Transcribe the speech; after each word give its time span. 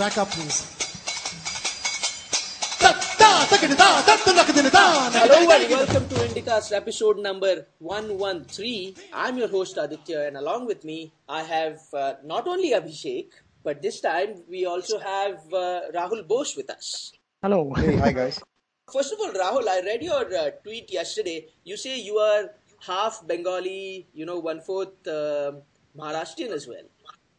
Track 0.00 0.16
up, 0.16 0.30
please. 0.30 0.64
Hello 5.12 5.50
and 5.52 5.70
welcome 5.70 6.08
to 6.08 6.14
Indicast 6.24 6.72
episode 6.72 7.18
number 7.18 7.66
113. 7.80 8.94
I'm 9.12 9.36
your 9.36 9.48
host 9.48 9.76
Aditya 9.76 10.26
and 10.26 10.38
along 10.38 10.64
with 10.64 10.86
me 10.86 11.12
I 11.28 11.42
have 11.42 11.80
uh, 11.92 12.14
not 12.24 12.48
only 12.48 12.70
Abhishek 12.70 13.26
but 13.62 13.82
this 13.82 14.00
time 14.00 14.42
we 14.48 14.64
also 14.64 14.98
have 14.98 15.44
uh, 15.52 15.92
Rahul 15.92 16.26
Bose 16.26 16.56
with 16.56 16.70
us. 16.70 17.12
Hello. 17.42 17.70
Hey, 17.76 17.96
hi 17.96 18.12
guys. 18.12 18.40
First 18.90 19.12
of 19.12 19.18
all, 19.20 19.32
Rahul, 19.34 19.68
I 19.68 19.82
read 19.84 20.02
your 20.02 20.24
uh, 20.34 20.50
tweet 20.64 20.90
yesterday. 20.90 21.48
You 21.64 21.76
say 21.76 22.00
you 22.00 22.16
are 22.16 22.48
half 22.86 23.20
Bengali, 23.26 24.06
you 24.14 24.24
know, 24.24 24.38
one 24.38 24.62
fourth 24.62 25.06
uh, 25.06 25.52
Maharashtrian 25.94 26.52
as 26.52 26.66
well. 26.66 26.88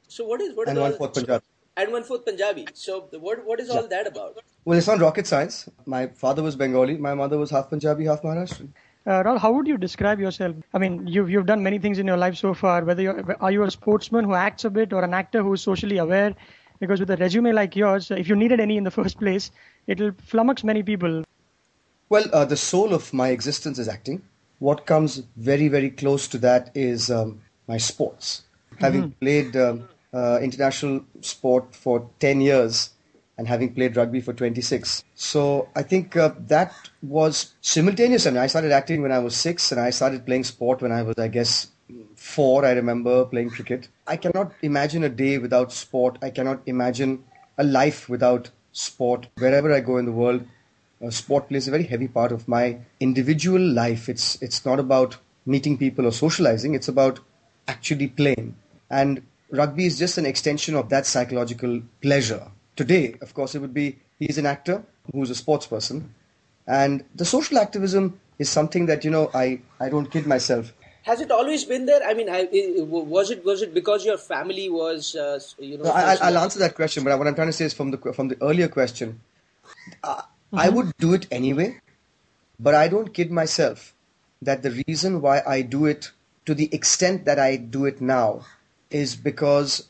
So 0.08 0.26
what 0.26 0.42
is 0.42 0.54
what 0.56 0.68
and 0.68 0.78
is 0.78 0.82
one 0.84 0.94
all, 0.94 1.08
Punjabi. 1.08 1.46
And 1.82 1.92
one 1.92 2.04
fourth 2.04 2.26
Punjabi. 2.26 2.68
So 2.74 3.08
what 3.20 3.44
what 3.44 3.60
is 3.60 3.70
all 3.72 3.88
that 3.88 4.06
about? 4.06 4.38
Well, 4.66 4.78
it's 4.78 4.86
not 4.86 5.00
rocket 5.00 5.26
science. 5.26 5.68
My 5.88 6.06
father 6.24 6.44
was 6.44 6.56
Bengali. 6.56 6.96
My 6.96 7.14
mother 7.16 7.40
was 7.40 7.50
half 7.50 7.70
Punjabi, 7.72 8.06
half 8.06 8.22
Maharashtrian. 8.22 8.68
Uh, 9.08 9.24
Rahul, 9.24 9.40
how 9.40 9.52
would 9.52 9.68
you 9.68 9.78
describe 9.78 10.20
yourself? 10.20 10.56
I 10.76 10.78
mean, 10.78 11.08
you've 11.08 11.32
you've 11.32 11.48
done 11.48 11.64
many 11.64 11.80
things 11.80 11.98
in 11.98 12.06
your 12.06 12.18
life 12.18 12.36
so 12.36 12.54
far. 12.54 12.84
Whether 12.90 13.02
you're 13.02 13.36
are 13.48 13.52
you 13.52 13.64
a 13.64 13.72
sportsman 13.72 14.26
who 14.26 14.36
acts 14.36 14.64
a 14.64 14.70
bit, 14.76 14.94
or 14.94 15.04
an 15.04 15.16
actor 15.22 15.42
who 15.42 15.54
is 15.54 15.64
socially 15.64 15.98
aware? 16.04 16.36
Because 16.80 17.00
with 17.00 17.10
a 17.16 17.18
resume 17.18 17.52
like 17.52 17.76
yours, 17.76 18.12
if 18.12 18.30
you 18.30 18.36
needed 18.36 18.60
any 18.60 18.78
in 18.78 18.84
the 18.84 18.92
first 19.00 19.18
place, 19.24 19.50
it'll 19.88 20.12
flummox 20.34 20.64
many 20.64 20.84
people. 20.84 21.24
Well, 22.10 22.30
uh, 22.32 22.46
the 22.46 22.58
soul 22.58 22.94
of 22.94 23.12
my 23.24 23.30
existence 23.30 23.80
is 23.80 23.88
acting. 23.88 24.22
What 24.60 24.86
comes 24.86 25.18
very 25.36 25.68
very 25.80 25.90
close 25.90 26.28
to 26.36 26.38
that 26.46 26.70
is 26.76 27.10
um, 27.10 27.42
my 27.68 27.78
sports. 27.78 28.44
Mm-hmm. 28.44 28.86
Having 28.86 29.12
played 29.26 29.58
um, 29.66 29.90
uh, 30.14 30.40
international 30.42 31.06
sport 31.22 31.76
for 31.76 32.10
ten 32.20 32.42
years 32.42 32.92
and 33.38 33.48
having 33.48 33.74
played 33.74 33.96
rugby 33.96 34.22
for 34.22 34.34
26. 34.34 35.04
So 35.16 35.70
I 35.76 35.84
think 35.84 36.16
uh, 36.16 36.34
that 36.48 36.74
was 37.02 37.54
simultaneous. 37.62 38.28
I 38.28 38.32
mean, 38.32 38.40
I 38.40 38.48
started 38.48 38.72
acting 38.72 39.02
when 39.02 39.12
I 39.12 39.20
was 39.20 39.36
six, 39.36 39.72
and 39.72 39.80
I 39.82 39.90
started 39.90 40.26
playing 40.26 40.44
sport 40.44 40.82
when 40.82 40.92
I 40.92 41.02
was, 41.02 41.16
I 41.18 41.28
guess, 41.28 41.68
four. 42.16 42.66
I 42.66 42.72
remember 42.72 43.26
playing 43.26 43.50
cricket. 43.52 43.88
I 44.08 44.18
cannot 44.18 44.52
imagine 44.62 45.04
a 45.04 45.10
day 45.10 45.38
without 45.38 45.72
sport. 45.72 46.18
I 46.22 46.30
cannot 46.30 46.62
imagine 46.66 47.24
a 47.58 47.64
life 47.64 48.10
without 48.10 48.50
sport. 48.74 49.28
Wherever 49.38 49.74
I 49.74 49.80
go 49.80 49.98
in 49.98 50.06
the 50.06 50.12
world, 50.12 50.46
uh, 51.04 51.10
sport 51.10 51.50
plays 51.50 51.68
a 51.68 51.72
very 51.72 51.84
heavy 51.84 52.08
part 52.08 52.32
of 52.32 52.48
my 52.48 52.78
individual 53.00 53.62
life. 53.62 54.08
It's 54.10 54.42
it's 54.42 54.66
not 54.66 54.80
about 54.80 55.18
meeting 55.46 55.78
people 55.78 56.06
or 56.06 56.12
socializing. 56.12 56.76
It's 56.76 56.88
about 56.88 57.20
actually 57.68 58.08
playing. 58.08 58.56
And 58.90 59.24
rugby 59.52 59.86
is 59.86 60.00
just 60.00 60.18
an 60.18 60.26
extension 60.26 60.76
of 60.76 60.90
that 60.90 61.06
psychological 61.06 61.82
pleasure 62.02 62.48
today, 62.76 63.16
of 63.22 63.34
course, 63.34 63.56
it 63.56 63.60
would 63.60 63.74
be 63.74 63.98
he's 64.20 64.38
an 64.38 64.46
actor 64.46 64.84
who's 65.12 65.30
a 65.30 65.36
sports 65.36 65.68
person. 65.68 66.14
And 66.68 67.04
the 67.16 67.26
social 67.26 67.58
activism 67.58 68.20
is 68.40 68.50
something 68.50 68.86
that, 68.88 69.04
you 69.04 69.12
know, 69.12 69.30
I, 69.34 69.62
I 69.80 69.90
don't 69.90 70.10
kid 70.10 70.26
myself. 70.26 70.74
Has 71.04 71.20
it 71.20 71.32
always 71.32 71.66
been 71.66 71.86
there? 71.88 72.02
I 72.06 72.14
mean, 72.14 72.30
I, 72.30 72.48
was 72.86 73.32
it 73.32 73.44
was 73.44 73.64
it 73.64 73.74
because 73.74 74.06
your 74.06 74.20
family 74.20 74.70
was, 74.70 75.16
uh, 75.16 75.40
you 75.58 75.78
know? 75.80 75.86
No, 75.86 75.92
I, 75.92 76.30
will 76.30 76.38
answer 76.38 76.60
that 76.60 76.76
question, 76.76 77.04
but 77.04 77.18
what 77.18 77.28
I'm 77.28 77.34
trying 77.34 77.48
to 77.48 77.54
say 77.54 77.66
is 77.66 77.74
from 77.74 77.90
the 77.90 77.98
from 78.14 78.28
the 78.28 78.38
earlier 78.42 78.68
question, 78.68 79.20
uh, 80.04 80.18
mm-hmm. 80.18 80.60
I 80.60 80.70
would 80.70 80.96
do 81.00 81.16
it 81.16 81.26
anyway, 81.32 81.80
but 82.60 82.76
I 82.76 82.88
don't 82.88 83.12
kid 83.16 83.32
myself 83.32 83.96
that 84.44 84.62
the 84.62 84.84
reason 84.88 85.22
why 85.22 85.42
I 85.48 85.64
do 85.64 85.88
it 85.88 86.12
to 86.46 86.54
the 86.54 86.70
extent 86.72 87.26
that 87.26 87.40
I 87.40 87.56
do 87.56 87.86
it 87.86 88.00
now 88.00 88.46
is 88.92 89.16
because 89.16 89.88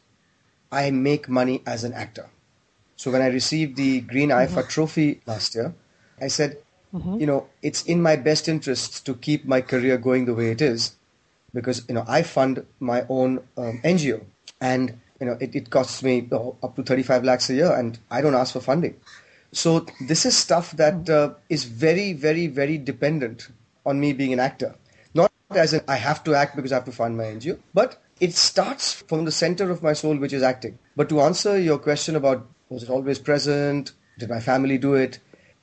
I 0.72 0.92
make 0.92 1.28
money 1.28 1.62
as 1.66 1.84
an 1.84 1.94
actor. 1.94 2.30
So 2.96 3.12
when 3.12 3.22
I 3.22 3.28
received 3.28 3.78
the 3.78 4.02
Green 4.02 4.30
mm-hmm. 4.30 4.68
Trophy 4.70 5.22
last 5.26 5.56
year, 5.56 5.74
I 6.22 6.28
said, 6.28 6.58
mm-hmm. 6.94 7.20
you 7.20 7.26
know, 7.26 7.48
it's 7.62 7.84
in 7.86 8.02
my 8.02 8.16
best 8.16 8.48
interest 8.48 9.06
to 9.08 9.16
keep 9.16 9.46
my 9.46 9.62
career 9.62 9.98
going 9.98 10.26
the 10.26 10.36
way 10.36 10.52
it 10.52 10.62
is 10.62 10.96
because, 11.54 11.84
you 11.90 11.96
know, 11.96 12.06
I 12.08 12.22
fund 12.22 12.66
my 12.80 13.06
own 13.10 13.40
um, 13.58 13.82
NGO 13.84 14.24
and, 14.62 15.00
you 15.20 15.26
know, 15.26 15.38
it, 15.40 15.56
it 15.56 15.70
costs 15.72 16.04
me 16.04 16.28
oh, 16.32 16.56
up 16.62 16.76
to 16.76 16.84
35 16.84 17.24
lakhs 17.24 17.50
a 17.50 17.56
year 17.56 17.76
and 17.76 17.98
I 18.10 18.22
don't 18.22 18.36
ask 18.36 18.54
for 18.54 18.62
funding. 18.62 18.96
So 19.52 19.86
this 20.00 20.26
is 20.26 20.38
stuff 20.38 20.72
that 20.74 20.94
mm-hmm. 21.04 21.32
uh, 21.32 21.36
is 21.50 21.66
very, 21.66 22.14
very, 22.14 22.48
very 22.48 22.78
dependent 22.78 23.50
on 23.86 24.00
me 24.00 24.14
being 24.14 24.32
an 24.32 24.40
actor. 24.40 24.76
Not 25.14 25.32
as 25.50 25.74
in 25.74 25.82
I 25.88 25.96
have 25.96 26.24
to 26.26 26.36
act 26.36 26.56
because 26.56 26.72
I 26.72 26.76
have 26.76 26.86
to 26.86 26.92
fund 26.92 27.18
my 27.18 27.24
NGO, 27.24 27.58
but 27.74 28.02
it 28.22 28.36
starts 28.36 28.94
from 28.94 29.26
the 29.26 29.32
center 29.32 29.72
of 29.72 29.82
my 29.82 29.94
soul, 29.94 30.16
which 30.16 30.32
is 30.32 30.44
acting. 30.44 30.78
But 30.96 31.10
to 31.10 31.22
answer 31.22 31.60
your 31.60 31.80
question 31.80 32.16
about 32.16 32.48
was 32.70 32.84
it 32.84 32.90
always 32.90 33.20
present? 33.20 33.92
Did 34.20 34.30
my 34.30 34.40
family 34.40 34.78
do 34.78 34.94
it? 34.94 35.20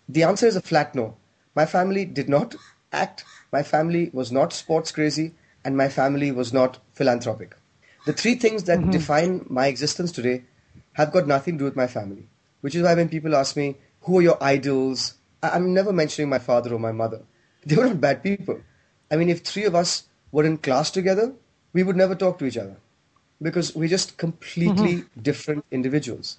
The 0.09 0.25
answer 0.25 0.47
is 0.47 0.57
a 0.57 0.61
flat 0.61 0.95
no. 0.95 1.17
My 1.55 1.67
family 1.67 2.05
did 2.05 2.29
not 2.29 2.57
act. 2.93 3.25
My 3.53 3.63
family 3.63 4.11
was 4.13 4.33
not 4.33 4.53
sports 4.53 4.91
crazy, 4.91 5.35
and 5.65 5.77
my 5.77 5.89
family 5.89 6.33
was 6.33 6.53
not 6.53 6.79
philanthropic. 6.95 7.57
The 8.07 8.13
three 8.13 8.35
things 8.35 8.65
that 8.65 8.81
mm-hmm. 8.81 8.91
define 8.91 9.47
my 9.49 9.69
existence 9.69 10.11
today 10.11 10.45
have 10.95 11.13
got 11.13 11.29
nothing 11.29 11.55
to 11.55 11.59
do 11.61 11.65
with 11.65 11.77
my 11.77 11.87
family. 11.87 12.27
Which 12.61 12.75
is 12.75 12.83
why 12.83 12.95
when 12.95 13.09
people 13.09 13.37
ask 13.37 13.57
me, 13.57 13.77
who 14.03 14.19
are 14.19 14.23
your 14.23 14.43
idols? 14.43 15.15
I'm 15.43 15.73
never 15.73 15.93
mentioning 15.93 16.29
my 16.29 16.41
father 16.41 16.75
or 16.75 16.81
my 16.81 16.93
mother. 16.93 17.23
They 17.65 17.77
were 17.77 17.87
not 17.87 18.01
bad 18.01 18.23
people. 18.23 18.61
I 19.11 19.17
mean, 19.17 19.29
if 19.29 19.43
three 19.43 19.65
of 19.65 19.75
us 19.77 20.09
were 20.33 20.45
in 20.45 20.59
class 20.59 20.91
together, 20.91 21.35
we 21.79 21.85
would 21.89 21.99
never 22.03 22.15
talk 22.27 22.39
to 22.43 22.47
each 22.51 22.59
other 22.65 22.77
because 23.49 23.75
we're 23.81 23.95
just 23.97 24.17
completely 24.19 24.95
mm-hmm. 24.95 25.21
different 25.31 25.65
individuals. 25.71 26.39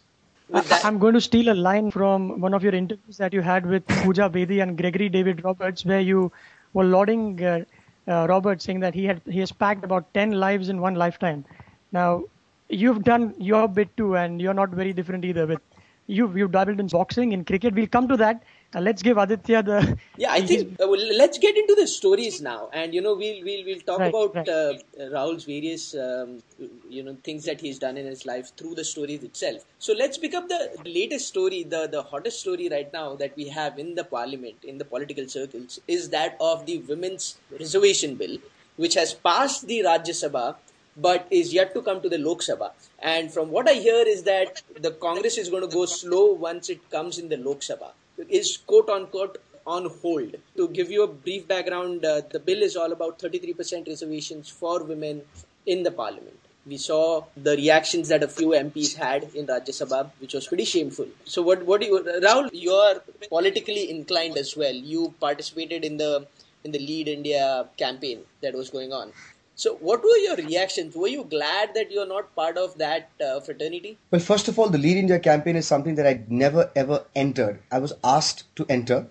I'm 0.84 0.98
going 1.04 1.14
to 1.14 1.22
steal 1.22 1.52
a 1.52 1.58
line 1.68 1.92
from 1.92 2.42
one 2.46 2.56
of 2.58 2.64
your 2.64 2.74
interviews 2.80 3.18
that 3.18 3.34
you 3.38 3.42
had 3.42 3.66
with 3.74 3.86
Pooja 3.88 4.30
Bedi 4.38 4.62
and 4.64 4.78
Gregory 4.78 5.08
David 5.08 5.44
Roberts, 5.44 5.86
where 5.86 6.02
you 6.02 6.32
were 6.74 6.84
lauding 6.84 7.44
uh, 7.52 7.64
uh, 8.08 8.26
Roberts, 8.28 8.66
saying 8.66 8.80
that 8.82 8.96
he 8.96 9.06
had 9.06 9.22
he 9.38 9.40
has 9.40 9.52
packed 9.64 9.86
about 9.90 10.12
ten 10.20 10.32
lives 10.44 10.70
in 10.74 10.82
one 10.82 10.96
lifetime. 10.96 11.46
Now, 11.92 12.24
you've 12.68 13.04
done 13.04 13.34
your 13.52 13.68
bit 13.68 13.96
too, 13.96 14.16
and 14.24 14.42
you're 14.42 14.60
not 14.62 14.72
very 14.82 14.94
different 15.02 15.24
either. 15.32 15.46
With 15.46 15.62
you've 16.08 16.38
you've 16.42 16.52
dabbled 16.58 16.80
in 16.86 16.88
boxing, 16.88 17.32
in 17.38 17.46
cricket. 17.46 17.80
We'll 17.82 17.94
come 18.00 18.10
to 18.16 18.18
that. 18.26 18.44
Uh, 18.76 18.82
let's 18.82 19.02
give 19.02 19.18
Aditya 19.18 19.64
the. 19.64 19.98
Yeah, 20.16 20.32
I 20.32 20.42
think 20.42 20.80
uh, 20.80 20.88
well, 20.88 21.02
let's 21.18 21.40
get 21.40 21.58
into 21.58 21.74
the 21.74 21.88
stories 21.88 22.40
now, 22.40 22.70
and 22.72 22.94
you 22.94 23.02
know 23.02 23.16
we'll 23.16 23.44
we'll 23.44 23.66
we'll 23.66 23.80
talk 23.80 24.00
right, 24.00 24.10
about 24.10 24.36
right. 24.36 24.48
Uh, 24.48 24.74
Rahul's 25.14 25.46
various 25.46 25.96
um, 25.96 26.44
you 26.88 27.02
know 27.02 27.18
things 27.24 27.46
that 27.46 27.60
he's 27.60 27.80
done 27.80 27.98
in 27.98 28.06
his 28.06 28.28
life 28.28 28.52
through 28.56 28.76
the 28.76 28.84
stories 28.84 29.24
itself. 29.24 29.66
So 29.80 29.94
let's 29.94 30.20
pick 30.20 30.36
up 30.36 30.50
the 30.50 30.70
latest 30.86 31.28
story, 31.28 31.64
the 31.64 31.88
the 31.88 32.04
hottest 32.04 32.42
story 32.42 32.70
right 32.70 32.94
now 32.94 33.16
that 33.16 33.36
we 33.36 33.48
have 33.48 33.80
in 33.80 33.96
the 33.96 34.04
parliament, 34.04 34.64
in 34.64 34.78
the 34.78 34.86
political 34.86 35.28
circles, 35.28 35.80
is 35.88 36.10
that 36.10 36.38
of 36.40 36.68
the 36.68 36.78
women's 36.80 37.40
reservation 37.60 38.16
bill, 38.16 38.38
which 38.76 38.94
has 38.94 39.16
passed 39.16 39.66
the 39.66 39.80
Rajya 39.80 40.18
Sabha 40.24 40.56
but 40.98 41.26
is 41.32 41.54
yet 41.54 41.74
to 41.74 41.82
come 41.82 42.02
to 42.02 42.10
the 42.10 42.18
Lok 42.18 42.42
Sabha. 42.42 42.72
And 43.00 43.32
from 43.32 43.52
what 43.52 43.70
I 43.70 43.74
hear 43.74 44.04
is 44.06 44.24
that 44.24 44.62
the 44.78 44.92
Congress 44.92 45.38
is 45.38 45.48
going 45.50 45.62
to 45.62 45.74
go 45.74 45.86
slow 45.86 46.34
once 46.34 46.70
it 46.70 46.90
comes 46.92 47.18
in 47.18 47.30
the 47.30 47.38
Lok 47.38 47.62
Sabha 47.62 47.92
is 48.30 48.58
quote 48.58 48.90
unquote 48.90 49.38
on 49.66 49.90
hold. 50.02 50.36
To 50.58 50.68
give 50.70 50.90
you 50.92 51.04
a 51.04 51.08
brief 51.08 51.48
background, 51.48 52.04
uh, 52.06 52.22
the 52.32 52.40
bill 52.40 52.62
is 52.62 52.76
all 52.76 52.92
about 52.92 53.20
33% 53.20 53.88
reservations 53.88 54.50
for 54.50 54.84
women 54.84 55.22
in 55.66 55.84
the 55.84 55.92
parliament. 55.92 56.36
We 56.66 56.78
saw 56.78 57.24
the 57.36 57.56
reactions 57.56 58.10
that 58.10 58.22
a 58.24 58.28
few 58.28 58.50
MPs 58.50 58.96
had 58.96 59.24
in 59.34 59.48
Rajya 59.48 59.74
Sabha, 59.80 60.12
which 60.20 60.34
was 60.34 60.48
pretty 60.48 60.66
shameful. 60.66 61.08
So, 61.26 61.42
what, 61.42 61.66
what 61.66 61.82
do 61.82 61.88
you, 61.88 62.00
Rahul? 62.24 62.50
You 62.52 62.72
are 62.74 63.02
politically 63.30 63.90
inclined 63.90 64.38
as 64.38 64.56
well. 64.56 64.74
You 64.74 65.14
participated 65.20 65.84
in 65.86 65.98
the 65.98 66.28
in 66.64 66.72
the 66.72 66.80
Lead 66.80 67.08
India 67.08 67.68
campaign 67.78 68.20
that 68.42 68.54
was 68.54 68.70
going 68.70 68.92
on. 68.92 69.12
So, 69.60 69.76
what 69.82 70.02
were 70.02 70.16
your 70.16 70.38
reactions? 70.38 70.96
Were 70.96 71.10
you 71.10 71.26
glad 71.26 71.74
that 71.74 71.92
you're 71.92 72.08
not 72.08 72.34
part 72.34 72.58
of 72.58 72.78
that 72.78 73.10
uh, 73.22 73.42
fraternity? 73.42 73.98
Well, 74.10 74.22
first 74.22 74.48
of 74.48 74.58
all, 74.58 74.70
the 74.70 74.78
Lead 74.78 74.96
India 74.96 75.20
campaign 75.20 75.58
is 75.58 75.68
something 75.68 75.96
that 75.96 76.08
I 76.08 76.22
never 76.30 76.72
ever 76.78 77.04
entered. 77.14 77.60
I 77.70 77.80
was 77.80 77.92
asked 78.02 78.46
to 78.56 78.66
enter, 78.70 79.06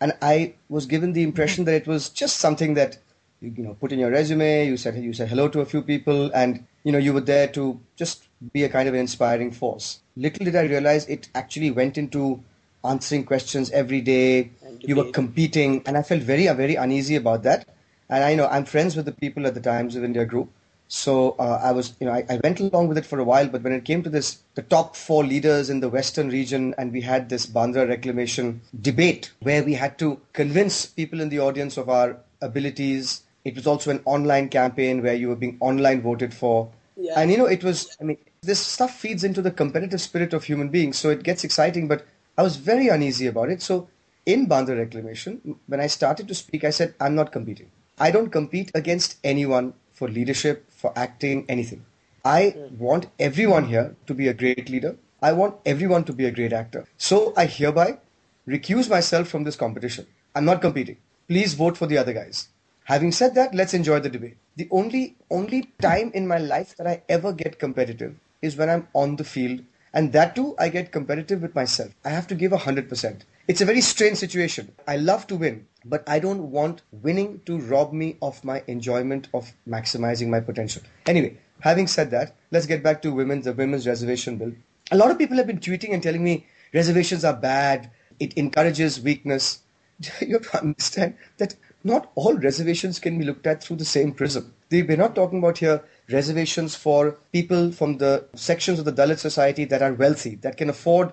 and 0.00 0.12
I 0.22 0.54
was 0.68 0.86
given 0.86 1.14
the 1.14 1.24
impression 1.24 1.64
that 1.64 1.74
it 1.74 1.88
was 1.88 2.10
just 2.10 2.36
something 2.36 2.74
that 2.74 2.98
you, 3.40 3.52
you 3.56 3.64
know 3.64 3.74
put 3.74 3.90
in 3.90 3.98
your 3.98 4.12
resume. 4.12 4.68
You 4.68 4.76
said 4.76 4.94
you 5.02 5.12
said 5.12 5.30
hello 5.30 5.48
to 5.48 5.62
a 5.62 5.66
few 5.66 5.82
people, 5.82 6.30
and 6.32 6.64
you 6.84 6.92
know 6.92 6.98
you 6.98 7.12
were 7.12 7.26
there 7.32 7.48
to 7.58 7.80
just 7.96 8.22
be 8.52 8.62
a 8.62 8.68
kind 8.68 8.88
of 8.88 8.94
an 8.94 9.00
inspiring 9.00 9.50
force. 9.50 9.98
Little 10.16 10.44
did 10.44 10.54
I 10.54 10.62
realize 10.74 11.08
it 11.08 11.28
actually 11.34 11.72
went 11.72 11.98
into 11.98 12.40
answering 12.84 13.24
questions 13.24 13.72
every 13.72 14.00
day. 14.00 14.52
You 14.78 14.94
were 14.94 15.10
competing, 15.10 15.82
and 15.86 15.98
I 15.98 16.02
felt 16.02 16.22
very 16.22 16.46
very 16.62 16.76
uneasy 16.76 17.16
about 17.16 17.42
that 17.42 17.66
and 18.08 18.24
I 18.24 18.34
know 18.34 18.46
I'm 18.46 18.64
friends 18.64 18.96
with 18.96 19.04
the 19.04 19.12
people 19.12 19.46
at 19.46 19.54
the 19.54 19.60
Times 19.60 19.96
of 19.96 20.04
India 20.04 20.24
group. 20.24 20.50
So 20.88 21.32
uh, 21.38 21.60
I 21.62 21.72
was, 21.72 21.94
you 22.00 22.06
know, 22.06 22.14
I, 22.14 22.24
I, 22.30 22.40
went 22.42 22.60
along 22.60 22.88
with 22.88 22.96
it 22.96 23.04
for 23.04 23.18
a 23.18 23.24
while, 23.24 23.46
but 23.46 23.62
when 23.62 23.74
it 23.74 23.84
came 23.84 24.02
to 24.02 24.08
this, 24.08 24.38
the 24.54 24.62
top 24.62 24.96
four 24.96 25.22
leaders 25.22 25.68
in 25.68 25.80
the 25.80 25.88
Western 25.90 26.30
region, 26.30 26.74
and 26.78 26.92
we 26.92 27.02
had 27.02 27.28
this 27.28 27.46
Bandra 27.46 27.86
reclamation 27.86 28.62
debate 28.80 29.30
where 29.40 29.62
we 29.62 29.74
had 29.74 29.98
to 29.98 30.18
convince 30.32 30.86
people 30.86 31.20
in 31.20 31.28
the 31.28 31.40
audience 31.40 31.76
of 31.76 31.90
our 31.90 32.16
abilities. 32.40 33.22
It 33.44 33.54
was 33.54 33.66
also 33.66 33.90
an 33.90 34.00
online 34.06 34.48
campaign 34.48 35.02
where 35.02 35.14
you 35.14 35.28
were 35.28 35.36
being 35.36 35.58
online 35.60 36.00
voted 36.00 36.32
for. 36.32 36.70
Yeah. 36.96 37.20
And 37.20 37.30
you 37.30 37.36
know, 37.36 37.46
it 37.46 37.62
was, 37.62 37.94
I 38.00 38.04
mean, 38.04 38.16
this 38.40 38.58
stuff 38.58 38.98
feeds 38.98 39.24
into 39.24 39.42
the 39.42 39.50
competitive 39.50 40.00
spirit 40.00 40.32
of 40.32 40.44
human 40.44 40.70
beings, 40.70 40.96
so 40.98 41.10
it 41.10 41.22
gets 41.22 41.44
exciting, 41.44 41.86
but 41.86 42.06
I 42.38 42.42
was 42.42 42.56
very 42.56 42.88
uneasy 42.88 43.26
about 43.26 43.50
it. 43.50 43.60
So 43.60 43.88
in 44.24 44.46
Bandra 44.46 44.78
Reclamation, 44.78 45.58
when 45.66 45.80
I 45.80 45.86
started 45.86 46.28
to 46.28 46.34
speak, 46.34 46.64
I 46.64 46.70
said, 46.70 46.94
I'm 46.98 47.14
not 47.14 47.30
competing. 47.30 47.70
I 48.00 48.10
don't 48.10 48.30
compete 48.30 48.70
against 48.74 49.16
anyone 49.24 49.74
for 49.92 50.08
leadership, 50.08 50.64
for 50.70 50.92
acting, 50.96 51.44
anything. 51.48 51.84
I 52.24 52.54
want 52.78 53.06
everyone 53.18 53.66
here 53.66 53.96
to 54.06 54.14
be 54.14 54.28
a 54.28 54.34
great 54.34 54.68
leader. 54.68 54.96
I 55.20 55.32
want 55.32 55.56
everyone 55.66 56.04
to 56.04 56.12
be 56.12 56.26
a 56.26 56.30
great 56.30 56.52
actor. 56.52 56.84
So 56.96 57.32
I 57.36 57.46
hereby 57.46 57.98
recuse 58.46 58.88
myself 58.88 59.28
from 59.28 59.44
this 59.44 59.56
competition. 59.56 60.06
I'm 60.34 60.44
not 60.44 60.60
competing. 60.60 60.98
Please 61.26 61.54
vote 61.54 61.76
for 61.76 61.86
the 61.86 61.98
other 61.98 62.12
guys. 62.12 62.48
Having 62.84 63.12
said 63.12 63.34
that, 63.34 63.54
let's 63.54 63.74
enjoy 63.74 64.00
the 64.00 64.08
debate. 64.08 64.36
The 64.56 64.68
only 64.70 65.16
only 65.30 65.70
time 65.80 66.10
in 66.14 66.26
my 66.26 66.38
life 66.38 66.76
that 66.76 66.86
I 66.86 67.02
ever 67.08 67.32
get 67.32 67.58
competitive 67.58 68.14
is 68.40 68.56
when 68.56 68.70
I'm 68.70 68.88
on 68.94 69.16
the 69.16 69.24
field, 69.24 69.60
and 69.92 70.12
that 70.12 70.34
too 70.36 70.54
I 70.58 70.68
get 70.68 70.92
competitive 70.92 71.42
with 71.42 71.54
myself. 71.54 71.90
I 72.04 72.10
have 72.10 72.26
to 72.28 72.34
give 72.34 72.52
hundred 72.52 72.88
percent. 72.88 73.24
It's 73.46 73.60
a 73.60 73.66
very 73.66 73.80
strange 73.80 74.18
situation. 74.18 74.72
I 74.86 74.96
love 74.96 75.26
to 75.26 75.36
win, 75.36 75.66
but 75.88 76.08
I 76.08 76.18
don't 76.18 76.50
want 76.50 76.82
winning 76.90 77.40
to 77.46 77.58
rob 77.58 77.92
me 77.92 78.16
of 78.20 78.44
my 78.44 78.62
enjoyment 78.66 79.28
of 79.32 79.52
maximizing 79.66 80.28
my 80.28 80.40
potential. 80.40 80.82
Anyway, 81.06 81.38
having 81.60 81.86
said 81.86 82.10
that, 82.10 82.34
let's 82.50 82.66
get 82.66 82.82
back 82.82 83.02
to 83.02 83.12
women's 83.12 83.44
the 83.44 83.52
women's 83.52 83.86
reservation 83.86 84.36
bill. 84.36 84.52
A 84.90 84.96
lot 84.96 85.10
of 85.10 85.18
people 85.18 85.36
have 85.36 85.46
been 85.46 85.60
tweeting 85.60 85.92
and 85.92 86.02
telling 86.02 86.24
me 86.24 86.46
reservations 86.74 87.24
are 87.24 87.34
bad. 87.34 87.90
It 88.20 88.34
encourages 88.34 89.00
weakness. 89.00 89.60
You 90.20 90.34
have 90.34 90.50
to 90.50 90.60
understand 90.60 91.16
that 91.38 91.56
not 91.82 92.10
all 92.14 92.34
reservations 92.34 93.00
can 93.00 93.18
be 93.18 93.24
looked 93.24 93.46
at 93.46 93.62
through 93.62 93.76
the 93.76 93.84
same 93.84 94.12
prism. 94.12 94.54
We're 94.70 94.96
not 94.96 95.14
talking 95.14 95.38
about 95.38 95.58
here 95.58 95.82
reservations 96.10 96.74
for 96.74 97.18
people 97.32 97.72
from 97.72 97.98
the 97.98 98.26
sections 98.34 98.78
of 98.78 98.84
the 98.84 98.92
Dalit 98.92 99.18
society 99.18 99.64
that 99.66 99.82
are 99.82 99.92
wealthy, 99.92 100.36
that 100.36 100.56
can 100.56 100.70
afford 100.70 101.12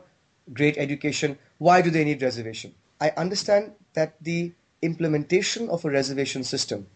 great 0.53 0.77
education. 0.77 1.37
Why 1.57 1.81
do 1.81 1.89
they 1.89 2.03
need 2.03 2.21
reservation? 2.21 2.75
I 2.99 3.11
understand 3.17 3.73
that 3.93 4.15
the 4.21 4.53
implementation 4.85 5.69
of 5.69 5.83
a 5.83 5.89
reservation 5.89 6.43
system 6.43 6.87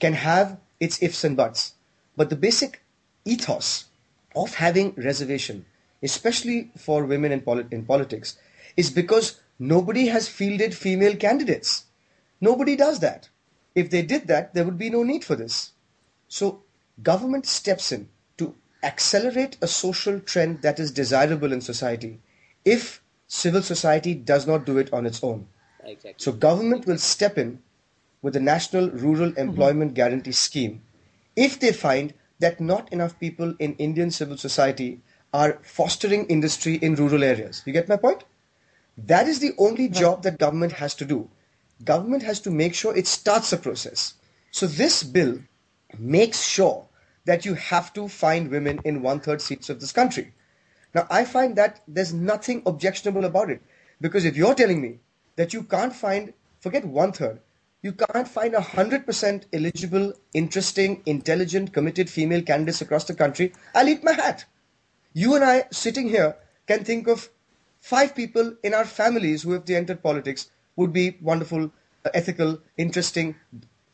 can 0.00 0.12
have 0.12 0.58
its 0.80 1.02
ifs 1.02 1.24
and 1.24 1.36
buts, 1.36 1.74
but 2.16 2.30
the 2.30 2.36
basic 2.36 2.82
ethos 3.24 3.86
of 4.34 4.54
having 4.54 4.92
reservation, 4.96 5.64
especially 6.02 6.70
for 6.76 7.04
women 7.04 7.32
in, 7.32 7.40
polit- 7.40 7.72
in 7.72 7.84
politics, 7.84 8.36
is 8.76 8.90
because 8.90 9.40
nobody 9.58 10.08
has 10.08 10.28
fielded 10.28 10.74
female 10.74 11.16
candidates. 11.16 11.86
Nobody 12.40 12.76
does 12.76 13.00
that. 13.00 13.28
If 13.74 13.90
they 13.90 14.02
did 14.02 14.26
that, 14.28 14.54
there 14.54 14.64
would 14.64 14.78
be 14.78 14.90
no 14.90 15.02
need 15.02 15.24
for 15.24 15.36
this. 15.36 15.72
So 16.28 16.62
government 17.02 17.46
steps 17.46 17.92
in 17.92 18.08
to 18.38 18.54
accelerate 18.82 19.56
a 19.60 19.66
social 19.66 20.20
trend 20.20 20.62
that 20.62 20.78
is 20.78 20.90
desirable 20.90 21.52
in 21.52 21.60
society 21.60 22.20
if 22.64 23.02
civil 23.26 23.62
society 23.62 24.14
does 24.14 24.46
not 24.46 24.66
do 24.66 24.78
it 24.78 24.92
on 24.92 25.06
its 25.06 25.22
own. 25.22 25.46
Exactly. 25.86 26.14
So 26.18 26.32
government 26.32 26.86
will 26.86 26.98
step 26.98 27.38
in 27.38 27.62
with 28.22 28.34
the 28.34 28.40
National 28.40 28.90
Rural 28.90 29.30
mm-hmm. 29.30 29.40
Employment 29.40 29.90
mm-hmm. 29.90 29.96
Guarantee 29.96 30.32
Scheme 30.32 30.82
if 31.34 31.60
they 31.60 31.72
find 31.72 32.14
that 32.38 32.60
not 32.60 32.92
enough 32.92 33.18
people 33.18 33.54
in 33.58 33.74
Indian 33.76 34.10
civil 34.10 34.36
society 34.36 35.00
are 35.32 35.58
fostering 35.62 36.26
industry 36.26 36.76
in 36.76 36.94
rural 36.94 37.24
areas. 37.24 37.62
You 37.66 37.72
get 37.72 37.88
my 37.88 37.96
point? 37.96 38.24
That 38.96 39.26
is 39.28 39.38
the 39.40 39.52
only 39.58 39.88
job 39.88 40.22
that 40.22 40.38
government 40.38 40.72
has 40.72 40.94
to 40.96 41.04
do 41.04 41.28
government 41.84 42.22
has 42.22 42.40
to 42.40 42.50
make 42.50 42.74
sure 42.74 42.96
it 42.96 43.06
starts 43.06 43.52
a 43.52 43.56
process. 43.56 44.14
So 44.50 44.66
this 44.66 45.02
bill 45.02 45.40
makes 45.98 46.42
sure 46.42 46.86
that 47.24 47.44
you 47.44 47.54
have 47.54 47.92
to 47.94 48.08
find 48.08 48.50
women 48.50 48.80
in 48.84 49.02
one 49.02 49.20
third 49.20 49.42
seats 49.42 49.68
of 49.68 49.80
this 49.80 49.92
country. 49.92 50.32
Now 50.94 51.06
I 51.10 51.24
find 51.24 51.56
that 51.56 51.82
there's 51.86 52.14
nothing 52.14 52.62
objectionable 52.64 53.24
about 53.24 53.50
it 53.50 53.60
because 54.00 54.24
if 54.24 54.36
you're 54.36 54.54
telling 54.54 54.80
me 54.80 55.00
that 55.36 55.52
you 55.52 55.62
can't 55.62 55.94
find, 55.94 56.32
forget 56.60 56.84
one 56.84 57.12
third, 57.12 57.40
you 57.82 57.92
can't 57.92 58.26
find 58.26 58.54
a 58.54 58.60
hundred 58.60 59.06
percent 59.06 59.46
eligible, 59.52 60.12
interesting, 60.34 61.02
intelligent, 61.06 61.72
committed 61.72 62.10
female 62.10 62.42
candidates 62.42 62.80
across 62.80 63.04
the 63.04 63.14
country, 63.14 63.52
I'll 63.74 63.88
eat 63.88 64.02
my 64.02 64.12
hat. 64.12 64.44
You 65.12 65.34
and 65.34 65.44
I 65.44 65.64
sitting 65.70 66.08
here 66.08 66.36
can 66.66 66.84
think 66.84 67.06
of 67.06 67.30
five 67.78 68.14
people 68.14 68.56
in 68.64 68.74
our 68.74 68.84
families 68.84 69.42
who, 69.42 69.54
if 69.54 69.64
they 69.64 69.76
entered 69.76 70.02
politics, 70.02 70.50
would 70.74 70.92
be 70.92 71.16
wonderful, 71.20 71.70
uh, 72.04 72.10
ethical, 72.12 72.60
interesting, 72.76 73.36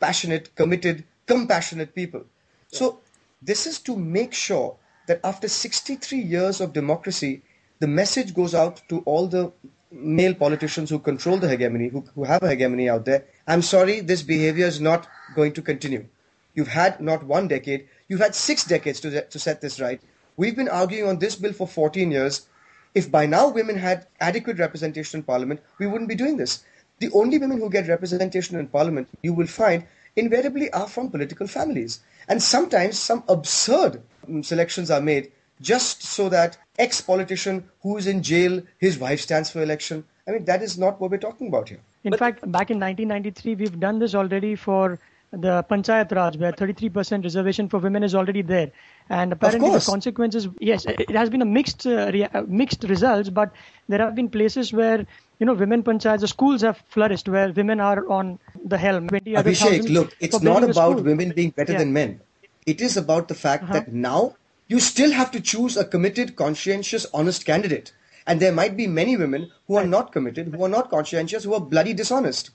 passionate, 0.01 0.55
committed, 0.55 1.05
compassionate 1.27 1.95
people. 1.95 2.25
So 2.69 3.01
this 3.43 3.67
is 3.67 3.79
to 3.81 3.97
make 3.97 4.33
sure 4.33 4.77
that 5.07 5.21
after 5.25 5.49
63 5.49 6.19
years 6.19 6.61
of 6.61 6.73
democracy, 6.73 7.43
the 7.81 7.87
message 7.87 8.35
goes 8.35 8.55
out 8.55 8.83
to 8.89 9.01
all 9.01 9.27
the 9.27 9.53
male 9.93 10.35
politicians 10.35 10.91
who 10.91 10.99
control 10.99 11.37
the 11.37 11.49
hegemony, 11.49 11.89
who, 11.89 12.05
who 12.15 12.25
have 12.25 12.43
a 12.43 12.49
hegemony 12.49 12.89
out 12.89 13.05
there. 13.05 13.25
I'm 13.47 13.63
sorry, 13.63 14.01
this 14.01 14.23
behavior 14.23 14.67
is 14.67 14.81
not 14.81 15.07
going 15.35 15.53
to 15.53 15.63
continue. 15.63 16.07
You've 16.55 16.69
had 16.69 17.01
not 17.01 17.25
one 17.25 17.49
decade, 17.49 17.89
you've 18.09 18.21
had 18.21 18.35
six 18.35 18.65
decades 18.65 19.01
to, 19.01 19.23
to 19.23 19.39
set 19.39 19.61
this 19.61 19.81
right. 19.81 20.01
We've 20.37 20.57
been 20.57 20.69
arguing 20.69 21.09
on 21.09 21.19
this 21.19 21.37
bill 21.37 21.53
for 21.53 21.67
14 21.67 22.11
years. 22.11 22.47
If 22.95 23.11
by 23.11 23.27
now 23.27 23.49
women 23.49 23.77
had 23.77 24.07
adequate 24.21 24.59
representation 24.59 25.21
in 25.21 25.25
parliament, 25.25 25.61
we 25.79 25.87
wouldn't 25.87 26.09
be 26.09 26.15
doing 26.15 26.37
this 26.37 26.65
the 27.03 27.11
only 27.13 27.37
women 27.37 27.59
who 27.59 27.69
get 27.69 27.89
representation 27.89 28.59
in 28.59 28.69
parliament, 28.69 29.09
you 29.23 29.35
will 29.35 29.49
find, 29.49 29.85
invariably 30.15 30.71
are 30.71 30.87
from 30.87 31.11
political 31.11 31.49
families. 31.49 32.01
And 32.29 32.41
sometimes 32.41 32.97
some 32.97 33.25
absurd 33.29 34.01
um, 34.29 34.45
selections 34.45 34.89
are 34.91 35.01
made 35.01 35.33
just 35.61 36.03
so 36.03 36.29
that 36.29 36.57
ex 36.79 37.01
politician 37.01 37.65
who 37.83 37.97
is 37.97 38.07
in 38.07 38.23
jail, 38.23 38.63
his 38.79 38.99
wife 38.99 39.21
stands 39.21 39.51
for 39.51 39.63
election. 39.63 40.05
I 40.27 40.33
mean, 40.33 40.45
that 40.45 40.63
is 40.63 40.79
not 40.79 41.01
what 41.01 41.11
we're 41.11 41.19
talking 41.19 41.49
about 41.49 41.69
here. 41.69 41.81
In 42.05 42.11
but, 42.11 42.19
fact, 42.19 42.41
back 42.41 42.71
in 42.71 42.79
1993, 42.81 43.55
we've 43.57 43.81
done 43.81 43.99
this 43.99 44.15
already 44.15 44.55
for 44.55 44.99
the 45.33 45.65
Panchayat 45.71 46.15
Raj, 46.15 46.37
where 46.37 46.53
33% 46.53 47.25
reservation 47.25 47.69
for 47.69 47.79
women 47.79 48.03
is 48.03 48.15
already 48.15 48.43
there. 48.43 48.71
And 49.09 49.33
apparently, 49.33 49.71
the 49.71 49.81
consequences, 49.81 50.47
yes, 50.61 50.85
it 50.87 51.11
has 51.11 51.31
been 51.31 51.43
a 51.43 51.47
mixed, 51.47 51.87
uh, 51.87 52.11
rea- 52.13 52.29
uh, 52.35 52.43
mixed 52.47 52.85
results, 52.85 53.31
but 53.31 53.51
there 53.89 53.99
have 53.99 54.15
been 54.15 54.29
places 54.29 54.73
where 54.73 55.07
you 55.43 55.47
know, 55.47 55.55
women 55.55 55.83
panchayats, 55.83 56.21
the 56.21 56.29
schools 56.29 56.61
have 56.63 56.81
flourished 56.89 57.29
where 57.29 57.51
women 57.53 57.81
are 57.81 58.09
on 58.09 58.39
the 58.65 58.79
helm. 58.79 59.09
Abhishek, 59.09 59.89
look, 59.91 60.15
it's 60.21 60.41
not 60.41 60.63
about 60.63 61.03
women 61.03 61.33
being 61.35 61.51
better 61.51 61.73
yeah. 61.73 61.79
than 61.79 61.93
men. 61.93 62.21
It 62.65 62.81
is 62.81 62.97
about 62.97 63.27
the 63.27 63.35
fact 63.35 63.65
uh-huh. 63.65 63.73
that 63.73 63.93
now 63.93 64.37
you 64.69 64.81
still 64.81 65.13
have 65.13 65.31
to 65.33 65.41
choose 65.41 65.77
a 65.77 65.85
committed, 65.85 66.37
conscientious, 66.37 67.07
honest 67.13 67.45
candidate. 67.45 67.93
And 68.27 68.41
there 68.41 68.53
might 68.53 68.77
be 68.77 68.87
many 68.87 69.17
women 69.17 69.51
who 69.67 69.77
are 69.77 69.87
not 69.87 70.13
committed, 70.13 70.55
who 70.55 70.65
are 70.65 70.69
not 70.69 70.91
conscientious, 70.91 71.45
who 71.45 71.55
are 71.55 71.61
bloody 71.61 71.93
dishonest. 71.93 72.51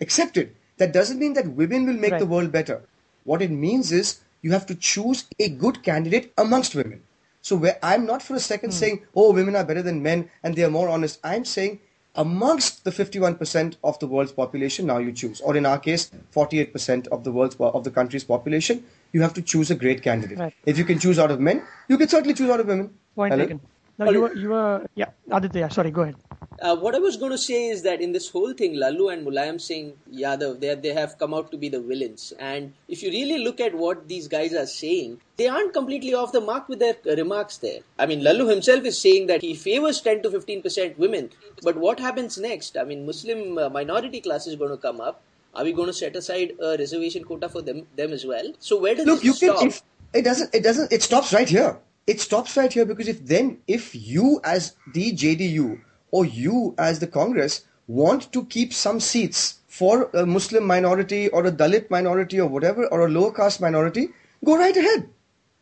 Accept 0.00 0.36
it. 0.36 0.54
That 0.76 0.92
doesn't 0.92 1.18
mean 1.18 1.34
that 1.34 1.52
women 1.52 1.86
will 1.86 1.94
make 1.94 2.12
right. 2.12 2.20
the 2.20 2.26
world 2.26 2.52
better. 2.52 2.82
What 3.24 3.42
it 3.42 3.50
means 3.50 3.90
is 3.90 4.20
you 4.42 4.52
have 4.52 4.66
to 4.66 4.74
choose 4.74 5.24
a 5.40 5.48
good 5.48 5.82
candidate 5.82 6.32
amongst 6.38 6.74
women. 6.74 7.02
So 7.42 7.56
where 7.56 7.78
I'm 7.82 8.06
not 8.06 8.22
for 8.22 8.34
a 8.34 8.40
second 8.40 8.70
hmm. 8.70 8.76
saying, 8.76 9.06
oh, 9.14 9.32
women 9.32 9.56
are 9.56 9.64
better 9.64 9.82
than 9.82 10.02
men 10.02 10.30
and 10.42 10.54
they 10.54 10.64
are 10.64 10.70
more 10.70 10.88
honest. 10.88 11.18
I'm 11.24 11.44
saying 11.44 11.80
amongst 12.14 12.84
the 12.84 12.90
51% 12.90 13.76
of 13.84 13.98
the 13.98 14.06
world's 14.06 14.32
population 14.32 14.86
now 14.86 14.98
you 14.98 15.12
choose 15.12 15.40
or 15.40 15.56
in 15.56 15.64
our 15.64 15.78
case 15.78 16.10
48% 16.34 17.06
of 17.08 17.22
the 17.22 17.30
world's 17.30 17.56
of 17.60 17.84
the 17.84 17.90
country's 17.90 18.24
population 18.24 18.84
you 19.12 19.22
have 19.22 19.34
to 19.34 19.42
choose 19.42 19.70
a 19.70 19.74
great 19.74 20.02
candidate 20.02 20.38
right. 20.38 20.54
if 20.66 20.78
you 20.78 20.84
can 20.84 20.98
choose 20.98 21.18
out 21.18 21.30
of 21.30 21.40
men 21.40 21.62
you 21.88 21.98
can 21.98 22.08
certainly 22.08 22.34
choose 22.34 22.50
out 22.50 22.60
of 22.60 22.66
women 22.66 22.90
point 23.14 23.32
Hello? 23.32 23.44
taken 23.44 23.60
no, 23.98 24.12
you 24.12 24.20
were, 24.20 24.34
you 24.34 24.48
were, 24.50 24.86
yeah, 24.94 25.10
Aditya, 25.28 25.70
sorry, 25.72 25.90
go 25.90 26.02
ahead. 26.02 26.14
Uh, 26.62 26.76
what 26.76 26.94
I 26.94 27.00
was 27.00 27.16
going 27.16 27.32
to 27.32 27.38
say 27.38 27.66
is 27.66 27.82
that 27.82 28.00
in 28.00 28.12
this 28.12 28.28
whole 28.30 28.52
thing, 28.52 28.76
Lalu 28.76 29.08
and 29.08 29.26
Mulayam 29.26 29.60
Singh 29.60 29.94
Yadav, 30.12 30.60
they, 30.60 30.74
they 30.76 30.92
have 30.94 31.18
come 31.18 31.34
out 31.34 31.50
to 31.50 31.56
be 31.56 31.68
the 31.68 31.80
villains. 31.80 32.32
And 32.38 32.74
if 32.86 33.02
you 33.02 33.10
really 33.10 33.42
look 33.42 33.60
at 33.60 33.74
what 33.74 34.06
these 34.06 34.28
guys 34.28 34.54
are 34.54 34.66
saying, 34.66 35.20
they 35.36 35.48
aren't 35.48 35.72
completely 35.72 36.14
off 36.14 36.30
the 36.30 36.40
mark 36.40 36.68
with 36.68 36.78
their 36.78 36.94
remarks 37.16 37.58
there. 37.58 37.80
I 37.98 38.06
mean, 38.06 38.22
Lalu 38.22 38.46
himself 38.46 38.84
is 38.84 39.00
saying 39.00 39.26
that 39.26 39.42
he 39.42 39.54
favors 39.54 40.00
10 40.00 40.22
to 40.22 40.30
15% 40.30 40.96
women. 40.96 41.30
But 41.64 41.76
what 41.76 41.98
happens 41.98 42.38
next? 42.38 42.76
I 42.76 42.84
mean, 42.84 43.04
Muslim 43.04 43.58
uh, 43.58 43.68
minority 43.68 44.20
class 44.20 44.46
is 44.46 44.54
going 44.54 44.70
to 44.70 44.76
come 44.76 45.00
up. 45.00 45.22
Are 45.54 45.64
we 45.64 45.72
going 45.72 45.88
to 45.88 45.92
set 45.92 46.14
aside 46.14 46.52
a 46.60 46.76
reservation 46.78 47.24
quota 47.24 47.48
for 47.48 47.62
them, 47.62 47.86
them 47.96 48.12
as 48.12 48.24
well? 48.24 48.52
So 48.58 48.78
where 48.78 48.94
does 48.94 49.06
Look, 49.06 49.24
you 49.24 49.32
stop? 49.32 49.58
Can, 49.58 49.68
if, 49.68 49.82
it 50.12 50.22
doesn't, 50.22 50.54
it 50.54 50.62
doesn't, 50.62 50.92
it 50.92 51.02
stops 51.02 51.32
right 51.32 51.48
here 51.48 51.78
it 52.08 52.22
stops 52.22 52.56
right 52.56 52.72
here 52.72 52.86
because 52.86 53.06
if 53.06 53.24
then 53.26 53.58
if 53.66 53.94
you 53.94 54.40
as 54.42 54.74
the 54.94 55.12
JDU 55.12 55.78
or 56.10 56.24
you 56.24 56.74
as 56.78 57.00
the 57.00 57.06
Congress 57.06 57.66
want 57.86 58.32
to 58.32 58.44
keep 58.46 58.72
some 58.72 58.98
seats 58.98 59.60
for 59.66 60.10
a 60.14 60.24
Muslim 60.24 60.64
minority 60.66 61.28
or 61.28 61.44
a 61.44 61.52
Dalit 61.52 61.90
minority 61.90 62.40
or 62.40 62.48
whatever 62.48 62.86
or 62.86 63.06
a 63.06 63.10
lower 63.10 63.30
caste 63.30 63.60
minority, 63.60 64.08
go 64.42 64.56
right 64.56 64.74
ahead. 64.74 65.10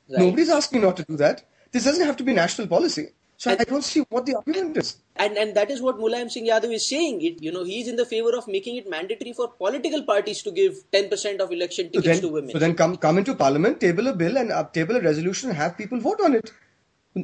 Right. 0.09 0.21
Nobody's 0.21 0.49
asking 0.49 0.83
not 0.83 0.97
to 0.99 1.05
do 1.05 1.16
that. 1.16 1.45
This 1.73 1.83
doesn't 1.83 2.07
have 2.07 2.16
to 2.19 2.25
be 2.25 2.33
national 2.33 2.69
policy. 2.69 3.09
So 3.38 3.50
and, 3.50 3.61
I 3.61 3.64
don't 3.64 3.85
see 3.85 4.00
what 4.09 4.25
the 4.25 4.35
argument 4.35 4.76
is. 4.78 4.97
And 5.16 5.37
and 5.37 5.55
that 5.55 5.71
is 5.71 5.83
what 5.83 5.99
Mulayam 5.99 6.31
Singh 6.31 6.47
Yadav 6.47 6.73
is 6.73 6.87
saying. 6.88 7.21
It 7.23 7.43
you 7.43 7.52
know 7.52 7.64
he's 7.64 7.88
in 7.88 7.97
the 7.97 8.07
favor 8.07 8.37
of 8.37 8.49
making 8.49 8.76
it 8.76 8.88
mandatory 8.88 9.33
for 9.33 9.49
political 9.49 10.02
parties 10.05 10.43
to 10.43 10.50
give 10.50 10.78
ten 10.90 11.09
percent 11.11 11.40
of 11.40 11.52
election 11.52 11.90
tickets 11.90 12.07
so 12.07 12.12
then, 12.12 12.21
to 12.23 12.28
women. 12.28 12.50
So 12.50 12.59
then 12.59 12.75
come 12.75 12.97
come 12.97 13.19
into 13.19 13.35
parliament, 13.35 13.81
table 13.81 14.07
a 14.09 14.14
bill, 14.14 14.38
and 14.38 14.52
uh, 14.52 14.64
table 14.64 14.97
a 14.97 15.00
resolution, 15.00 15.50
and 15.50 15.59
have 15.59 15.76
people 15.76 16.00
vote 16.00 16.21
on 16.25 16.35
it. 16.35 16.50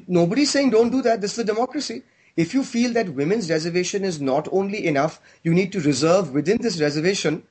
Nobody's 0.06 0.50
saying 0.50 0.70
don't 0.70 0.90
do 0.90 1.02
that. 1.02 1.20
This 1.20 1.32
is 1.32 1.38
a 1.38 1.44
democracy. 1.44 2.02
If 2.36 2.54
you 2.54 2.64
feel 2.64 2.92
that 2.94 3.10
women's 3.10 3.50
reservation 3.50 4.04
is 4.04 4.20
not 4.20 4.48
only 4.52 4.86
enough, 4.86 5.20
you 5.42 5.52
need 5.54 5.72
to 5.72 5.80
reserve 5.80 6.32
within 6.32 6.58
this 6.60 6.80
reservation. 6.80 7.42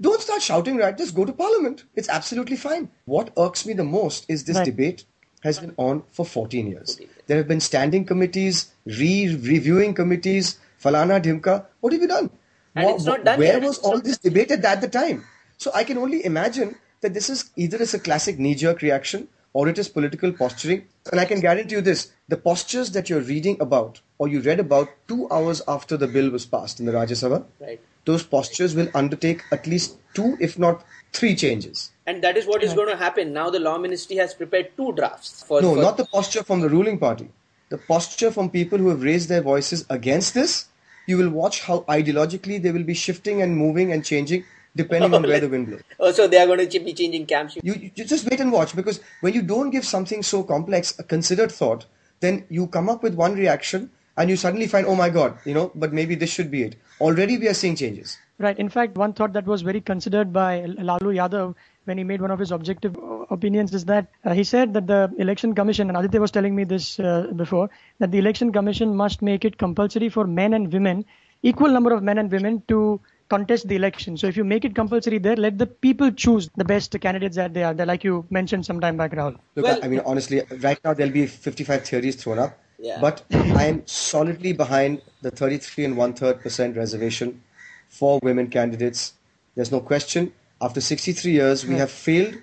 Don't 0.00 0.20
start 0.20 0.42
shouting 0.42 0.76
right. 0.76 0.96
Just 0.96 1.14
go 1.14 1.24
to 1.24 1.32
parliament. 1.32 1.84
It's 1.94 2.08
absolutely 2.08 2.56
fine. 2.56 2.88
What 3.04 3.32
irks 3.36 3.66
me 3.66 3.72
the 3.72 3.84
most 3.84 4.26
is 4.28 4.44
this 4.44 4.56
right. 4.56 4.64
debate 4.64 5.04
has 5.42 5.58
been 5.58 5.74
on 5.76 6.02
for 6.10 6.24
14 6.24 6.66
years. 6.66 6.96
14 6.96 7.06
years. 7.06 7.22
There 7.26 7.36
have 7.36 7.48
been 7.48 7.60
standing 7.60 8.04
committees, 8.04 8.72
re-reviewing 8.86 9.94
committees, 9.94 10.58
falana 10.82 11.20
dhimka. 11.22 11.66
What 11.80 11.92
have 11.92 12.02
you 12.02 12.08
done? 12.08 12.30
And 12.74 12.86
what, 12.86 12.94
it's 12.96 13.04
not 13.04 13.24
done 13.24 13.38
where 13.38 13.54
yet. 13.54 13.62
was 13.62 13.78
all 13.78 14.00
this 14.00 14.18
debate 14.18 14.50
at 14.50 14.80
the 14.80 14.88
time? 14.88 15.24
So 15.58 15.70
I 15.74 15.84
can 15.84 15.98
only 15.98 16.24
imagine 16.24 16.76
that 17.00 17.14
this 17.14 17.28
is 17.28 17.50
either 17.56 17.76
is 17.78 17.94
a 17.94 17.98
classic 17.98 18.38
knee-jerk 18.38 18.82
reaction 18.82 19.28
or 19.52 19.68
it 19.68 19.78
is 19.78 19.88
political 19.88 20.32
posturing. 20.32 20.86
And 21.10 21.20
I 21.20 21.24
can 21.24 21.40
guarantee 21.40 21.76
you 21.76 21.80
this 21.80 22.12
the 22.28 22.36
postures 22.36 22.90
that 22.92 23.10
you're 23.10 23.20
reading 23.20 23.56
about 23.60 24.00
or 24.18 24.28
you 24.28 24.40
read 24.40 24.60
about 24.60 24.88
two 25.08 25.30
hours 25.30 25.62
after 25.68 25.96
the 25.96 26.08
bill 26.08 26.30
was 26.30 26.46
passed 26.46 26.80
in 26.80 26.86
the 26.86 26.92
Rajya 26.92 27.18
Sabha, 27.22 27.44
right. 27.60 27.80
those 28.04 28.22
postures 28.22 28.74
will 28.74 28.88
undertake 28.94 29.42
at 29.52 29.66
least 29.66 29.96
two, 30.14 30.36
if 30.40 30.58
not 30.58 30.84
three 31.12 31.36
changes. 31.36 31.91
And 32.06 32.22
that 32.22 32.36
is 32.36 32.46
what 32.46 32.62
is 32.62 32.74
going 32.74 32.88
to 32.88 32.96
happen. 32.96 33.32
Now 33.32 33.50
the 33.50 33.60
law 33.60 33.78
ministry 33.78 34.16
has 34.16 34.34
prepared 34.34 34.76
two 34.76 34.92
drafts. 34.92 35.42
For, 35.44 35.62
no, 35.62 35.74
for... 35.74 35.82
not 35.82 35.96
the 35.96 36.06
posture 36.06 36.42
from 36.42 36.60
the 36.60 36.68
ruling 36.68 36.98
party. 36.98 37.28
The 37.68 37.78
posture 37.78 38.30
from 38.30 38.50
people 38.50 38.78
who 38.78 38.88
have 38.88 39.02
raised 39.02 39.28
their 39.28 39.42
voices 39.42 39.84
against 39.88 40.34
this. 40.34 40.66
You 41.06 41.16
will 41.18 41.30
watch 41.30 41.62
how 41.62 41.80
ideologically 41.88 42.62
they 42.62 42.70
will 42.70 42.84
be 42.84 42.94
shifting 42.94 43.42
and 43.42 43.56
moving 43.56 43.92
and 43.92 44.04
changing 44.04 44.44
depending 44.76 45.14
on 45.14 45.22
where 45.30 45.40
the 45.40 45.48
wind 45.48 45.66
blows. 45.66 45.82
Oh, 45.98 46.12
so 46.12 46.26
they 46.26 46.38
are 46.38 46.46
going 46.46 46.68
to 46.68 46.80
be 46.80 46.92
changing 46.92 47.26
camps. 47.26 47.56
You, 47.62 47.90
you 47.94 48.04
just 48.04 48.28
wait 48.30 48.40
and 48.40 48.52
watch 48.52 48.74
because 48.74 49.00
when 49.20 49.34
you 49.34 49.42
don't 49.42 49.70
give 49.70 49.84
something 49.84 50.22
so 50.22 50.42
complex 50.42 50.98
a 50.98 51.02
considered 51.02 51.52
thought, 51.52 51.86
then 52.20 52.44
you 52.48 52.66
come 52.66 52.88
up 52.88 53.02
with 53.02 53.14
one 53.14 53.34
reaction 53.34 53.90
and 54.16 54.30
you 54.30 54.36
suddenly 54.36 54.66
find, 54.66 54.86
oh 54.86 54.94
my 54.94 55.10
God, 55.10 55.38
you 55.44 55.54
know, 55.54 55.70
but 55.74 55.92
maybe 55.92 56.14
this 56.14 56.30
should 56.30 56.50
be 56.50 56.62
it. 56.62 56.76
Already 57.00 57.38
we 57.38 57.48
are 57.48 57.54
seeing 57.54 57.76
changes. 57.76 58.18
Right. 58.38 58.58
In 58.58 58.68
fact, 58.68 58.96
one 58.96 59.12
thought 59.12 59.32
that 59.34 59.46
was 59.46 59.62
very 59.62 59.80
considered 59.80 60.32
by 60.32 60.64
Lalu 60.66 61.14
Yadav 61.14 61.54
when 61.84 61.98
he 61.98 62.04
made 62.04 62.20
one 62.20 62.30
of 62.30 62.38
his 62.38 62.52
objective 62.52 62.96
opinions 63.30 63.74
is 63.74 63.84
that 63.86 64.06
uh, 64.24 64.32
he 64.32 64.44
said 64.44 64.74
that 64.74 64.86
the 64.86 65.12
election 65.18 65.54
commission, 65.54 65.88
and 65.88 65.96
Aditya 65.96 66.20
was 66.20 66.30
telling 66.30 66.54
me 66.54 66.64
this 66.64 66.98
uh, 67.00 67.26
before, 67.36 67.70
that 67.98 68.10
the 68.10 68.18
election 68.18 68.52
commission 68.52 68.94
must 68.94 69.22
make 69.22 69.44
it 69.44 69.58
compulsory 69.58 70.08
for 70.08 70.26
men 70.26 70.54
and 70.54 70.72
women, 70.72 71.04
equal 71.42 71.68
number 71.68 71.92
of 71.92 72.02
men 72.02 72.18
and 72.18 72.30
women 72.30 72.62
to 72.68 73.00
contest 73.28 73.66
the 73.68 73.76
election. 73.76 74.16
So 74.16 74.26
if 74.26 74.36
you 74.36 74.44
make 74.44 74.64
it 74.64 74.74
compulsory 74.74 75.18
there, 75.18 75.36
let 75.36 75.58
the 75.58 75.66
people 75.66 76.10
choose 76.12 76.50
the 76.56 76.64
best 76.64 76.98
candidates 77.00 77.36
that 77.36 77.54
they 77.54 77.64
are. 77.64 77.74
They're 77.74 77.86
like 77.86 78.04
you 78.04 78.26
mentioned 78.30 78.66
some 78.66 78.80
time 78.80 78.96
back, 78.96 79.12
Rahul. 79.12 79.38
Look, 79.56 79.64
well, 79.64 79.80
I 79.82 79.88
mean, 79.88 80.02
honestly, 80.04 80.42
right 80.60 80.78
now 80.84 80.94
there'll 80.94 81.12
be 81.12 81.26
55 81.26 81.84
theories 81.84 82.16
thrown 82.16 82.38
up. 82.38 82.58
Yeah. 82.78 82.98
But 83.00 83.24
I 83.30 83.66
am 83.66 83.86
solidly 83.86 84.52
behind 84.52 85.02
the 85.22 85.30
33 85.30 85.84
and 85.84 85.96
one 85.96 86.14
third 86.14 86.40
percent 86.40 86.76
reservation 86.76 87.42
for 87.88 88.18
women 88.22 88.48
candidates. 88.48 89.14
There's 89.54 89.70
no 89.70 89.80
question. 89.80 90.32
After 90.62 90.80
63 90.80 91.32
years, 91.32 91.66
we 91.66 91.74
have 91.74 91.90
failed 91.90 92.36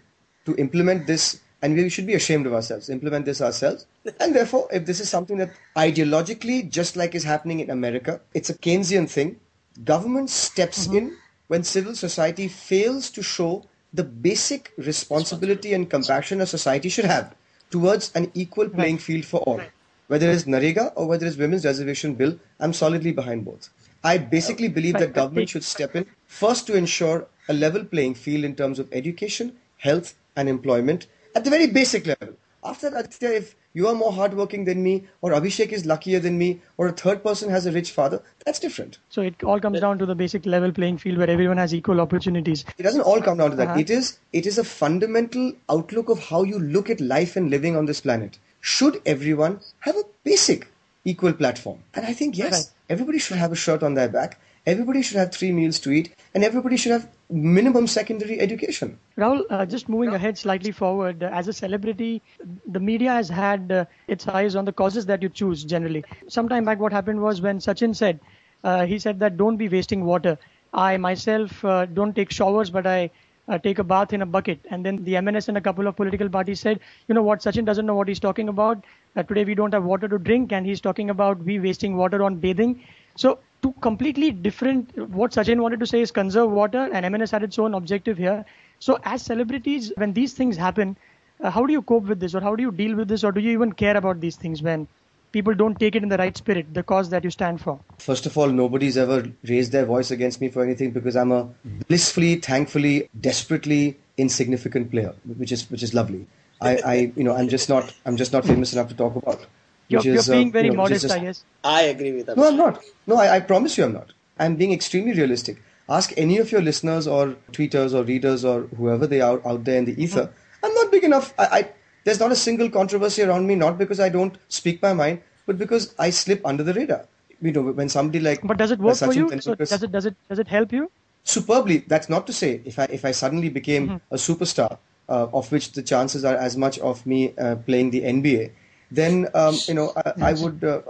to 0.46 0.56
implement 0.58 1.08
this, 1.08 1.40
and 1.62 1.74
we 1.74 1.88
should 1.88 2.06
be 2.06 2.16
ashamed 2.16 2.46
of 2.48 2.54
ourselves, 2.54 2.90
implement 2.90 3.26
this 3.26 3.42
ourselves. 3.42 3.86
And 4.20 4.36
therefore, 4.36 4.68
if 4.74 4.86
this 4.86 5.00
is 5.00 5.10
something 5.10 5.38
that 5.38 5.52
ideologically, 5.78 6.70
just 6.70 6.98
like 6.98 7.16
is 7.16 7.24
happening 7.24 7.62
in 7.62 7.70
America, 7.70 8.20
it's 8.34 8.50
a 8.50 8.58
Keynesian 8.58 9.10
thing, 9.10 9.40
government 9.86 10.30
steps 10.30 10.86
mm-hmm. 10.88 10.98
in 10.98 11.18
when 11.48 11.64
civil 11.64 11.96
society 11.96 12.50
fails 12.50 13.10
to 13.12 13.24
show 13.24 13.64
the 13.94 14.04
basic 14.04 14.74
responsibility 14.78 15.74
and 15.74 15.90
compassion 15.90 16.42
a 16.42 16.46
society 16.46 16.90
should 16.90 17.06
have 17.06 17.34
towards 17.72 18.12
an 18.16 18.32
equal 18.34 18.68
playing 18.70 18.98
field 18.98 19.26
for 19.26 19.40
all. 19.42 19.62
Whether 20.08 20.30
it's 20.30 20.44
NREGA 20.44 20.94
or 20.96 21.08
whether 21.08 21.26
it's 21.26 21.38
Women's 21.38 21.66
Reservation 21.66 22.16
Bill, 22.16 22.38
I'm 22.60 22.74
solidly 22.74 23.12
behind 23.12 23.46
both. 23.46 23.70
I 24.04 24.18
basically 24.18 24.70
believe 24.70 24.94
that 24.96 25.14
government 25.14 25.50
should 25.54 25.64
step 25.64 25.96
in 25.96 26.06
first 26.26 26.68
to 26.68 26.76
ensure 26.76 27.28
a 27.48 27.54
level 27.54 27.84
playing 27.84 28.16
field 28.16 28.44
in 28.46 28.56
terms 28.56 28.80
of 28.80 28.88
education, 28.92 29.58
health, 29.78 30.16
and 30.36 30.48
employment 30.48 31.08
at 31.36 31.44
the 31.44 31.50
very 31.50 31.68
basic 31.68 32.06
level. 32.06 32.36
After 32.64 32.90
that, 32.90 33.18
if 33.22 33.56
you 33.74 33.88
are 33.88 33.96
more 33.96 34.12
hardworking 34.12 34.66
than 34.66 34.84
me, 34.84 35.06
or 35.22 35.32
Abhishek 35.32 35.72
is 35.72 35.86
luckier 35.86 36.20
than 36.20 36.38
me, 36.38 36.60
or 36.78 36.88
a 36.88 36.92
third 36.92 37.24
person 37.24 37.50
has 37.50 37.66
a 37.66 37.72
rich 37.72 37.92
father, 37.92 38.22
that's 38.46 38.60
different. 38.60 38.98
So 39.10 39.22
it 39.22 39.42
all 39.44 39.60
comes 39.60 39.80
down 39.80 40.00
to 40.00 40.06
the 40.06 40.16
basic 40.16 40.46
level 40.46 40.72
playing 40.72 40.98
field 40.98 41.18
where 41.18 41.30
everyone 41.30 41.58
has 41.58 41.74
equal 41.74 42.02
opportunities. 42.02 42.66
It 42.78 42.84
doesn't 42.84 43.02
all 43.02 43.22
come 43.22 43.38
down 43.38 43.52
to 43.52 43.56
that. 43.58 43.70
Uh-huh. 43.70 43.80
It 43.80 43.90
is 43.90 44.18
it 44.34 44.46
is 44.46 44.58
a 44.58 44.64
fundamental 44.64 45.54
outlook 45.70 46.10
of 46.10 46.20
how 46.20 46.44
you 46.44 46.60
look 46.60 46.90
at 46.90 47.00
life 47.00 47.36
and 47.36 47.50
living 47.50 47.78
on 47.78 47.86
this 47.86 48.02
planet. 48.02 48.40
Should 48.60 49.02
everyone 49.06 49.62
have 49.80 49.96
a 49.96 50.04
basic 50.24 50.68
equal 51.06 51.34
platform? 51.34 51.80
And 51.94 52.06
I 52.06 52.14
think 52.14 52.38
yes, 52.38 52.52
right. 52.54 52.74
everybody 52.90 53.20
should 53.20 53.38
have 53.38 53.52
a 53.52 53.56
shirt 53.56 53.84
on 53.84 53.94
their 53.94 54.10
back 54.10 54.40
everybody 54.66 55.02
should 55.02 55.18
have 55.18 55.32
three 55.32 55.52
meals 55.52 55.80
to 55.80 55.92
eat 55.92 56.16
and 56.34 56.44
everybody 56.44 56.78
should 56.78 56.92
have 56.92 57.08
minimum 57.30 57.88
secondary 57.88 58.40
education. 58.40 58.98
Rahul, 59.18 59.44
uh, 59.50 59.66
just 59.66 59.90
moving 59.90 60.14
ahead 60.14 60.38
slightly 60.38 60.72
forward, 60.72 61.24
uh, 61.24 61.30
as 61.32 61.48
a 61.48 61.54
celebrity, 61.54 62.22
the 62.68 62.80
media 62.80 63.12
has 63.12 63.30
had 63.30 63.72
uh, 63.72 63.86
its 64.08 64.28
eyes 64.28 64.56
on 64.56 64.66
the 64.66 64.72
causes 64.72 65.06
that 65.08 65.22
you 65.24 65.30
choose 65.30 65.64
generally. 65.64 66.04
Sometime 66.28 66.66
back, 66.66 66.80
what 66.80 66.92
happened 66.92 67.22
was 67.22 67.42
when 67.42 67.60
Sachin 67.60 67.96
said, 67.96 68.20
uh, 68.64 68.86
he 68.86 69.00
said 69.00 69.20
that 69.20 69.38
don't 69.38 69.58
be 69.58 69.70
wasting 69.70 70.06
water. 70.06 70.38
I 70.74 70.98
myself 70.98 71.66
uh, 71.66 71.86
don't 71.86 72.16
take 72.16 72.32
showers, 72.32 72.70
but 72.70 72.86
I 72.86 73.10
uh, 73.50 73.58
take 73.58 73.80
a 73.80 73.84
bath 73.84 74.14
in 74.14 74.22
a 74.22 74.26
bucket. 74.26 74.60
And 74.70 74.86
then 74.86 75.04
the 75.04 75.14
MNS 75.14 75.48
and 75.48 75.58
a 75.58 75.62
couple 75.62 75.88
of 75.88 75.96
political 75.96 76.30
parties 76.30 76.60
said, 76.60 76.80
you 77.08 77.16
know 77.16 77.24
what, 77.24 77.40
Sachin 77.40 77.66
doesn't 77.66 77.86
know 77.86 77.96
what 77.96 78.08
he's 78.08 78.20
talking 78.20 78.50
about. 78.50 78.84
Today 79.16 79.44
we 79.44 79.56
don't 79.56 79.74
have 79.74 79.84
water 79.84 80.08
to 80.08 80.18
drink, 80.18 80.52
and 80.52 80.66
he's 80.66 80.82
talking 80.82 81.10
about 81.10 81.44
we 81.44 81.60
wasting 81.60 81.98
water 81.98 82.24
on 82.24 82.36
bathing. 82.36 82.84
So 83.16 83.40
two 83.62 83.74
completely 83.82 84.32
different. 84.32 84.98
What 85.10 85.32
Sachin 85.32 85.60
wanted 85.60 85.80
to 85.82 85.88
say 85.88 86.02
is 86.02 86.12
conserve 86.12 86.52
water, 86.52 86.90
and 86.94 87.06
MNS 87.06 87.32
had 87.32 87.44
its 87.44 87.60
own 87.60 87.74
objective 87.74 88.18
here. 88.18 88.46
So 88.80 89.00
as 89.04 89.22
celebrities, 89.22 89.92
when 89.98 90.14
these 90.14 90.34
things 90.34 90.58
happen, 90.58 90.96
uh, 91.42 91.50
how 91.50 91.66
do 91.66 91.74
you 91.74 91.82
cope 91.82 92.06
with 92.06 92.20
this, 92.20 92.36
or 92.36 92.42
how 92.42 92.56
do 92.56 92.64
you 92.64 92.72
deal 92.72 92.96
with 92.96 93.08
this, 93.08 93.24
or 93.24 93.32
do 93.32 93.42
you 93.42 93.52
even 93.52 93.74
care 93.74 93.98
about 93.98 94.20
these 94.22 94.36
things 94.36 94.62
when 94.62 94.88
people 95.32 95.54
don't 95.54 95.80
take 95.80 95.96
it 95.96 96.04
in 96.04 96.10
the 96.10 96.18
right 96.18 96.36
spirit, 96.36 96.74
the 96.74 96.84
cause 96.84 97.10
that 97.10 97.24
you 97.24 97.30
stand 97.30 97.62
for? 97.62 97.80
First 97.98 98.26
of 98.26 98.38
all, 98.38 98.48
nobody's 98.48 98.98
ever 98.98 99.32
raised 99.44 99.72
their 99.72 99.86
voice 99.86 100.12
against 100.12 100.42
me 100.42 100.50
for 100.50 100.64
anything 100.64 100.92
because 100.92 101.16
I'm 101.16 101.32
a 101.32 101.50
blissfully, 101.88 102.36
thankfully, 102.36 103.10
desperately 103.20 103.98
insignificant 104.18 104.92
player, 104.92 105.14
which 105.38 105.52
is 105.52 105.70
which 105.70 105.84
is 105.84 105.94
lovely. 105.94 106.28
I, 106.62 106.78
I 106.86 107.12
you 107.16 107.24
know, 107.24 107.36
I'm 107.36 107.48
just 107.48 107.70
not 107.70 107.94
I'm 108.06 108.18
just 108.18 108.34
not 108.34 108.46
famous 108.46 108.74
enough 108.74 108.90
to 108.90 108.96
talk 108.96 109.16
about. 109.16 109.46
You're, 109.88 110.00
is, 110.02 110.28
you're, 110.28 110.36
being 110.36 110.50
uh, 110.50 110.52
very 110.52 110.66
you 110.68 110.74
know, 110.74 110.84
modest, 110.84 111.02
just, 111.02 111.16
I 111.16 111.20
guess. 111.20 111.44
I 111.64 111.82
agree 111.84 112.12
with 112.12 112.28
that. 112.28 112.38
No, 112.38 112.48
I'm 112.48 112.58
not. 112.58 112.84
No, 113.08 113.18
I, 113.18 113.38
I 113.38 113.40
promise 113.40 113.78
you 113.78 113.86
I'm 113.86 113.94
not. 113.94 114.14
I'm 114.38 114.56
being 114.56 114.72
extremely 114.72 115.14
realistic. 115.14 115.62
Ask 115.90 116.14
any 116.16 116.38
of 116.38 116.52
your 116.52 116.62
listeners 116.62 117.08
or 117.08 117.36
tweeters 117.52 117.94
or 117.94 118.04
readers 118.04 118.46
or 118.46 118.62
whoever 118.78 119.08
they 119.08 119.22
are 119.22 119.42
out 119.48 119.64
there 119.64 119.78
in 119.78 119.86
the 119.86 120.02
ether. 120.02 120.26
Mm-hmm. 120.26 120.66
I'm 120.66 120.74
not 120.76 120.92
big 120.92 121.04
enough. 121.04 121.34
I, 121.40 121.46
I, 121.46 121.70
there's 122.04 122.20
not 122.20 122.32
a 122.32 122.36
single 122.36 122.70
controversy 122.70 123.24
around 123.24 123.48
me, 123.48 123.56
not 123.56 123.80
because 123.80 124.00
I 124.00 124.10
don't 124.10 124.38
speak 124.50 124.82
my 124.84 124.94
mind, 124.94 125.22
but 125.48 125.58
because 125.58 125.96
I 125.98 126.12
slip 126.12 126.46
under 126.46 126.64
the 126.64 126.74
radar. 126.74 127.08
You 127.42 127.52
know, 127.52 127.62
when 127.62 127.90
somebody 127.90 128.20
like 128.20 128.42
but 128.44 128.58
does 128.58 128.70
it 128.70 128.80
work 128.80 128.98
for 128.98 129.14
you? 129.14 129.30
So 129.42 129.56
does 129.56 129.82
it 129.82 129.92
does 129.92 130.06
it 130.06 130.16
does 130.28 130.40
it 130.40 130.48
help 130.48 130.74
you? 130.74 130.92
Superbly. 131.24 131.86
That's 131.88 132.10
not 132.10 132.28
to 132.28 132.34
say 132.34 132.62
if 132.66 132.78
I 132.78 132.84
if 132.86 133.06
I 133.06 133.12
suddenly 133.12 133.50
became 133.50 133.88
mm-hmm. 133.88 134.14
a 134.14 134.18
superstar, 134.18 134.78
of 135.10 135.52
which 135.52 135.74
the 135.74 135.82
chances 135.82 136.24
are 136.24 136.36
as 136.36 136.56
much 136.56 136.80
of 136.80 137.06
me 137.06 137.34
uh, 137.38 137.56
playing 137.56 137.92
the 137.92 138.02
NBA, 138.02 138.52
then 138.92 139.28
um, 139.34 139.56
you 139.68 139.74
know 139.74 139.94
I, 139.96 140.32
I 140.32 140.34
would 140.34 140.64
uh, 140.64 140.82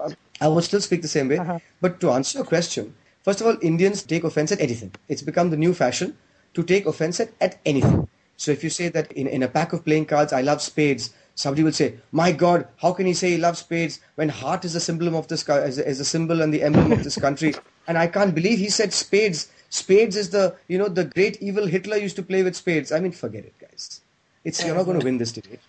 I 0.42 0.48
would 0.48 0.64
still 0.64 0.82
speak 0.82 1.02
the 1.02 1.08
same 1.08 1.28
way. 1.28 1.38
Uh-huh. 1.38 1.60
But 1.82 2.00
to 2.02 2.12
answer 2.12 2.40
your 2.40 2.46
question, 2.46 2.96
first 3.24 3.42
of 3.42 3.48
all, 3.48 3.58
Indians 3.62 4.04
take 4.04 4.24
offense 4.24 4.52
at 4.52 4.62
anything. 4.62 4.92
It's 5.08 5.22
become 5.22 5.50
the 5.50 5.58
new 5.58 5.74
fashion 5.74 6.18
to 6.54 6.64
take 6.64 6.86
offense 6.86 7.20
at, 7.20 7.32
at 7.42 7.60
anything. 7.66 8.08
So 8.38 8.52
if 8.52 8.64
you 8.64 8.70
say 8.70 8.88
that 8.90 9.12
in, 9.12 9.28
in 9.28 9.44
a 9.44 9.50
pack 9.50 9.74
of 9.74 9.84
playing 9.84 10.06
cards, 10.06 10.32
I 10.32 10.42
love 10.42 10.62
spades, 10.62 11.14
somebody 11.36 11.64
will 11.64 11.74
say, 11.74 11.96
"My 12.12 12.32
God, 12.32 12.68
how 12.78 12.94
can 12.94 13.06
he 13.06 13.14
say 13.14 13.32
he 13.32 13.38
loves 13.38 13.60
spades 13.60 14.00
when 14.16 14.30
heart 14.30 14.64
is 14.64 14.76
a 14.76 14.80
symbol 14.80 15.14
of 15.16 15.28
this 15.28 15.48
is 15.48 15.78
a, 15.78 15.88
is 15.88 16.00
a 16.00 16.06
symbol 16.06 16.42
and 16.42 16.54
the 16.54 16.64
emblem 16.64 16.92
of 16.94 17.04
this 17.04 17.18
country?" 17.28 17.54
And 17.88 17.98
I 17.98 18.08
can't 18.08 18.34
believe 18.34 18.60
he 18.60 18.70
said 18.70 18.94
spades. 18.94 19.50
Spades 19.70 20.16
is 20.16 20.30
the 20.30 20.56
you 20.68 20.78
know 20.78 20.88
the 20.88 21.06
great 21.06 21.42
evil 21.42 21.66
Hitler 21.68 21.98
used 21.98 22.16
to 22.16 22.24
play 22.24 22.44
with 22.44 22.56
spades. 22.56 22.92
I 22.94 23.00
mean, 23.02 23.12
forget 23.12 23.44
it. 23.46 23.59
It's 24.44 24.64
you're 24.66 24.76
not 24.76 24.86
going 24.86 25.00
to 25.00 25.06
win 25.06 25.18
this 25.18 25.32
debate. 25.32 25.60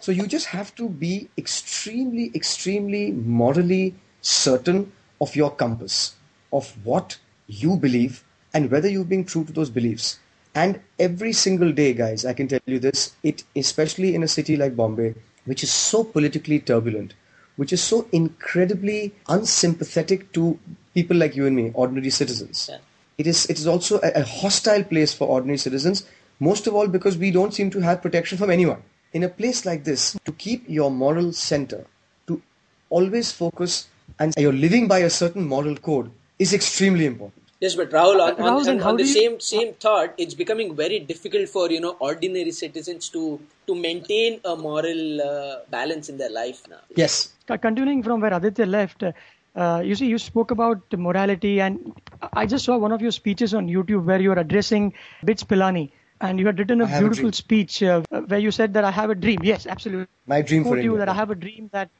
So 0.00 0.12
you 0.12 0.26
just 0.26 0.46
have 0.46 0.74
to 0.76 0.88
be 0.88 1.28
extremely, 1.38 2.30
extremely 2.34 3.12
morally 3.12 3.94
certain 4.20 4.92
of 5.20 5.34
your 5.36 5.50
compass, 5.50 6.16
of 6.52 6.74
what 6.84 7.18
you 7.46 7.76
believe 7.76 8.24
and 8.52 8.70
whether 8.70 8.88
you're 8.88 9.04
being 9.04 9.24
true 9.24 9.44
to 9.44 9.52
those 9.52 9.70
beliefs. 9.70 10.18
And 10.54 10.80
every 10.98 11.32
single 11.32 11.72
day, 11.72 11.92
guys, 11.92 12.24
I 12.24 12.32
can 12.32 12.48
tell 12.48 12.60
you 12.66 12.78
this, 12.78 13.14
it 13.22 13.44
especially 13.54 14.14
in 14.14 14.22
a 14.22 14.28
city 14.28 14.56
like 14.56 14.74
Bombay, 14.74 15.14
which 15.44 15.62
is 15.62 15.70
so 15.70 16.02
politically 16.02 16.60
turbulent, 16.60 17.14
which 17.56 17.72
is 17.72 17.82
so 17.82 18.08
incredibly 18.10 19.14
unsympathetic 19.28 20.32
to 20.32 20.58
people 20.94 21.16
like 21.16 21.36
you 21.36 21.46
and 21.46 21.54
me, 21.54 21.70
ordinary 21.74 22.10
citizens. 22.10 22.68
Yeah. 22.70 22.78
It 23.18 23.26
is 23.26 23.46
it 23.46 23.58
is 23.58 23.66
also 23.66 23.98
a, 24.02 24.10
a 24.16 24.24
hostile 24.24 24.84
place 24.84 25.12
for 25.12 25.28
ordinary 25.28 25.58
citizens, 25.58 26.06
most 26.40 26.66
of 26.66 26.74
all 26.74 26.88
because 26.88 27.16
we 27.16 27.30
don't 27.30 27.54
seem 27.54 27.70
to 27.70 27.80
have 27.80 28.02
protection 28.02 28.38
from 28.38 28.50
anyone. 28.50 28.82
In 29.12 29.22
a 29.22 29.28
place 29.28 29.64
like 29.64 29.84
this, 29.84 30.16
to 30.24 30.32
keep 30.32 30.68
your 30.68 30.90
moral 30.90 31.32
center, 31.32 31.86
to 32.26 32.42
always 32.90 33.32
focus 33.32 33.88
and 34.18 34.34
you're 34.36 34.52
living 34.52 34.88
by 34.88 34.98
a 34.98 35.10
certain 35.10 35.46
moral 35.46 35.76
code 35.76 36.10
is 36.38 36.52
extremely 36.52 37.06
important. 37.06 37.42
Yes, 37.60 37.74
but 37.74 37.90
Rahul, 37.90 38.20
on, 38.20 38.40
on, 38.42 38.64
then 38.64 38.80
on, 38.82 38.88
on 38.88 38.96
the 38.96 39.02
do 39.02 39.08
you- 39.08 39.14
same 39.14 39.40
same 39.40 39.72
thought, 39.74 40.14
it's 40.18 40.34
becoming 40.34 40.76
very 40.76 40.98
difficult 40.98 41.48
for 41.48 41.70
you 41.70 41.80
know 41.80 41.96
ordinary 42.00 42.50
citizens 42.50 43.08
to 43.10 43.40
to 43.66 43.74
maintain 43.74 44.40
a 44.44 44.54
moral 44.54 45.22
uh, 45.22 45.60
balance 45.70 46.10
in 46.10 46.18
their 46.18 46.28
life 46.30 46.62
now. 46.68 46.80
Yes. 46.94 47.32
Continuing 47.46 48.02
from 48.02 48.20
where 48.20 48.34
Aditya 48.34 48.66
left, 48.66 49.02
uh, 49.02 49.80
you 49.82 49.94
see, 49.94 50.06
you 50.06 50.18
spoke 50.18 50.50
about 50.50 50.82
morality, 50.92 51.60
and 51.60 51.94
I 52.34 52.44
just 52.44 52.66
saw 52.66 52.76
one 52.76 52.92
of 52.92 53.00
your 53.00 53.10
speeches 53.12 53.54
on 53.54 53.68
YouTube 53.68 54.04
where 54.04 54.20
you 54.20 54.28
were 54.28 54.36
addressing 54.38 54.92
BITS 55.24 55.44
Pilani, 55.44 55.90
and 56.20 56.38
you 56.38 56.46
had 56.46 56.58
written 56.58 56.80
a 56.80 56.84
I 56.84 56.88
have 56.88 57.06
a 57.06 57.08
beautiful 57.08 57.32
speech 57.32 57.82
uh, 57.82 58.02
where 58.26 58.38
you 58.38 58.50
said 58.50 58.72
that 58.74 58.84
I 58.84 58.90
have 58.90 59.10
a 59.10 59.14
dream. 59.14 59.40
Yes, 59.42 59.66
absolutely. 59.66 60.08
My 60.26 60.42
dream 60.42 60.64
for 60.64 60.70
quote 60.70 60.82
you 60.82 60.92
India. 60.92 60.98
that 60.98 61.08
I 61.08 61.14
have 61.14 61.30
a 61.30 61.34
dream 61.34 61.68
that 61.72 61.90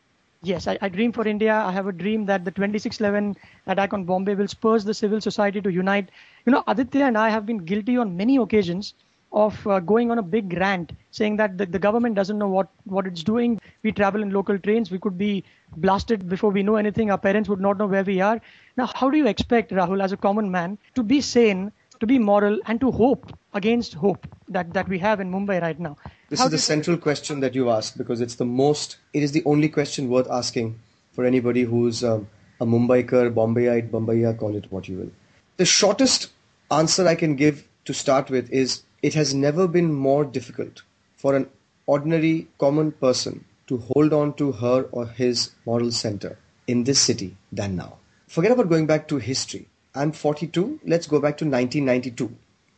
yes, 0.43 0.67
I, 0.67 0.79
I 0.81 0.89
dream 0.89 1.13
for 1.13 1.27
India. 1.27 1.55
I 1.55 1.73
have 1.73 1.87
a 1.87 1.93
dream 1.93 2.25
that 2.27 2.45
the 2.45 2.51
2611 2.51 3.37
attack 3.67 3.93
on 3.93 4.05
Bombay 4.05 4.35
will 4.35 4.49
spur 4.49 4.79
the 4.79 4.95
civil 4.95 5.21
society 5.21 5.61
to 5.61 5.71
unite. 5.71 6.11
You 6.47 6.53
know, 6.53 6.65
Aditya 6.67 7.05
and 7.05 7.19
I 7.19 7.29
have 7.31 7.47
been 7.47 7.59
guilty 7.59 7.97
on 7.97 8.17
many 8.17 8.37
occasions 8.37 8.95
of 9.33 9.67
uh, 9.67 9.81
going 9.81 10.11
on 10.11 10.19
a 10.19 10.23
big 10.23 10.53
rant 10.55 10.93
saying 11.11 11.37
that 11.37 11.59
the, 11.59 11.67
the 11.67 11.79
government 11.79 12.15
doesn't 12.15 12.39
know 12.39 12.49
what, 12.49 12.69
what 12.85 13.07
it's 13.07 13.23
doing. 13.23 13.61
We 13.83 13.93
travel 13.93 14.23
in 14.23 14.31
local 14.31 14.59
trains. 14.59 14.91
We 14.91 14.99
could 14.99 15.19
be 15.19 15.45
blasted 15.77 16.29
before 16.29 16.51
we 16.51 16.63
know 16.63 16.77
anything. 16.77 17.11
Our 17.11 17.19
parents 17.19 17.49
would 17.49 17.61
not 17.61 17.77
know 17.79 17.87
where 17.87 18.05
we 18.05 18.21
are. 18.21 18.41
Now, 18.77 18.87
how 18.95 19.11
do 19.11 19.19
you 19.19 19.27
expect, 19.27 19.73
Rahul, 19.73 20.03
as 20.03 20.13
a 20.13 20.17
common 20.17 20.51
man, 20.51 20.79
to 20.95 21.03
be 21.03 21.21
sane, 21.21 21.73
to 22.01 22.07
be 22.07 22.19
moral, 22.19 22.59
and 22.67 22.81
to 22.81 22.91
hope 22.91 23.33
against 23.57 23.95
hope 23.95 24.27
that, 24.49 24.73
that 24.75 24.89
we 24.89 24.99
have 24.99 25.21
in 25.21 25.31
Mumbai 25.31 25.61
right 25.61 25.81
now? 25.81 25.97
This 26.29 26.41
How 26.41 26.47
is 26.47 26.53
the 26.53 26.59
central 26.59 26.97
question 26.97 27.41
that 27.41 27.55
you 27.55 27.71
asked 27.71 27.99
because 27.99 28.21
it's 28.21 28.37
the 28.37 28.45
most, 28.45 28.97
it 29.13 29.23
is 29.23 29.33
the 29.33 29.43
only 29.45 29.69
question 29.69 30.09
worth 30.09 30.31
asking 30.31 30.79
for 31.13 31.25
anybody 31.25 31.63
who's 31.63 32.05
um, 32.05 32.29
a 32.61 32.67
Mumbaikar, 32.67 33.33
Bombayite, 33.33 33.91
Bombaya, 33.91 34.39
call 34.39 34.55
it 34.57 34.71
what 34.71 34.89
you 34.89 34.99
will. 34.99 35.11
The 35.57 35.65
shortest 35.65 36.29
answer 36.71 37.07
I 37.09 37.15
can 37.15 37.37
give 37.37 37.67
to 37.87 37.95
start 37.95 38.31
with 38.31 38.51
is 38.51 38.83
it 39.03 39.15
has 39.15 39.35
never 39.35 39.67
been 39.67 39.93
more 39.93 40.25
difficult 40.25 40.83
for 41.17 41.35
an 41.35 41.49
ordinary 41.87 42.49
common 42.59 42.93
person 42.93 43.45
to 43.69 43.79
hold 43.79 44.13
on 44.13 44.35
to 44.35 44.53
her 44.53 44.83
or 44.93 45.07
his 45.07 45.51
moral 45.65 45.91
center 45.91 46.39
in 46.67 46.85
this 46.85 47.01
city 47.01 47.37
than 47.53 47.77
now. 47.77 47.97
Forget 48.27 48.53
about 48.53 48.69
going 48.69 48.87
back 48.87 49.09
to 49.09 49.19
history. 49.19 49.69
I'm 49.95 50.13
42. 50.13 50.81
Let's 50.85 51.07
go 51.07 51.21
back 51.21 51.39
to 51.39 51.45
1992. 51.45 52.35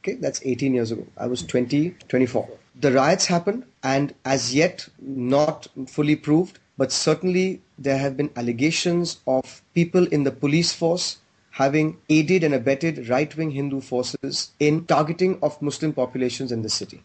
Okay, 0.09 0.17
that's 0.17 0.41
18 0.43 0.73
years 0.73 0.91
ago. 0.91 1.07
I 1.19 1.27
was 1.27 1.43
20, 1.43 1.95
24. 2.09 2.49
The 2.81 2.93
riots 2.93 3.27
happened, 3.27 3.65
and 3.83 4.15
as 4.25 4.55
yet 4.55 4.89
not 5.03 5.67
fully 5.87 6.17
proved, 6.17 6.59
but 6.79 6.91
certainly 6.91 7.61
there 7.77 7.99
have 7.99 8.17
been 8.17 8.31
allegations 8.35 9.19
of 9.27 9.61
people 9.75 10.07
in 10.07 10.25
the 10.25 10.31
police 10.31 10.73
force 10.73 11.19
having 11.51 11.99
aided 12.09 12.43
and 12.43 12.55
abetted 12.55 13.11
right 13.11 13.37
wing 13.37 13.51
Hindu 13.51 13.83
forces 13.83 14.53
in 14.59 14.87
targeting 14.87 15.39
of 15.43 15.61
Muslim 15.61 15.93
populations 15.93 16.53
in 16.53 16.63
the 16.63 16.71
city. 16.71 17.03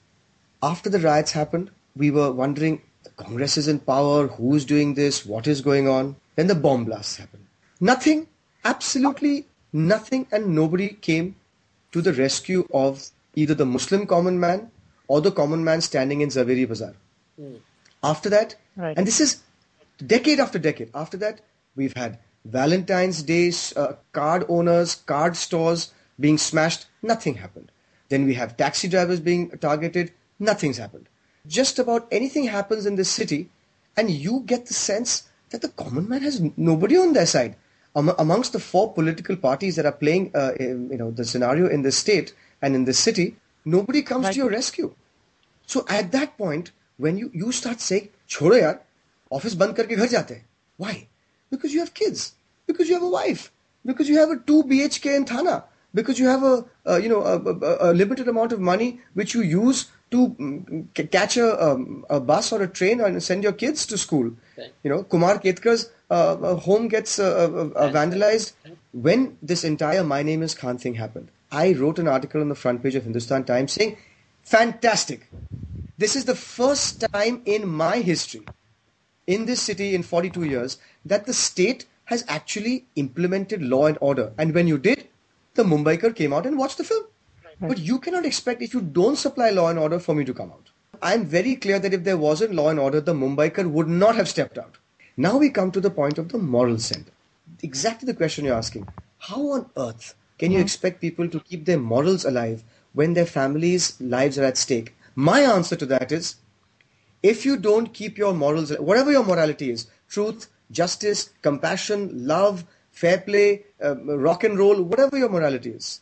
After 0.61 0.89
the 0.89 0.99
riots 0.99 1.33
happened, 1.33 1.71
we 1.97 2.09
were 2.09 2.31
wondering 2.31 2.81
Congress 3.17 3.57
is 3.57 3.67
in 3.67 3.79
power, 3.79 4.27
who's 4.27 4.63
doing 4.63 4.93
this, 4.93 5.25
what 5.25 5.45
is 5.45 5.59
going 5.59 5.89
on. 5.89 6.15
Then 6.37 6.47
the 6.47 6.55
bomb 6.55 6.85
blasts 6.85 7.17
happened. 7.17 7.47
Nothing, 7.81 8.27
absolutely 8.63 9.47
nothing, 9.73 10.25
and 10.31 10.55
nobody 10.55 10.87
came 10.87 11.35
to 11.93 12.01
the 12.01 12.13
rescue 12.13 12.67
of 12.73 13.09
either 13.35 13.53
the 13.53 13.65
Muslim 13.65 14.05
common 14.05 14.39
man 14.39 14.69
or 15.07 15.21
the 15.21 15.31
common 15.31 15.63
man 15.63 15.81
standing 15.81 16.21
in 16.21 16.29
Zaveri 16.29 16.67
Bazaar. 16.67 16.93
After 18.03 18.29
that, 18.29 18.55
Right. 18.75 18.97
and 18.97 19.07
this 19.07 19.21
is 19.21 19.37
decade 20.05 20.39
after 20.39 20.59
decade, 20.59 20.89
after 20.93 21.17
that, 21.17 21.41
we've 21.75 21.95
had 21.95 22.19
Valentine's 22.45 23.23
Days, 23.23 23.73
uh, 23.77 23.95
card 24.11 24.45
owners, 24.49 24.95
card 24.95 25.37
stores 25.37 25.91
being 26.19 26.37
smashed, 26.37 26.85
nothing 27.01 27.35
happened. 27.35 27.71
Then 28.09 28.25
we 28.25 28.33
have 28.35 28.57
taxi 28.57 28.87
drivers 28.87 29.19
being 29.19 29.49
targeted, 29.51 30.11
nothing's 30.39 30.77
happened. 30.77 31.07
Just 31.47 31.79
about 31.79 32.07
anything 32.11 32.45
happens 32.45 32.85
in 32.85 32.95
this 32.95 33.09
city, 33.09 33.49
and 33.97 34.09
you 34.09 34.43
get 34.45 34.65
the 34.65 34.73
sense 34.73 35.23
that 35.51 35.61
the 35.61 35.69
common 35.69 36.09
man 36.09 36.21
has 36.21 36.41
nobody 36.57 36.97
on 36.97 37.13
their 37.13 37.25
side 37.25 37.55
Am- 37.96 38.14
amongst 38.18 38.52
the 38.52 38.60
four 38.60 38.92
political 38.92 39.36
parties 39.36 39.76
that 39.76 39.86
are 39.86 39.92
playing, 39.92 40.30
uh, 40.34 40.52
in, 40.58 40.88
you 40.90 40.98
know, 40.98 41.10
the 41.10 41.24
scenario 41.24 41.68
in 41.68 41.82
this 41.82 41.96
state 41.96 42.32
and 42.62 42.74
in 42.74 42.84
this 42.84 42.98
city, 42.98 43.36
nobody 43.64 44.02
comes 44.02 44.24
Right. 44.24 44.32
to 44.34 44.38
your 44.38 44.50
rescue. 44.50 44.94
So 45.66 45.84
at 45.88 46.12
that 46.12 46.36
point, 46.38 46.70
when 46.96 47.16
you, 47.18 47.30
you 47.32 47.52
start 47.52 47.80
saying, 47.80 48.08
छोड़ो 48.28 48.56
यार, 48.56 48.78
office 49.32 49.54
बंद 49.54 49.76
करके 49.76 49.96
घर 49.96 50.06
जाते 50.08 50.34
हैं. 50.34 50.44
Why? 50.78 51.06
Because 51.50 51.72
you 51.72 51.80
have 51.80 51.94
kids. 51.94 52.32
Because 52.66 52.88
you 52.88 52.94
have 52.94 53.02
a 53.02 53.08
wife. 53.08 53.50
Because 53.84 54.08
you 54.08 54.18
have 54.18 54.30
a 54.30 54.36
2 54.36 54.62
BHK 54.64 55.16
in 55.16 55.24
Thana. 55.24 55.64
Because 55.94 56.18
you 56.18 56.26
have 56.28 56.42
a, 56.42 56.64
uh, 56.86 56.96
you 56.96 57.08
know, 57.08 57.22
a, 57.22 57.36
a, 57.50 57.90
a 57.90 57.94
limited 57.94 58.28
amount 58.28 58.52
of 58.52 58.60
money 58.60 59.00
which 59.14 59.34
you 59.34 59.40
use 59.42 59.86
to 60.10 60.28
mm, 60.28 60.86
c- 60.96 61.06
catch 61.06 61.36
a, 61.36 61.46
um, 61.66 62.04
a 62.10 62.20
bus 62.20 62.52
or 62.52 62.62
a 62.62 62.68
train 62.68 63.00
and 63.00 63.22
send 63.22 63.42
your 63.42 63.52
kids 63.52 63.86
to 63.86 63.96
school. 63.98 64.30
Right. 64.58 64.72
You 64.82 64.90
know, 64.90 65.02
Kumar 65.04 65.38
Ketkar's 65.38 65.88
uh, 66.13 66.33
uh, 66.49 66.55
home 66.55 66.87
gets 66.87 67.17
uh, 67.19 67.25
uh, 67.25 67.79
uh, 67.79 67.91
vandalized. 67.91 68.53
When 68.91 69.37
this 69.41 69.63
entire 69.63 70.03
My 70.03 70.21
Name 70.21 70.43
is 70.43 70.53
Khan 70.53 70.77
thing 70.77 70.95
happened, 70.95 71.29
I 71.51 71.73
wrote 71.73 71.99
an 71.99 72.07
article 72.07 72.41
on 72.41 72.49
the 72.49 72.59
front 72.63 72.83
page 72.83 72.95
of 72.95 73.03
Hindustan 73.03 73.45
Times 73.45 73.73
saying, 73.73 73.97
fantastic. 74.43 75.29
This 75.97 76.15
is 76.15 76.25
the 76.25 76.35
first 76.35 77.03
time 77.13 77.41
in 77.45 77.67
my 77.67 77.97
history, 77.97 78.45
in 79.25 79.45
this 79.45 79.61
city 79.61 79.95
in 79.95 80.03
42 80.03 80.43
years, 80.43 80.77
that 81.05 81.25
the 81.25 81.33
state 81.33 81.85
has 82.05 82.23
actually 82.27 82.85
implemented 82.95 83.63
law 83.63 83.87
and 83.87 83.97
order. 84.01 84.33
And 84.37 84.53
when 84.53 84.67
you 84.67 84.77
did, 84.77 85.07
the 85.55 85.63
Mumbaikar 85.63 86.15
came 86.15 86.33
out 86.33 86.45
and 86.45 86.57
watched 86.57 86.77
the 86.77 86.83
film. 86.83 87.05
But 87.59 87.79
you 87.79 87.97
cannot 87.97 88.25
expect 88.25 88.61
if 88.61 88.73
you 88.73 88.81
don't 88.81 89.15
supply 89.15 89.49
law 89.49 89.69
and 89.69 89.79
order 89.79 89.99
for 89.99 90.13
me 90.13 90.25
to 90.25 90.33
come 90.33 90.51
out. 90.51 90.69
I'm 91.01 91.25
very 91.25 91.55
clear 91.55 91.79
that 91.79 91.93
if 91.93 92.03
there 92.03 92.17
wasn't 92.17 92.53
law 92.53 92.69
and 92.69 92.79
order, 92.79 93.01
the 93.01 93.13
Mumbaikar 93.13 93.69
would 93.69 93.87
not 93.87 94.15
have 94.15 94.29
stepped 94.29 94.57
out. 94.57 94.77
Now 95.15 95.37
we 95.37 95.51
come 95.51 95.71
to 95.71 95.79
the 95.79 95.91
point 95.91 96.17
of 96.17 96.29
the 96.29 96.39
moral 96.39 96.79
center. 96.79 97.11
Exactly 97.61 98.07
the 98.07 98.15
question 98.15 98.45
you're 98.45 98.55
asking. 98.55 98.87
How 99.19 99.51
on 99.51 99.69
earth 99.77 100.15
can 100.39 100.51
you 100.51 100.59
expect 100.59 101.01
people 101.01 101.29
to 101.29 101.39
keep 101.39 101.65
their 101.65 101.77
morals 101.79 102.25
alive 102.25 102.63
when 102.93 103.13
their 103.13 103.27
families' 103.27 103.99
lives 104.01 104.39
are 104.39 104.45
at 104.45 104.57
stake? 104.57 104.95
My 105.15 105.41
answer 105.41 105.75
to 105.75 105.85
that 105.85 106.11
is 106.11 106.37
if 107.21 107.45
you 107.45 107.57
don't 107.57 107.93
keep 107.93 108.17
your 108.17 108.33
morals, 108.33 108.71
whatever 108.79 109.11
your 109.11 109.23
morality 109.23 109.69
is, 109.69 109.87
truth, 110.09 110.47
justice, 110.71 111.29
compassion, 111.43 112.27
love, 112.27 112.65
fair 112.91 113.19
play, 113.19 113.63
uh, 113.83 113.95
rock 114.17 114.43
and 114.43 114.57
roll, 114.57 114.81
whatever 114.81 115.17
your 115.17 115.29
morality 115.29 115.69
is, 115.69 116.01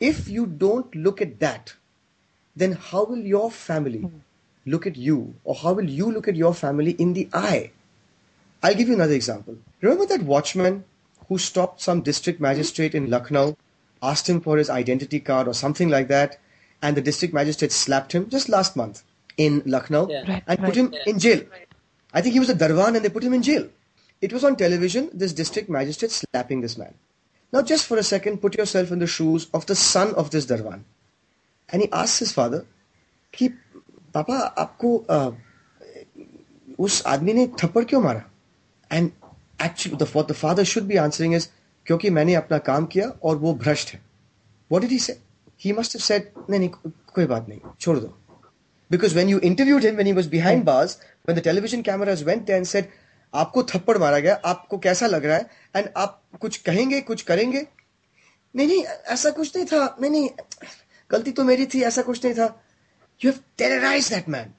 if 0.00 0.28
you 0.28 0.44
don't 0.46 0.94
look 0.94 1.22
at 1.22 1.40
that, 1.40 1.74
then 2.54 2.72
how 2.72 3.04
will 3.04 3.18
your 3.18 3.50
family 3.50 4.08
look 4.66 4.86
at 4.86 4.96
you 4.96 5.34
or 5.44 5.54
how 5.54 5.72
will 5.72 5.88
you 5.88 6.12
look 6.12 6.28
at 6.28 6.36
your 6.36 6.52
family 6.52 6.92
in 6.92 7.14
the 7.14 7.28
eye? 7.32 7.70
I'll 8.63 8.75
give 8.75 8.87
you 8.87 8.95
another 8.95 9.13
example. 9.13 9.57
Remember 9.81 10.05
that 10.07 10.23
watchman 10.23 10.83
who 11.27 11.37
stopped 11.37 11.81
some 11.81 12.01
district 12.01 12.39
magistrate 12.41 12.95
in 12.95 13.09
Lucknow, 13.09 13.57
asked 14.01 14.27
him 14.29 14.41
for 14.41 14.57
his 14.57 14.69
identity 14.69 15.19
card 15.19 15.47
or 15.47 15.53
something 15.53 15.89
like 15.89 16.07
that, 16.07 16.39
and 16.81 16.97
the 16.97 17.01
district 17.01 17.33
magistrate 17.33 17.71
slapped 17.71 18.11
him 18.13 18.29
just 18.29 18.49
last 18.49 18.75
month 18.75 19.03
in 19.37 19.61
Lucknow 19.65 20.07
Yeah. 20.09 20.23
Right, 20.27 20.43
and 20.47 20.59
put 20.59 20.67
right. 20.67 20.75
him 20.75 20.93
in 21.05 21.19
jail. 21.19 21.41
I 22.13 22.21
think 22.21 22.33
he 22.33 22.39
was 22.39 22.49
a 22.49 22.55
Darwan 22.55 22.95
and 22.95 23.05
they 23.05 23.09
put 23.09 23.23
him 23.23 23.33
in 23.33 23.41
jail. 23.41 23.69
It 24.21 24.33
was 24.33 24.43
on 24.43 24.55
television, 24.55 25.09
this 25.13 25.31
district 25.33 25.69
magistrate 25.69 26.11
slapping 26.11 26.61
this 26.61 26.77
man. 26.77 26.93
Now, 27.53 27.61
just 27.61 27.85
for 27.85 27.97
a 27.97 28.03
second, 28.03 28.41
put 28.41 28.57
yourself 28.57 28.91
in 28.91 28.99
the 28.99 29.07
shoes 29.07 29.47
of 29.53 29.65
the 29.65 29.75
son 29.75 30.13
of 30.15 30.31
this 30.31 30.45
Darwan. 30.45 30.83
And 31.69 31.81
he 31.81 31.91
asks 31.91 32.19
his 32.19 32.31
father, 32.31 32.65
कि 33.33 33.49
पापा 34.13 34.37
आपको 34.57 34.97
अ, 35.09 35.31
उस 36.79 37.03
आदमी 37.05 37.33
ने 37.33 37.47
थप्पड़ 37.47 37.83
क्यों 37.83 38.01
मारा 38.01 38.25
And 38.94 39.10
actually 39.64 40.04
the 40.04 40.26
the 40.30 40.32
father 40.32 40.64
should 40.72 40.84
be 40.84 40.96
answering 40.96 41.34
is 41.34 41.48
क्योंकि 41.86 42.10
मैंने 42.10 42.34
अपना 42.34 42.58
काम 42.68 42.86
किया 42.92 43.08
और 43.24 43.36
वो 43.36 43.54
भ्रष्ट 43.54 43.92
है 43.94 44.00
व्हाट 44.70 44.82
डिड 44.82 44.90
ही 44.90 44.98
से 44.98 45.18
ही 45.60 45.72
मस्ट 45.72 45.96
हैव 45.96 46.02
सेड 46.02 46.30
नहीं 46.50 46.60
नहीं 46.60 46.92
कोई 47.14 47.26
बात 47.26 47.48
नहीं 47.48 47.74
छोड़ 47.80 47.98
दो 47.98 48.14
because 48.90 49.14
when 49.16 49.30
you 49.32 49.38
interviewed 49.48 49.84
him 49.84 49.96
when 49.98 50.08
he 50.08 50.12
was 50.16 50.26
behind 50.32 50.64
bars 50.64 50.92
when 51.28 51.36
the 51.36 51.42
television 51.44 51.82
cameras 51.84 52.22
went 52.24 52.50
there 52.50 52.62
and 52.62 52.88
आपको 53.34 53.62
थप्पड़ 53.62 53.96
मारा 53.98 54.18
गया 54.18 54.34
आपको 54.46 54.78
कैसा 54.78 55.06
लग 55.06 55.24
रहा 55.26 55.36
है 55.36 55.50
एंड 55.76 55.88
आप 55.96 56.20
कुछ 56.40 56.56
कहेंगे 56.66 57.00
कुछ 57.08 57.22
करेंगे 57.30 57.66
नहीं 58.54 58.66
नहीं 58.66 58.82
ऐसा 59.14 59.30
कुछ 59.30 59.56
नहीं 59.56 59.66
था 59.66 59.96
नहीं 60.00 60.10
नहीं 60.10 60.28
गलती 61.10 61.32
तो 61.38 61.44
मेरी 61.44 61.66
थी 61.66 61.82
ऐसा 61.82 62.02
कुछ 62.02 62.24
नहीं 62.24 62.34
था 62.34 62.46
you 63.20 63.30
have 63.30 63.40
terrorise 63.58 64.12
that 64.12 64.28
man 64.28 64.52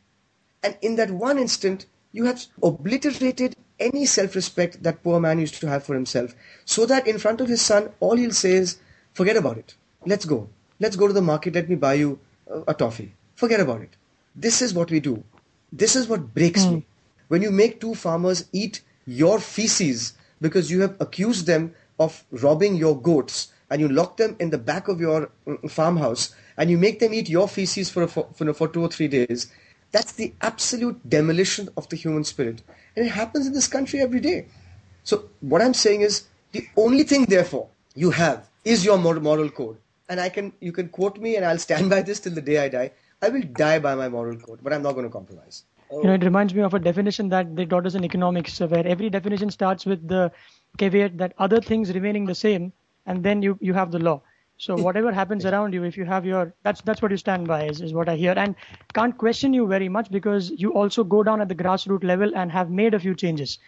and 0.64 0.78
in 0.82 0.96
that 0.96 1.12
one 1.22 1.40
instant 1.40 1.86
you 2.14 2.26
have 2.26 2.44
obliterated 2.64 3.56
any 3.80 4.06
self-respect 4.06 4.84
that 4.84 5.04
poor 5.04 5.20
man 5.20 5.40
used 5.40 5.60
to 5.62 5.68
have 5.68 5.84
for 5.84 5.94
himself. 5.94 6.36
So 6.66 6.86
that 6.86 7.08
in 7.08 7.18
front 7.20 7.42
of 7.42 7.48
his 7.48 7.62
son, 7.62 7.90
all 8.00 8.16
he'll 8.16 8.32
say 8.32 8.54
is, 8.54 8.78
forget 9.14 9.38
about 9.38 9.58
it. 9.58 9.76
Let's 10.06 10.26
go. 10.26 10.50
Let's 10.80 10.96
go 10.96 11.08
to 11.08 11.14
the 11.14 11.22
market. 11.22 11.56
Let 11.56 11.70
me 11.70 11.76
buy 11.76 11.96
you 11.96 12.20
a, 12.68 12.74
toffee. 12.74 13.14
Forget 13.36 13.60
about 13.60 13.82
it. 13.82 13.96
This 14.36 14.62
is 14.62 14.74
what 14.74 14.92
we 14.92 15.00
do. 15.00 15.24
This 15.72 15.96
is 15.96 16.08
what 16.08 16.34
breaks 16.34 16.66
Hmm. 16.66 16.76
me. 16.76 16.86
When 17.28 17.42
you 17.42 17.52
make 17.52 17.82
two 17.82 17.96
farmers 17.96 18.46
eat 18.54 18.82
your 19.06 19.40
feces 19.40 20.14
because 20.42 20.70
you 20.70 20.82
have 20.82 20.96
accused 21.00 21.48
them 21.48 21.74
of 22.00 22.24
robbing 22.32 22.76
your 22.76 23.00
goats 23.00 23.52
and 23.70 23.82
you 23.82 23.88
lock 23.88 24.18
them 24.18 24.36
in 24.40 24.52
the 24.52 24.58
back 24.58 24.88
of 24.88 25.00
your 25.00 25.32
mm, 25.48 25.70
farmhouse 25.70 26.36
and 26.58 26.70
you 26.70 26.78
make 26.78 27.00
them 27.00 27.14
eat 27.14 27.30
your 27.30 27.48
feces 27.48 27.90
for, 27.90 28.04
a, 28.04 28.08
for, 28.08 28.28
for, 28.36 28.54
for 28.54 28.68
two 28.68 28.82
or 28.82 28.90
three 28.90 29.08
days, 29.08 29.52
that's 29.92 30.12
the 30.14 30.34
absolute 30.42 31.10
demolition 31.10 31.70
of 31.78 31.90
the 31.90 31.96
human 31.96 32.24
spirit. 32.24 32.62
And 32.96 33.06
it 33.06 33.10
happens 33.12 33.48
in 33.48 33.54
this 33.54 33.68
country 33.68 34.02
every 34.02 34.20
day. 34.20 34.48
So 35.04 35.30
what 35.42 35.62
I'm 35.62 35.74
saying 35.74 36.02
is 36.02 36.28
the 36.52 36.66
only 36.78 37.04
thing 37.04 37.26
therefore 37.26 37.70
you 37.96 38.12
have 38.12 38.50
is 38.64 38.86
your 38.86 38.98
moral 38.98 39.50
code. 39.50 39.78
And 40.10 40.20
I 40.20 40.30
can 40.30 40.54
you 40.60 40.72
can 40.72 40.90
quote 40.90 41.18
me 41.18 41.36
and 41.36 41.46
I'll 41.46 41.58
stand 41.58 41.90
by 41.96 42.02
this 42.02 42.20
till 42.20 42.34
the 42.34 42.42
day 42.42 42.60
I 42.60 42.70
die. 42.70 42.92
I 43.22 43.30
will 43.30 43.44
die 43.44 43.80
by 43.80 43.96
my 43.96 44.10
moral 44.10 44.38
code, 44.38 44.60
but 44.62 44.74
I'm 44.74 44.84
not 44.84 44.94
going 44.94 45.06
to 45.06 45.12
compromise. 45.12 45.64
You 45.92 46.04
know, 46.04 46.14
it 46.14 46.24
reminds 46.24 46.54
me 46.54 46.62
of 46.62 46.74
a 46.74 46.80
definition 46.80 47.30
that 47.30 47.56
they 47.56 47.66
taught 47.66 47.86
us 47.86 47.96
in 47.96 48.04
economics, 48.04 48.60
uh, 48.60 48.68
where 48.68 48.86
every 48.86 49.10
definition 49.10 49.52
starts 49.52 49.86
with 49.86 50.08
the 50.08 50.32
caveat 50.78 51.18
that 51.20 51.34
other 51.38 51.62
things 51.62 51.94
remaining 51.94 52.26
the 52.26 52.36
same, 52.36 52.74
and 53.06 53.24
then 53.24 53.42
you, 53.42 53.58
you 53.62 53.74
have 53.74 53.92
the 53.92 54.00
law. 54.00 54.22
So 54.58 54.78
whatever 54.78 55.12
happens 55.12 55.46
around 55.52 55.74
you, 55.74 55.84
if 55.84 55.98
you 55.98 56.06
have 56.06 56.26
your 56.26 56.54
that's 56.64 56.82
that's 56.82 57.02
what 57.02 57.12
you 57.12 57.18
stand 57.18 57.48
by 57.48 57.66
is, 57.66 57.82
is 57.82 57.94
what 57.94 58.10
I 58.10 58.16
hear, 58.16 58.34
and 58.36 58.56
can't 58.94 59.18
question 59.18 59.54
you 59.54 59.68
very 59.68 59.90
much 59.90 60.12
because 60.12 60.52
you 60.52 60.74
also 60.74 61.04
go 61.04 61.24
down 61.24 61.42
at 61.42 61.50
the 61.50 61.56
grassroots 61.56 62.04
level 62.04 62.32
and 62.36 62.52
have 62.52 62.70
made 62.70 62.94
a 62.94 63.00
few 63.00 63.16
changes, 63.16 63.60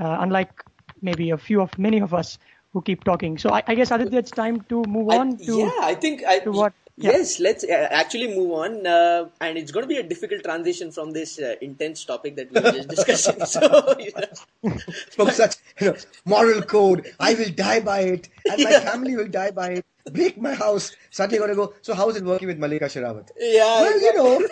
uh, 0.00 0.16
unlike 0.20 0.64
maybe 1.02 1.30
a 1.30 1.38
few 1.38 1.60
of 1.60 1.76
many 1.78 2.00
of 2.00 2.14
us 2.14 2.38
who 2.72 2.82
keep 2.82 3.04
talking. 3.04 3.38
So 3.38 3.52
I, 3.52 3.62
I 3.66 3.74
guess 3.74 3.90
Aditya, 3.90 4.18
it's 4.18 4.32
time 4.32 4.64
to 4.68 4.86
move 4.86 5.08
I- 5.10 5.16
on 5.16 5.36
to 5.38 5.58
yeah, 5.58 5.70
I 5.80 5.94
think 5.94 6.24
I, 6.24 6.38
to 6.40 6.52
what- 6.52 6.72
yeah. 6.96 7.10
Yes, 7.10 7.40
let's 7.40 7.64
uh, 7.64 7.88
actually 7.90 8.28
move 8.28 8.52
on, 8.52 8.86
uh, 8.86 9.28
and 9.40 9.58
it's 9.58 9.72
going 9.72 9.82
to 9.82 9.88
be 9.88 9.96
a 9.96 10.02
difficult 10.02 10.44
transition 10.44 10.92
from 10.92 11.10
this 11.10 11.38
uh, 11.40 11.56
intense 11.60 12.04
topic 12.04 12.36
that 12.36 12.50
we 12.52 12.60
were 12.60 12.70
just 12.70 12.88
discussing. 12.96 13.44
so, 13.46 13.96
you 13.98 14.12
know, 14.16 14.76
From 15.10 15.30
such 15.30 15.56
you 15.80 15.88
know, 15.88 15.96
moral 16.24 16.62
code, 16.62 17.12
I 17.18 17.34
will 17.34 17.50
die 17.50 17.80
by 17.80 18.00
it, 18.00 18.28
and 18.48 18.62
my 18.62 18.74
family 18.74 19.16
will 19.16 19.28
die 19.28 19.50
by 19.50 19.70
it. 19.70 19.86
Break 20.10 20.40
my 20.40 20.54
house. 20.54 20.94
Suddenly 21.10 21.38
going 21.38 21.50
to 21.50 21.56
go. 21.56 21.74
So 21.82 21.94
how 21.94 22.08
is 22.10 22.16
it 22.16 22.24
working 22.24 22.48
with 22.48 22.58
Mallika 22.58 22.84
Sherawat? 22.84 23.30
yeah, 23.38 23.80
Well, 23.80 24.00
you 24.00 24.14
know, 24.14 24.48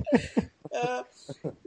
Uh, 0.78 1.02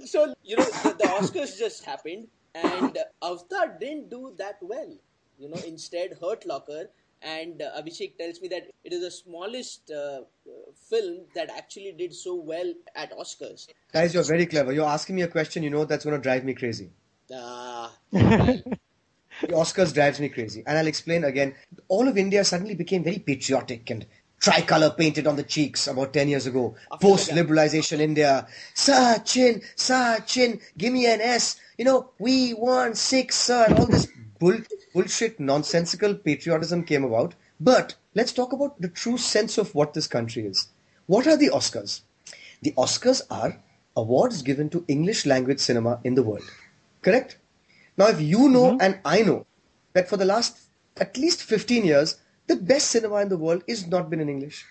so 0.06 0.34
you 0.44 0.56
know 0.56 0.64
the, 0.64 0.96
the 0.98 1.04
Oscars 1.06 1.58
just 1.58 1.84
happened, 1.84 2.28
and 2.56 2.98
uh, 2.98 3.04
Avatar 3.26 3.76
didn't 3.80 4.10
do 4.10 4.34
that 4.38 4.58
well. 4.62 4.96
You 5.38 5.50
know, 5.50 5.58
instead 5.68 6.18
Hurt 6.22 6.46
Locker, 6.46 6.86
and 7.22 7.62
uh, 7.62 7.82
Abhishek 7.82 8.18
tells 8.18 8.40
me 8.42 8.48
that 8.50 8.70
it 8.84 8.94
is 8.94 9.02
the 9.02 9.12
smallest 9.12 9.92
uh, 9.92 10.22
film 10.90 11.26
that 11.36 11.50
actually 11.50 11.92
did 11.98 12.14
so 12.14 12.36
well 12.36 12.74
at 12.96 13.12
Oscars. 13.18 13.68
guys, 13.92 14.14
you're 14.14 14.24
very 14.24 14.46
clever. 14.46 14.72
You're 14.72 14.86
asking 14.88 15.16
me 15.18 15.24
a 15.24 15.28
question. 15.28 15.64
You 15.64 15.72
know 15.72 15.84
that's 15.84 16.06
going 16.06 16.16
to 16.16 16.22
drive 16.22 16.46
me 16.46 16.54
crazy. 16.54 16.92
Ah, 17.34 17.92
The 19.42 19.54
Oscars 19.54 19.94
drives 19.94 20.20
me 20.20 20.30
crazy. 20.30 20.64
And 20.66 20.78
I'll 20.78 20.88
explain 20.88 21.24
again. 21.24 21.56
All 21.88 22.08
of 22.08 22.18
India 22.18 22.44
suddenly 22.44 22.76
became 22.76 23.04
very 23.04 23.20
patriotic 23.20 23.90
and 23.90 24.06
tricolor 24.40 24.92
painted 24.92 25.28
on 25.28 25.36
the 25.36 25.44
cheeks 25.44 25.88
about 25.88 26.14
10 26.14 26.30
years 26.30 26.48
ago. 26.48 26.76
Post 27.00 27.32
liberalization 27.32 28.00
India. 28.00 28.48
Sachin, 28.76 29.64
Sachin, 29.76 30.60
give 30.78 30.94
me 30.94 31.06
an 31.06 31.22
S. 31.22 31.58
You 31.78 31.86
know, 31.86 32.10
we 32.20 32.54
won 32.54 32.96
six, 32.96 33.36
sir. 33.36 33.66
And 33.68 33.80
all 33.80 33.86
this 33.86 34.08
bull, 34.40 34.58
bullshit, 34.94 35.40
nonsensical 35.40 36.16
patriotism 36.16 36.84
came 36.84 37.04
about. 37.04 37.36
But 37.60 37.96
let's 38.16 38.34
talk 38.34 38.54
about 38.54 38.82
the 38.82 38.90
true 38.90 39.18
sense 39.18 39.58
of 39.58 39.74
what 39.74 39.94
this 39.94 40.08
country 40.08 40.46
is. 40.46 40.68
What 41.08 41.28
are 41.28 41.38
the 41.38 41.50
Oscars? 41.50 42.02
The 42.62 42.74
Oscars 42.78 43.22
are 43.30 43.60
awards 43.96 44.42
given 44.42 44.70
to 44.70 44.86
English 44.88 45.26
language 45.26 45.60
cinema 45.60 46.00
in 46.04 46.16
the 46.16 46.24
world. 46.24 46.44
Correct? 47.02 47.38
Now, 48.02 48.08
if 48.08 48.20
you 48.20 48.50
know 48.50 48.72
mm-hmm. 48.72 48.82
and 48.82 49.00
I 49.06 49.22
know 49.22 49.46
that 49.94 50.10
for 50.10 50.18
the 50.18 50.26
last 50.26 50.60
at 50.98 51.18
least 51.18 51.44
15 51.44 51.86
years, 51.86 52.18
the 52.48 52.56
best 52.56 52.88
cinema 52.88 53.18
in 53.18 53.30
the 53.30 53.38
world 53.38 53.64
is 53.68 53.86
not 53.86 54.10
been 54.10 54.20
in 54.20 54.28
English. 54.28 54.66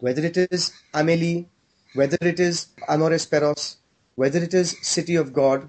Whether 0.00 0.24
it 0.24 0.36
is 0.36 0.72
Amelie, 0.92 1.48
whether 1.94 2.18
it 2.20 2.40
is 2.40 2.66
Amores 2.88 3.24
Perros, 3.24 3.76
whether 4.16 4.42
it 4.42 4.52
is 4.52 4.74
City 4.82 5.14
of 5.14 5.32
God, 5.32 5.68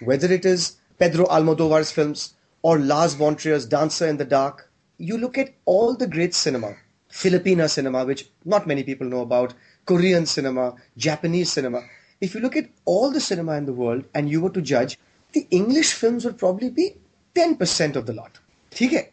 whether 0.00 0.32
it 0.32 0.46
is 0.46 0.76
Pedro 0.98 1.26
Almodovar's 1.26 1.92
films 1.92 2.32
or 2.62 2.78
Lars 2.78 3.12
von 3.12 3.36
Trier's 3.36 3.66
Dancer 3.66 4.06
in 4.06 4.16
the 4.16 4.24
Dark, 4.24 4.70
you 4.96 5.18
look 5.18 5.36
at 5.36 5.52
all 5.66 5.94
the 5.94 6.06
great 6.06 6.32
cinema, 6.32 6.76
Filipina 7.10 7.68
cinema, 7.68 8.06
which 8.06 8.30
not 8.46 8.66
many 8.66 8.82
people 8.82 9.06
know 9.06 9.20
about, 9.20 9.52
Korean 9.84 10.24
cinema, 10.24 10.76
Japanese 10.96 11.52
cinema. 11.52 11.82
If 12.22 12.34
you 12.34 12.40
look 12.40 12.56
at 12.56 12.70
all 12.86 13.10
the 13.10 13.20
cinema 13.20 13.52
in 13.58 13.66
the 13.66 13.74
world 13.74 14.06
and 14.14 14.30
you 14.30 14.40
were 14.40 14.56
to 14.56 14.62
judge, 14.62 14.96
the 15.32 15.46
English 15.50 15.92
films 15.92 16.24
would 16.24 16.38
probably 16.38 16.70
be 16.70 16.96
10% 17.34 17.96
of 17.96 18.06
the 18.06 18.12
lot. 18.12 18.38
Okay? 18.72 19.10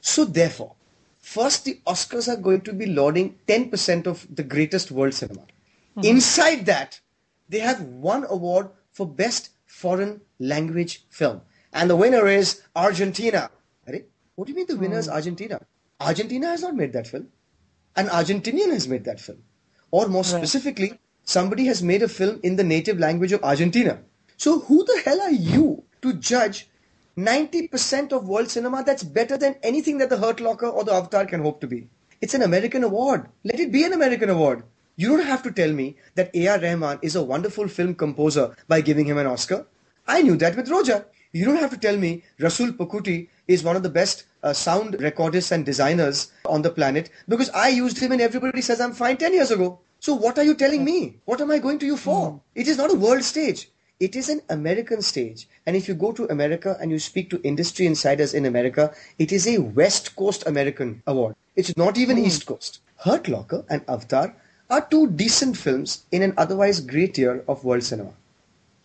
So 0.00 0.24
therefore, 0.24 0.74
first 1.18 1.64
the 1.64 1.80
Oscars 1.86 2.28
are 2.32 2.40
going 2.40 2.60
to 2.62 2.72
be 2.72 2.86
lauding 2.86 3.38
10% 3.48 4.06
of 4.06 4.26
the 4.34 4.42
greatest 4.42 4.90
world 4.90 5.14
cinema. 5.14 5.42
Hmm. 5.94 6.04
Inside 6.04 6.66
that, 6.66 7.00
they 7.48 7.58
have 7.60 7.80
one 7.82 8.24
award 8.28 8.70
for 8.92 9.06
best 9.06 9.50
foreign 9.66 10.20
language 10.38 11.04
film. 11.10 11.42
And 11.72 11.90
the 11.90 11.96
winner 11.96 12.26
is 12.26 12.62
Argentina. 12.74 13.50
What 14.36 14.46
do 14.46 14.52
you 14.52 14.56
mean 14.56 14.66
the 14.66 14.76
winner 14.76 14.98
is 14.98 15.06
hmm. 15.06 15.12
Argentina? 15.12 15.60
Argentina 15.98 16.48
has 16.48 16.62
not 16.62 16.76
made 16.76 16.92
that 16.92 17.06
film. 17.06 17.28
An 17.96 18.08
Argentinian 18.08 18.70
has 18.70 18.86
made 18.86 19.04
that 19.04 19.18
film. 19.18 19.38
Or 19.90 20.08
more 20.08 20.24
specifically, 20.24 20.98
somebody 21.24 21.64
has 21.66 21.82
made 21.82 22.02
a 22.02 22.08
film 22.08 22.40
in 22.42 22.56
the 22.56 22.64
native 22.64 22.98
language 22.98 23.32
of 23.32 23.42
Argentina. 23.42 24.00
So 24.38 24.60
who 24.60 24.84
the 24.84 25.00
hell 25.04 25.20
are 25.22 25.30
you 25.30 25.84
to 26.02 26.12
judge 26.12 26.68
90% 27.16 28.12
of 28.12 28.28
world 28.28 28.50
cinema 28.50 28.84
that's 28.84 29.02
better 29.02 29.38
than 29.38 29.56
anything 29.62 29.96
that 29.98 30.10
the 30.10 30.18
Hurt 30.18 30.40
Locker 30.40 30.66
or 30.66 30.84
the 30.84 30.92
Avatar 30.92 31.24
can 31.24 31.40
hope 31.40 31.60
to 31.62 31.66
be? 31.66 31.88
It's 32.20 32.34
an 32.34 32.42
American 32.42 32.84
award. 32.84 33.28
Let 33.44 33.60
it 33.60 33.72
be 33.72 33.84
an 33.84 33.94
American 33.94 34.28
award. 34.28 34.64
You 34.96 35.08
don't 35.08 35.26
have 35.26 35.42
to 35.44 35.50
tell 35.52 35.72
me 35.72 35.96
that 36.14 36.34
A.R. 36.34 36.58
Rahman 36.58 36.98
is 37.02 37.16
a 37.16 37.22
wonderful 37.22 37.68
film 37.68 37.94
composer 37.94 38.54
by 38.68 38.82
giving 38.82 39.06
him 39.06 39.18
an 39.18 39.26
Oscar. 39.26 39.66
I 40.06 40.22
knew 40.22 40.36
that 40.36 40.56
with 40.56 40.68
Roja. 40.68 41.06
You 41.32 41.44
don't 41.44 41.56
have 41.56 41.70
to 41.70 41.78
tell 41.78 41.96
me 41.96 42.22
Resul 42.38 42.72
Pookutty 42.72 43.28
is 43.48 43.62
one 43.62 43.76
of 43.76 43.82
the 43.82 43.90
best 43.90 44.24
uh, 44.42 44.52
sound 44.52 44.94
recordists 44.94 45.52
and 45.52 45.64
designers 45.66 46.30
on 46.44 46.62
the 46.62 46.70
planet 46.70 47.10
because 47.28 47.50
I 47.50 47.68
used 47.68 47.98
him 47.98 48.12
and 48.12 48.20
everybody 48.20 48.60
says 48.60 48.80
I'm 48.80 48.92
fine 48.92 49.16
10 49.16 49.32
years 49.32 49.50
ago. 49.50 49.80
So 50.00 50.14
what 50.14 50.38
are 50.38 50.44
you 50.44 50.54
telling 50.54 50.84
me? 50.84 51.18
What 51.24 51.40
am 51.40 51.50
I 51.50 51.58
going 51.58 51.78
to 51.80 51.86
you 51.86 51.96
for? 51.96 52.40
It 52.54 52.68
is 52.68 52.76
not 52.76 52.92
a 52.92 52.96
world 52.96 53.24
stage. 53.24 53.70
It 53.98 54.14
is 54.14 54.28
an 54.28 54.42
American 54.50 55.00
stage. 55.00 55.48
And 55.64 55.74
if 55.74 55.88
you 55.88 55.94
go 55.94 56.12
to 56.12 56.30
America 56.30 56.76
and 56.80 56.90
you 56.90 56.98
speak 56.98 57.30
to 57.30 57.40
industry 57.42 57.86
insiders 57.86 58.34
in 58.34 58.44
America, 58.44 58.94
it 59.18 59.32
is 59.32 59.46
a 59.46 59.58
West 59.58 60.14
Coast 60.16 60.46
American 60.46 61.02
award. 61.06 61.34
It's 61.54 61.74
not 61.78 61.96
even 61.96 62.18
hmm. 62.18 62.26
East 62.26 62.44
Coast. 62.44 62.80
Hurt 62.98 63.26
Locker 63.26 63.64
and 63.70 63.82
Avatar 63.88 64.34
are 64.68 64.86
two 64.86 65.06
decent 65.06 65.56
films 65.56 66.04
in 66.12 66.22
an 66.22 66.34
otherwise 66.36 66.80
great 66.80 67.16
year 67.16 67.42
of 67.48 67.64
world 67.64 67.84
cinema. 67.84 68.12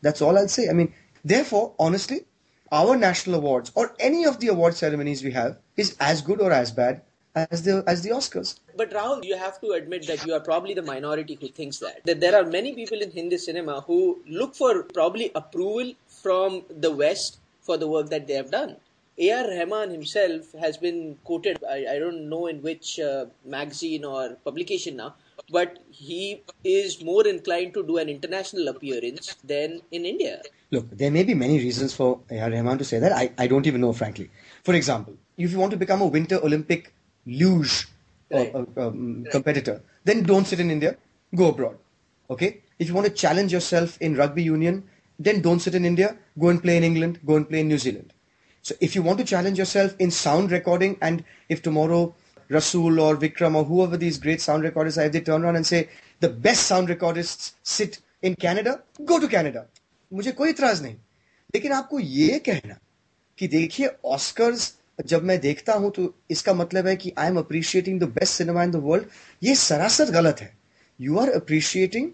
That's 0.02 0.22
all 0.22 0.38
I'll 0.38 0.48
say. 0.48 0.70
I 0.70 0.74
mean, 0.74 0.94
therefore, 1.26 1.74
honestly, 1.78 2.22
our 2.72 2.96
national 2.96 3.36
awards 3.36 3.72
or 3.76 3.94
any 4.00 4.24
of 4.26 4.40
the 4.40 4.48
award 4.48 4.76
ceremonies 4.76 5.24
we 5.24 5.32
have 5.32 5.58
is 5.76 5.98
as 6.00 6.22
good 6.22 6.40
or 6.40 6.54
as 6.54 6.72
bad 6.72 7.02
as 7.36 7.64
the 7.64 7.84
as 7.88 8.02
the 8.02 8.10
Oscars. 8.10 8.60
But 8.76 8.92
Rahul, 8.92 9.24
you 9.24 9.38
have 9.38 9.60
to 9.62 9.72
admit 9.72 10.08
that 10.08 10.26
you 10.26 10.34
are 10.34 10.40
probably 10.40 10.74
the 10.74 10.82
minority 10.82 11.38
who 11.40 11.48
thinks 11.48 11.80
that. 11.80 12.06
That 12.06 12.20
there 12.20 12.36
are 12.36 12.46
many 12.46 12.74
people 12.74 13.00
in 13.00 13.12
Hindi 13.12 13.38
cinema 13.38 13.82
who 13.82 14.20
look 14.28 14.56
for 14.56 14.84
probably 14.84 15.32
approval 15.36 15.94
from 16.08 16.64
the 16.70 16.92
West 16.92 17.40
for 17.62 17.78
the 17.78 17.88
work 17.88 18.10
that 18.10 18.28
they 18.28 18.34
have 18.34 18.52
done. 18.52 18.78
A.R. 19.18 19.48
Rahman 19.48 19.92
himself 19.92 20.52
has 20.54 20.78
been 20.78 21.18
quoted, 21.24 21.64
I, 21.70 21.86
I 21.92 22.00
don't 22.00 22.28
know 22.28 22.48
in 22.48 22.62
which 22.62 23.00
uh, 23.00 23.26
magazine 23.46 24.04
or 24.04 24.36
publication 24.44 24.96
now, 24.96 25.16
but 25.52 25.78
he 25.92 26.42
is 26.64 27.04
more 27.04 27.28
inclined 27.28 27.74
to 27.76 27.84
do 27.84 27.98
an 27.98 28.10
international 28.10 28.70
appearance 28.70 29.36
than 29.44 29.82
in 29.92 30.06
India. 30.06 30.42
Look, 30.72 30.90
there 30.92 31.12
may 31.12 31.24
be 31.24 31.36
many 31.36 31.60
reasons 31.60 31.94
for 31.94 32.22
A.R. 32.32 32.50
Rahman 32.50 32.78
to 32.80 32.86
say 32.86 32.98
that. 33.00 33.12
I, 33.12 33.32
I 33.38 33.48
don't 33.48 33.68
even 33.68 33.82
know, 33.82 33.94
frankly. 33.94 34.32
For 34.64 34.74
example, 34.74 35.16
if 35.38 35.52
you 35.52 35.60
want 35.60 35.72
to 35.72 35.78
become 35.78 36.02
a 36.02 36.08
Winter 36.08 36.40
Olympic 36.44 36.94
luge 37.26 37.88
uh, 38.34 38.38
right. 38.38 38.56
a, 38.56 38.88
um, 38.88 39.24
right. 39.24 39.32
competitor, 39.32 39.82
then 40.04 40.24
don't 40.24 40.46
sit 40.46 40.60
in 40.60 40.72
India, 40.72 40.96
go 41.36 41.50
abroad. 41.50 41.78
Okay? 42.30 42.62
If 42.80 42.88
you 42.88 42.94
want 42.94 43.08
to 43.08 43.14
challenge 43.14 43.52
yourself 43.52 43.98
in 44.02 44.16
rugby 44.16 44.44
union, 44.44 44.84
then 45.20 45.42
don't 45.42 45.60
sit 45.60 45.76
in 45.76 45.86
India, 45.86 46.18
go 46.40 46.50
and 46.50 46.62
play 46.62 46.78
in 46.78 46.84
England, 46.84 47.20
go 47.26 47.36
and 47.36 47.48
play 47.48 47.60
in 47.60 47.68
New 47.68 47.78
Zealand. 47.78 48.14
So 48.64 48.76
if 48.80 48.96
you 48.96 49.02
want 49.02 49.20
to 49.20 49.26
challenge 49.26 49.58
yourself 49.58 49.96
in 50.00 50.12
sound 50.12 50.52
recording 50.52 50.98
and 51.02 51.24
if 51.50 51.62
tomorrow 51.62 52.14
Resul 52.50 53.02
or 53.02 53.16
Vikram 53.16 53.56
or 53.56 53.64
whoever 53.64 53.98
these 53.98 54.18
great 54.18 54.42
sound 54.42 54.64
recordists 54.64 54.98
are, 54.98 55.06
if 55.06 55.14
they 55.14 55.22
turn 55.22 55.44
around 55.44 55.56
and 55.56 55.66
say 55.66 55.90
the 56.20 56.30
best 56.30 56.68
sound 56.68 56.90
recordists 56.90 57.54
sit 57.64 58.00
in 58.22 58.36
Canada, 58.36 58.84
go 59.06 59.20
to 59.20 59.28
Canada. 59.28 59.68
मुझे 60.14 60.32
कोई 60.32 60.50
इतराज 60.50 60.82
नहीं 60.84 60.96
लेकिन 61.56 61.72
आपको 61.74 62.00
ये 62.00 62.40
कहना 62.40 62.78
कि 63.38 63.48
देखिए 63.48 63.90
Oscars 64.06 64.74
जब 65.00 65.24
मैं 65.24 65.40
देखता 65.40 65.74
हूँ 65.74 65.92
तो 65.92 66.14
इसका 66.32 66.54
मतलब 66.54 66.88
है 66.88 66.96
कि 66.96 67.14
I 67.18 67.28
am 67.28 67.38
appreciating 67.38 68.00
the 68.00 68.04
best 68.10 68.34
cinema 68.34 68.64
in 68.64 68.72
the 68.72 68.76
world 68.84 69.06
ये 69.42 69.56
सरासर 69.56 70.12
गलत 70.12 70.42
है। 70.42 70.52
You 71.00 71.18
are 71.20 71.30
appreciating 71.32 72.10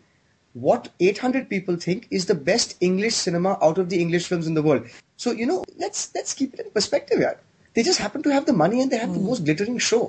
what 0.56 0.88
eight 1.02 1.24
hundred 1.24 1.48
people 1.48 1.78
think 1.88 2.04
is 2.12 2.28
the 2.28 2.36
best 2.44 2.78
English 2.84 3.16
cinema 3.16 3.52
out 3.54 3.80
of 3.80 3.88
the 3.88 3.94
English 3.94 4.28
film 4.28 4.48
in 4.48 4.56
the 4.56 4.64
world 4.68 4.84
so 5.18 5.34
you 5.34 5.48
know 5.48 5.64
let's 5.82 6.34
keep 6.34 6.54
it 6.54 6.60
in 6.60 6.70
perspective 6.76 7.22
यार 7.22 7.42
they 7.76 7.84
just 7.84 8.02
happen 8.02 8.22
to 8.22 8.32
have 8.32 8.44
the 8.48 8.56
money 8.58 8.82
and 8.82 8.90
they 8.92 8.98
the 8.98 9.18
most 9.26 9.44
glittering 9.44 9.80
show 9.90 10.00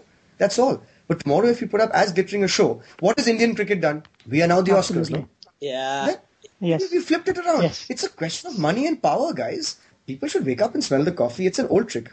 that's 0.41 0.61
all 0.61 0.79
but 1.11 1.23
tomorrow 1.23 1.49
if 1.49 1.63
you 1.63 1.69
put 1.69 1.81
up 1.81 1.93
edge 1.97 2.13
glittering 2.13 2.45
a 2.45 2.53
show 2.59 2.69
what 3.03 3.21
is 3.21 3.31
Indian 3.31 3.55
cricket 3.55 3.81
done 3.81 4.03
we 4.29 4.41
are 4.41 4.49
now 4.49 4.63
the 4.63 4.71
Oscars 4.79 5.11
no 5.11 5.27
yeah 5.63 6.17
yes 6.63 6.89
we 6.93 7.01
flipped 7.01 7.29
it 7.29 7.39
around 7.39 7.71
it's 7.91 8.05
a 8.05 8.09
question 8.19 8.49
of 8.49 8.61
money 8.61 8.87
and 8.87 8.97
power 9.01 9.33
guys 9.43 9.77
people 10.09 10.29
should 10.29 10.43
wake 10.45 10.63
up 10.63 10.77
and 10.77 10.85
smell 10.85 11.05
the 11.05 11.15
coffee 11.15 11.47
it's 11.47 11.61
an 11.61 11.67
old 11.67 11.89
trick 11.89 12.09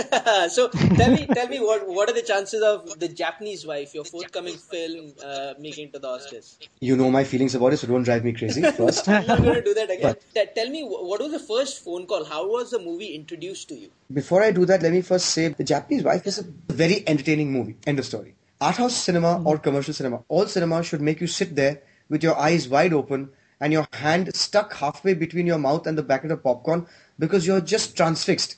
so 0.48 0.68
tell 0.68 1.10
me, 1.10 1.26
tell 1.26 1.48
me 1.48 1.60
what 1.68 1.86
what 1.88 2.08
are 2.08 2.12
the 2.12 2.22
chances 2.22 2.62
of 2.62 2.98
the 2.98 3.08
Japanese 3.08 3.66
wife, 3.66 3.94
your 3.94 4.04
forthcoming 4.04 4.56
film, 4.56 5.12
uh, 5.24 5.54
making 5.58 5.92
to 5.92 5.98
the 5.98 6.08
Oscars? 6.08 6.56
You 6.80 6.96
know 6.96 7.10
my 7.10 7.24
feelings 7.24 7.54
about 7.54 7.72
it, 7.72 7.78
so 7.78 7.86
don't 7.86 8.02
drive 8.02 8.24
me 8.24 8.32
crazy. 8.32 8.62
First, 8.80 9.08
I'm 9.08 9.26
not 9.26 9.42
going 9.42 9.54
to 9.54 9.62
do 9.62 9.74
that 9.74 9.90
again. 9.90 10.16
T- 10.34 10.46
tell 10.54 10.70
me, 10.70 10.82
what 10.82 11.20
was 11.20 11.32
the 11.32 11.38
first 11.38 11.84
phone 11.84 12.06
call? 12.06 12.24
How 12.24 12.46
was 12.48 12.70
the 12.70 12.78
movie 12.78 13.14
introduced 13.14 13.68
to 13.68 13.74
you? 13.74 13.90
before 14.12 14.42
I 14.42 14.50
do 14.50 14.64
that, 14.66 14.82
let 14.82 14.92
me 14.92 15.02
first 15.02 15.26
say 15.26 15.48
the 15.48 15.64
Japanese 15.64 16.02
wife 16.02 16.26
is 16.26 16.38
a 16.38 16.44
very 16.72 17.04
entertaining 17.06 17.52
movie. 17.52 17.76
End 17.86 17.98
of 17.98 18.04
story. 18.04 18.34
Art 18.60 18.76
house 18.76 18.94
cinema 18.94 19.42
or 19.44 19.58
commercial 19.58 19.94
cinema, 19.94 20.22
all 20.28 20.46
cinema 20.46 20.82
should 20.82 21.00
make 21.00 21.20
you 21.20 21.26
sit 21.26 21.54
there 21.56 21.82
with 22.08 22.22
your 22.22 22.38
eyes 22.38 22.68
wide 22.68 22.92
open 22.92 23.30
and 23.60 23.72
your 23.72 23.86
hand 23.92 24.34
stuck 24.34 24.74
halfway 24.74 25.14
between 25.14 25.46
your 25.46 25.58
mouth 25.58 25.86
and 25.86 25.96
the 25.96 26.02
packet 26.02 26.30
of 26.30 26.38
the 26.38 26.42
popcorn 26.42 26.86
because 27.18 27.46
you're 27.46 27.60
just 27.60 27.96
transfixed. 27.96 28.56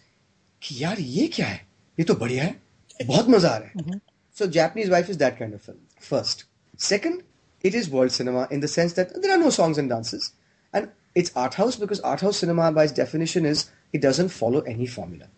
कि 0.62 0.82
यार 0.82 1.00
ये 1.00 1.26
क्या 1.26 1.46
है? 1.46 1.60
ये 1.98 2.04
तो 2.04 2.14
बढ़िया 2.14 2.44
है 2.44 3.06
बहुत 3.06 3.28
मज़ा 3.28 3.48
आ 3.48 3.56
रहा 3.56 3.82
है। 3.86 4.00
So 4.36 4.46
Japanese 4.46 4.88
wife 4.90 5.10
is 5.10 5.18
that 5.18 5.38
kind 5.38 5.54
of 5.54 5.60
film 5.60 5.78
first 6.08 6.46
second 6.80 7.22
it 7.64 7.74
is 7.74 7.90
world 7.90 8.12
cinema 8.12 8.46
in 8.52 8.60
the 8.60 8.66
sense 8.66 8.94
that 8.96 9.16
there 9.16 9.32
are 9.32 9.38
no 9.38 9.50
songs 9.50 9.78
and 9.78 9.90
dances 9.90 10.32
and 10.74 10.88
it's 11.16 11.32
art 11.36 11.54
house 11.58 11.80
because 11.80 12.00
art 12.04 12.22
house 12.22 12.40
cinema 12.40 12.70
by 12.70 12.84
its 12.84 12.96
definition 12.96 13.46
is 13.46 13.64
it 13.94 14.04
doesn't 14.06 14.30
follow 14.30 14.64
any 14.68 14.86
formula 14.86 15.28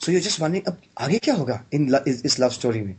so 0.00 0.12
you 0.12 0.20
just 0.20 0.40
वनिंग 0.40 0.62
अब 0.68 0.80
आगे 0.98 1.18
क्या 1.18 1.34
होगा 1.34 1.64
इन 1.74 1.94
इस 2.06 2.38
love 2.40 2.48
story 2.50 2.80
में? 2.80 2.94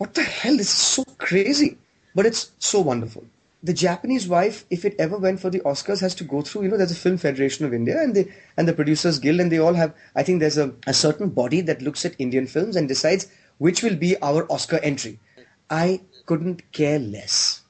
What 0.00 0.18
the 0.18 0.26
hell 0.28 0.56
this 0.58 0.68
is 0.68 0.76
so 0.76 1.02
crazy 1.20 1.70
but 2.14 2.26
it's 2.26 2.50
so 2.60 2.82
wonderful 2.82 3.26
the 3.62 3.72
Japanese 3.72 4.26
wife, 4.26 4.64
if 4.70 4.84
it 4.84 4.96
ever 4.98 5.16
went 5.16 5.40
for 5.40 5.48
the 5.48 5.60
Oscars, 5.60 6.00
has 6.00 6.14
to 6.16 6.24
go 6.24 6.42
through, 6.42 6.62
you 6.62 6.68
know, 6.68 6.76
there's 6.76 6.90
a 6.90 6.96
Film 6.96 7.16
Federation 7.16 7.64
of 7.64 7.72
India 7.72 8.02
and 8.02 8.14
the 8.14 8.28
and 8.56 8.66
the 8.66 8.72
Producers 8.72 9.18
Guild, 9.20 9.40
and 9.40 9.52
they 9.52 9.58
all 9.58 9.74
have, 9.74 9.94
I 10.16 10.22
think 10.24 10.40
there's 10.40 10.58
a, 10.58 10.74
a 10.86 10.92
certain 10.92 11.28
body 11.30 11.60
that 11.62 11.80
looks 11.80 12.04
at 12.04 12.16
Indian 12.18 12.46
films 12.46 12.74
and 12.74 12.88
decides 12.88 13.28
which 13.58 13.82
will 13.82 13.94
be 13.94 14.20
our 14.20 14.50
Oscar 14.50 14.78
entry. 14.78 15.20
I 15.70 16.00
couldn't 16.26 16.72
care 16.72 16.98
less. 16.98 17.62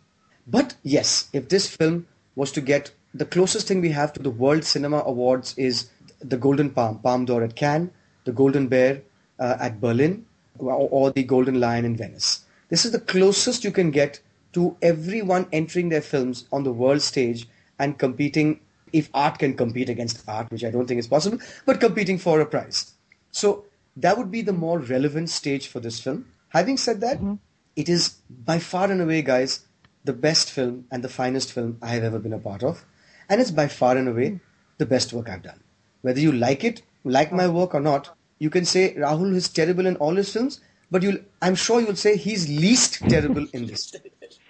But 0.46 0.74
yes, 0.82 1.28
if 1.32 1.48
this 1.48 1.68
film 1.68 2.06
was 2.36 2.52
to 2.52 2.60
get 2.60 2.92
the 3.14 3.26
closest 3.26 3.68
thing 3.68 3.82
we 3.82 3.90
have 3.90 4.12
to 4.14 4.22
the 4.22 4.30
World 4.30 4.64
Cinema 4.64 5.02
Awards 5.04 5.54
is 5.58 5.90
the 6.20 6.38
Golden 6.38 6.70
Palm, 6.70 6.98
Palme 7.00 7.26
d'Or 7.26 7.42
at 7.42 7.54
Cannes, 7.54 7.90
the 8.24 8.32
Golden 8.32 8.68
Bear 8.68 9.02
uh, 9.38 9.56
at 9.60 9.80
Berlin, 9.80 10.24
or, 10.58 10.72
or 10.72 11.10
the 11.10 11.22
Golden 11.22 11.60
Lion 11.60 11.84
in 11.84 11.96
Venice. 11.96 12.44
This 12.70 12.86
is 12.86 12.92
the 12.92 13.00
closest 13.00 13.64
you 13.64 13.70
can 13.70 13.90
get 13.90 14.20
to 14.52 14.76
everyone 14.82 15.46
entering 15.52 15.88
their 15.88 16.02
films 16.02 16.46
on 16.52 16.64
the 16.64 16.72
world 16.72 17.02
stage 17.02 17.48
and 17.78 17.98
competing, 17.98 18.60
if 18.92 19.08
art 19.14 19.38
can 19.38 19.54
compete 19.54 19.88
against 19.88 20.22
art, 20.28 20.50
which 20.50 20.64
I 20.64 20.70
don't 20.70 20.86
think 20.86 21.00
is 21.00 21.08
possible, 21.08 21.38
but 21.66 21.80
competing 21.80 22.18
for 22.18 22.40
a 22.40 22.46
prize. 22.46 22.92
So 23.30 23.64
that 23.96 24.18
would 24.18 24.30
be 24.30 24.42
the 24.42 24.52
more 24.52 24.78
relevant 24.78 25.30
stage 25.30 25.68
for 25.68 25.80
this 25.80 26.00
film. 26.00 26.26
Having 26.50 26.76
said 26.76 27.00
that, 27.00 27.16
mm-hmm. 27.16 27.34
it 27.76 27.88
is 27.88 28.16
by 28.28 28.58
far 28.58 28.90
and 28.90 29.00
away, 29.00 29.22
guys, 29.22 29.66
the 30.04 30.12
best 30.12 30.50
film 30.50 30.86
and 30.90 31.02
the 31.02 31.08
finest 31.08 31.52
film 31.52 31.78
I 31.80 31.88
have 31.88 32.04
ever 32.04 32.18
been 32.18 32.32
a 32.32 32.38
part 32.38 32.62
of. 32.62 32.84
And 33.28 33.40
it's 33.40 33.50
by 33.50 33.68
far 33.68 33.96
and 33.96 34.08
away 34.08 34.30
mm. 34.30 34.40
the 34.78 34.86
best 34.86 35.12
work 35.12 35.28
I've 35.28 35.42
done. 35.42 35.60
Whether 36.02 36.20
you 36.20 36.32
like 36.32 36.64
it, 36.64 36.82
like 37.04 37.32
my 37.32 37.44
mm. 37.44 37.54
work 37.54 37.74
or 37.74 37.80
not, 37.80 38.10
you 38.38 38.50
can 38.50 38.64
say 38.64 38.94
Rahul 38.94 39.34
is 39.34 39.48
terrible 39.48 39.86
in 39.86 39.96
all 39.96 40.14
his 40.16 40.32
films, 40.32 40.60
but 40.90 41.02
you'll, 41.02 41.18
I'm 41.40 41.54
sure 41.54 41.80
you'll 41.80 41.96
say 41.96 42.16
he's 42.16 42.48
least 42.48 42.94
terrible 43.08 43.46
in 43.52 43.66
this. 43.66 43.94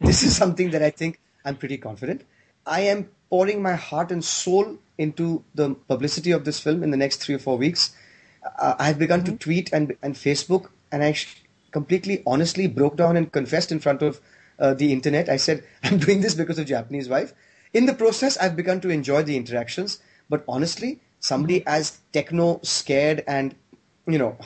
This 0.00 0.22
is 0.22 0.36
something 0.36 0.70
that 0.70 0.82
I 0.82 0.90
think 0.90 1.20
I'm 1.44 1.56
pretty 1.56 1.78
confident. 1.78 2.22
I 2.66 2.80
am 2.80 3.10
pouring 3.30 3.62
my 3.62 3.74
heart 3.74 4.10
and 4.10 4.24
soul 4.24 4.78
into 4.96 5.44
the 5.54 5.74
publicity 5.74 6.30
of 6.30 6.44
this 6.44 6.60
film 6.60 6.82
in 6.82 6.90
the 6.90 6.96
next 6.96 7.18
three 7.18 7.34
or 7.34 7.38
four 7.38 7.56
weeks. 7.56 7.94
Uh, 8.58 8.74
I've 8.78 8.98
begun 8.98 9.24
to 9.24 9.36
tweet 9.36 9.72
and, 9.72 9.96
and 10.02 10.14
Facebook, 10.14 10.68
and 10.92 11.02
I 11.02 11.12
sh- 11.12 11.42
completely 11.70 12.22
honestly 12.26 12.66
broke 12.66 12.96
down 12.96 13.16
and 13.16 13.30
confessed 13.30 13.72
in 13.72 13.80
front 13.80 14.02
of 14.02 14.20
uh, 14.58 14.74
the 14.74 14.92
internet. 14.92 15.28
I 15.28 15.36
said, 15.36 15.64
I'm 15.82 15.98
doing 15.98 16.20
this 16.20 16.34
because 16.34 16.58
of 16.58 16.66
Japanese 16.66 17.08
wife. 17.08 17.32
In 17.72 17.86
the 17.86 17.94
process, 17.94 18.36
I've 18.38 18.56
begun 18.56 18.80
to 18.82 18.90
enjoy 18.90 19.22
the 19.22 19.36
interactions, 19.36 20.00
but 20.28 20.44
honestly, 20.48 21.00
somebody 21.20 21.66
as 21.66 21.98
techno 22.12 22.60
scared 22.62 23.24
and, 23.26 23.54
you 24.06 24.18
know, 24.18 24.38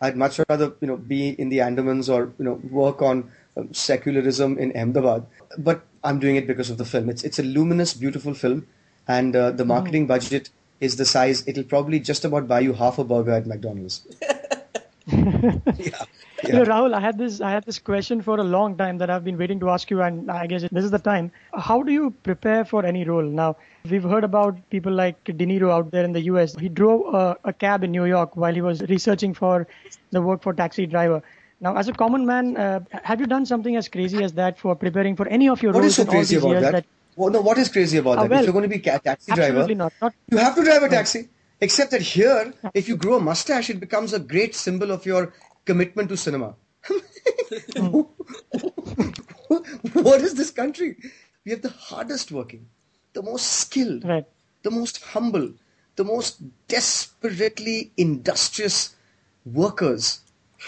I'd 0.00 0.16
much 0.16 0.40
rather, 0.48 0.72
you 0.80 0.86
know, 0.86 0.96
be 0.96 1.30
in 1.30 1.48
the 1.48 1.58
Andamans 1.58 2.12
or, 2.12 2.32
you 2.38 2.44
know, 2.44 2.60
work 2.70 3.02
on 3.02 3.30
secularism 3.72 4.58
in 4.58 4.76
Ahmedabad. 4.76 5.26
But 5.56 5.82
I'm 6.04 6.18
doing 6.18 6.36
it 6.36 6.46
because 6.46 6.70
of 6.70 6.78
the 6.78 6.84
film. 6.84 7.08
It's, 7.08 7.24
it's 7.24 7.38
a 7.38 7.42
luminous, 7.42 7.94
beautiful 7.94 8.34
film, 8.34 8.66
and 9.06 9.34
uh, 9.34 9.50
the 9.50 9.64
marketing 9.64 10.06
budget 10.06 10.50
is 10.80 10.96
the 10.96 11.04
size, 11.04 11.46
it'll 11.46 11.64
probably 11.64 12.00
just 12.00 12.24
about 12.24 12.46
buy 12.46 12.60
you 12.60 12.72
half 12.72 12.98
a 12.98 13.04
burger 13.04 13.32
at 13.32 13.46
McDonald's. 13.46 14.06
yeah. 15.06 16.04
You 16.44 16.52
know, 16.52 16.64
Rahul, 16.64 16.94
I 16.94 17.00
had 17.00 17.18
this 17.18 17.40
I 17.40 17.50
had 17.50 17.64
this 17.64 17.80
question 17.80 18.22
for 18.22 18.38
a 18.38 18.44
long 18.44 18.76
time 18.76 18.98
that 18.98 19.10
I've 19.10 19.24
been 19.24 19.36
waiting 19.36 19.58
to 19.60 19.70
ask 19.70 19.90
you, 19.90 20.02
and 20.02 20.30
I 20.30 20.46
guess 20.46 20.62
this 20.70 20.84
is 20.84 20.92
the 20.92 20.98
time. 20.98 21.32
How 21.52 21.82
do 21.82 21.92
you 21.92 22.10
prepare 22.22 22.64
for 22.64 22.84
any 22.86 23.04
role? 23.04 23.24
Now, 23.24 23.56
we've 23.90 24.04
heard 24.04 24.22
about 24.22 24.56
people 24.70 24.92
like 24.92 25.24
De 25.24 25.32
Niro 25.32 25.70
out 25.70 25.90
there 25.90 26.04
in 26.04 26.12
the 26.12 26.20
U.S. 26.22 26.54
He 26.54 26.68
drove 26.68 27.12
a, 27.12 27.36
a 27.44 27.52
cab 27.52 27.82
in 27.82 27.90
New 27.90 28.04
York 28.04 28.36
while 28.36 28.54
he 28.54 28.60
was 28.60 28.82
researching 28.82 29.34
for 29.34 29.66
the 30.12 30.22
work 30.22 30.42
for 30.42 30.52
Taxi 30.52 30.86
Driver. 30.86 31.22
Now, 31.60 31.76
as 31.76 31.88
a 31.88 31.92
common 31.92 32.24
man, 32.24 32.56
uh, 32.56 32.80
have 33.02 33.20
you 33.20 33.26
done 33.26 33.44
something 33.44 33.74
as 33.76 33.88
crazy 33.88 34.22
as 34.22 34.32
that 34.34 34.58
for 34.58 34.76
preparing 34.76 35.16
for 35.16 35.26
any 35.28 35.48
of 35.48 35.62
your 35.62 35.72
What 35.72 35.80
roles 35.80 35.98
is 35.98 36.06
so 36.06 36.10
crazy 36.10 36.36
about 36.36 36.50
years? 36.50 36.62
that? 36.62 36.84
Well, 37.16 37.30
no, 37.30 37.40
what 37.40 37.58
is 37.58 37.68
crazy 37.68 37.98
about 37.98 38.18
Ah, 38.18 38.22
that? 38.22 38.30
well, 38.30 38.38
if 38.40 38.44
you're 38.46 38.52
going 38.52 38.62
to 38.62 38.68
be 38.68 38.76
a 38.76 38.98
taxi 39.00 39.32
driver, 39.32 39.58
Absolutely 39.58 39.74
not. 39.74 39.92
Not 40.00 40.14
you 40.30 40.38
have 40.38 40.54
to 40.54 40.62
drive 40.62 40.84
a 40.84 40.88
taxi. 40.88 41.28
Except 41.60 41.90
that 41.90 42.02
here, 42.02 42.54
if 42.74 42.88
you 42.88 42.96
grow 42.96 43.16
a 43.16 43.20
mustache, 43.20 43.70
it 43.70 43.80
becomes 43.80 44.12
a 44.12 44.20
great 44.20 44.54
symbol 44.54 44.92
of 44.92 45.04
your 45.04 45.34
commitment 45.64 46.08
to 46.10 46.16
cinema. 46.16 46.54
what 49.92 50.20
is 50.20 50.34
this 50.34 50.52
country? 50.52 50.96
We 51.44 51.50
have 51.50 51.62
the 51.62 51.70
hardest 51.70 52.30
working, 52.30 52.68
the 53.14 53.22
most 53.22 53.46
skilled, 53.46 54.04
right. 54.04 54.24
the 54.62 54.70
most 54.70 55.02
humble, 55.02 55.52
the 55.96 56.04
most 56.04 56.40
desperately 56.68 57.90
industrious 57.96 58.94
workers, 59.44 60.20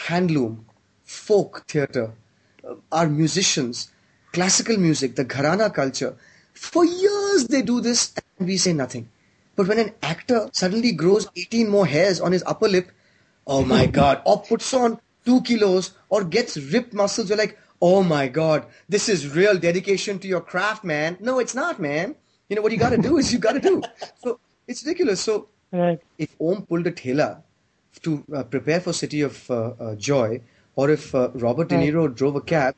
handloom, 0.07 0.64
folk 1.11 1.64
theatre, 1.66 2.12
uh, 2.64 2.75
our 2.92 3.09
musicians, 3.09 3.90
classical 4.33 4.77
music, 4.79 5.16
the 5.16 5.25
gharana 5.25 5.73
culture. 5.75 6.14
For 6.55 6.85
years 6.85 7.49
they 7.49 7.62
do 7.62 7.81
this 7.81 8.14
and 8.38 8.46
we 8.46 8.57
say 8.57 8.73
nothing. 8.73 9.09
But 9.57 9.66
when 9.66 9.79
an 9.81 9.92
actor 10.03 10.49
suddenly 10.53 10.92
grows 10.92 11.29
18 11.37 11.68
more 11.68 11.87
hairs 11.87 12.20
on 12.20 12.31
his 12.33 12.44
upper 12.46 12.68
lip, 12.68 12.92
oh 13.46 13.64
my 13.64 13.87
god, 14.01 14.23
or 14.25 14.40
puts 14.40 14.73
on 14.73 15.01
two 15.25 15.40
kilos 15.42 15.92
or 16.09 16.23
gets 16.23 16.57
ripped 16.57 16.94
muscles, 16.94 17.29
you're 17.29 17.38
like, 17.38 17.59
oh 17.83 18.03
my 18.05 18.29
god, 18.29 18.66
this 18.88 19.09
is 19.09 19.35
real 19.35 19.59
dedication 19.59 20.18
to 20.20 20.29
your 20.29 20.40
craft, 20.40 20.85
man. 20.85 21.16
No, 21.20 21.40
it's 21.40 21.55
not, 21.57 21.81
man. 21.81 22.14
You 22.49 22.57
know 22.57 22.62
what 22.62 22.73
you 22.73 22.79
gotta 22.79 22.99
do 22.99 23.18
is 23.18 23.33
you 23.33 23.38
gotta 23.40 23.61
do. 23.61 23.83
So 24.23 24.38
it's 24.68 24.85
ridiculous. 24.85 25.20
So 25.20 25.49
Right. 25.73 26.01
if 26.18 26.35
Om 26.40 26.66
pulled 26.66 26.87
a 26.87 26.92
thela 26.92 27.42
to 28.03 28.25
uh, 28.35 28.42
prepare 28.44 28.81
for 28.81 28.92
City 28.92 29.20
of 29.23 29.49
uh, 29.51 29.73
uh, 29.79 29.94
Joy, 29.94 30.40
or 30.80 30.89
if 30.89 31.13
uh, 31.15 31.30
Robert 31.36 31.69
De 31.69 31.75
Right. 31.75 31.93
Niro 31.93 32.08
drove 32.13 32.36
a 32.36 32.41
cab, 32.41 32.75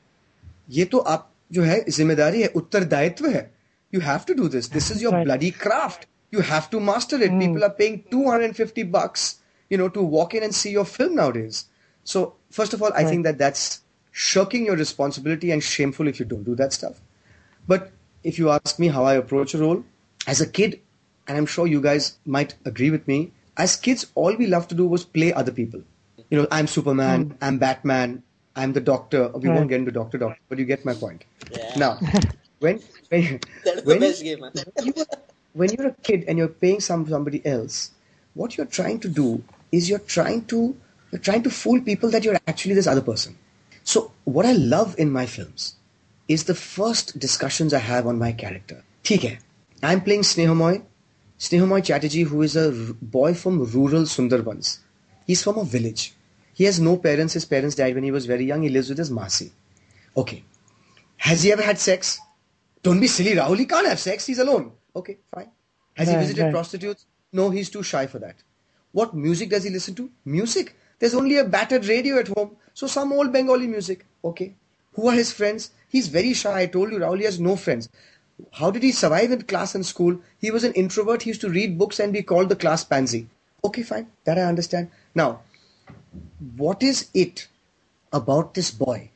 ये 0.69 0.86
तो 0.86 0.97
आप 0.97 1.34
जो 1.52 1.63
है 1.63 1.84
जिम्मेदारी 1.89 2.41
है 2.41 2.47
उत्तरदायित्व 2.47 3.30
है. 3.30 3.50
You 3.93 4.02
have 4.02 4.26
to 4.26 4.36
do 4.36 4.50
this. 4.50 4.67
This 4.67 4.91
is 4.91 5.02
your 5.02 5.13
Right. 5.13 5.26
bloody 5.26 5.52
craft. 5.52 6.08
You 6.32 6.41
have 6.41 6.69
to 6.71 6.80
master 6.80 7.19
it. 7.21 7.32
People 7.39 7.63
are 7.63 7.73
paying 7.73 8.04
250 8.12 8.84
bucks, 8.84 9.38
you 9.69 9.78
know, 9.78 9.88
to 9.89 10.02
walk 10.02 10.34
in 10.34 10.43
and 10.43 10.54
see 10.54 10.71
your 10.71 10.86
film 10.86 11.15
nowadays. 11.15 11.65
So 12.04 12.36
first 12.52 12.73
of 12.73 12.82
all, 12.82 12.91
I 12.93 13.04
Right. 13.04 13.10
think 13.10 13.23
that 13.23 13.38
that's 13.38 13.80
shirking 14.12 14.65
your 14.65 14.76
responsibility 14.76 15.52
and 15.52 15.63
shameful 15.63 16.08
if 16.08 16.19
you 16.19 16.26
don't 16.26 16.43
do 16.43 16.56
that 16.56 16.73
stuff. 16.73 17.00
But 17.67 17.91
if 18.23 18.38
you 18.39 18.50
ask 18.50 18.80
me 18.80 18.88
how 18.88 19.06
I 19.06 19.13
approach 19.13 19.54
a 19.54 19.58
role, 19.60 19.84
as 20.28 20.41
a 20.41 20.47
kid, 20.47 20.82
and 21.28 21.38
I'm 21.38 21.45
sure 21.45 21.67
you 21.67 21.82
guys 21.82 22.17
might 22.26 22.56
agree 22.65 22.89
with 22.91 23.08
me, 23.08 23.32
as 23.56 23.76
kids, 23.76 24.08
all 24.15 24.36
we 24.36 24.47
loved 24.47 24.69
to 24.69 24.76
do 24.76 24.88
was 24.88 25.06
play 25.06 25.32
other 25.34 25.52
people. 25.52 25.82
You 26.33 26.38
know, 26.40 26.49
I'm 26.51 26.66
Superman, 26.66 27.25
hmm. 27.25 27.45
I'm 27.45 27.59
Batman, 27.59 28.23
I'm 28.57 28.73
the 28.73 28.81
Doctor. 28.81 29.29
We 29.29 29.49
Right. 29.49 29.55
won't 29.55 29.64
hmm. 29.64 29.68
get 29.68 29.81
into 29.81 29.92
Doctor 29.92 30.16
Doctor, 30.16 30.40
but 30.49 30.59
you 30.59 30.64
get 30.64 30.83
my 30.83 30.95
point. 30.95 31.27
Yeah. 31.51 31.73
Now, 31.77 31.99
when 32.59 32.81
when 33.11 33.38
That's 33.64 33.83
the 33.83 33.85
when, 33.85 34.01
best 34.01 34.23
game, 34.23 34.40
you, 34.83 34.95
when 35.53 35.73
you're 35.75 35.88
a 35.88 35.97
kid 36.03 36.25
and 36.27 36.38
you're 36.38 36.55
paying 36.64 36.81
some 36.81 37.07
somebody 37.07 37.45
else, 37.45 37.90
what 38.33 38.57
you're 38.57 38.71
trying 38.79 38.99
to 39.01 39.11
do 39.11 39.45
is 39.73 39.90
you're 39.90 40.07
trying 40.14 40.47
to 40.55 40.75
you're 41.11 41.21
trying 41.21 41.42
to 41.42 41.51
fool 41.51 41.83
people 41.83 42.09
that 42.16 42.25
you're 42.25 42.40
actually 42.47 42.77
this 42.81 42.87
other 42.87 43.03
person. 43.03 43.37
So 43.85 44.11
what 44.25 44.47
I 44.47 44.53
love 44.53 44.97
in 44.97 45.12
my 45.12 45.27
films 45.27 45.77
is 46.29 46.45
the 46.45 46.55
first 46.55 47.18
discussions 47.18 47.75
I 47.75 47.85
have 47.90 48.07
on 48.07 48.18
my 48.18 48.33
character. 48.33 48.83
Okay, 49.05 49.38
I'm 49.83 50.01
playing 50.01 50.23
Snehamoy, 50.23 50.81
Snehamoy 51.38 51.85
Chatterjee, 51.85 52.23
who 52.23 52.40
is 52.40 52.57
a 52.57 52.68
r- 52.68 52.97
boy 53.03 53.35
from 53.35 53.62
rural 53.77 54.05
Sundarbans. 54.16 54.79
He's 55.27 55.42
from 55.42 55.59
a 55.59 55.64
village. 55.64 56.14
He 56.62 56.66
has 56.66 56.79
no 56.79 56.96
parents. 56.96 57.35
His 57.35 57.44
parents 57.44 57.75
died 57.75 57.96
when 57.96 58.05
he 58.05 58.12
was 58.12 58.25
very 58.25 58.44
young. 58.44 58.62
He 58.62 58.68
lives 58.68 58.88
with 58.88 58.98
his 58.98 59.11
Masi. 59.11 59.51
Okay. 60.16 60.44
Has 61.16 61.42
he 61.42 61.51
ever 61.51 61.62
had 61.62 61.77
sex? 61.77 62.20
Don't 62.85 63.01
be 63.01 63.09
silly, 63.09 63.33
Rahul. 63.33 63.59
He 63.59 63.66
can't 63.66 63.88
have 63.88 63.98
sex. 63.98 64.27
He's 64.27 64.38
alone. 64.38 64.70
Okay, 64.94 65.18
fine. 65.35 65.51
Has 65.94 66.09
he 66.09 66.14
visited 66.14 66.44
right. 66.44 66.53
prostitutes? 66.53 67.07
No, 67.33 67.51
he's 67.51 67.68
too 67.68 67.83
shy 67.83 68.07
for 68.07 68.20
that. 68.20 68.37
What 68.92 69.12
music 69.12 69.51
does 69.51 69.64
he 69.64 69.70
listen 69.70 69.96
to? 69.96 70.09
Music. 70.25 70.77
There's 71.01 71.16
only 71.16 71.37
a 71.38 71.44
battered 71.44 71.87
radio 71.87 72.20
at 72.20 72.29
home. 72.29 72.57
So 72.75 72.87
some 72.87 73.12
old 73.12 73.33
Bengali 73.33 73.66
music. 73.66 74.07
Okay. 74.25 74.55
Who 74.92 75.09
are 75.09 75.14
his 75.14 75.33
friends? 75.33 75.72
He's 75.88 76.07
very 76.07 76.33
shy. 76.33 76.61
I 76.61 76.66
told 76.66 76.92
you, 76.92 76.98
Rahul, 77.01 77.18
he 77.18 77.25
has 77.25 77.40
no 77.40 77.57
friends. 77.57 77.88
How 78.53 78.70
did 78.70 78.85
he 78.85 78.92
survive 78.92 79.33
in 79.33 79.42
class 79.42 79.75
and 79.75 79.85
school? 79.85 80.20
He 80.38 80.53
was 80.53 80.62
an 80.62 80.75
introvert. 80.75 81.22
He 81.22 81.31
used 81.31 81.40
to 81.40 81.51
read 81.51 81.77
books 81.77 81.98
and 81.98 82.12
be 82.12 82.22
called 82.22 82.51
the 82.51 82.62
class 82.66 82.85
pansy. 82.85 83.27
Okay, 83.64 83.83
fine. 83.83 84.07
That 84.22 84.38
I 84.38 84.42
understand. 84.42 84.92
Now, 85.12 85.40
what 86.57 86.83
is 86.83 87.09
it 87.14 87.48
about 88.12 88.55
this 88.55 88.70
boy 88.70 89.11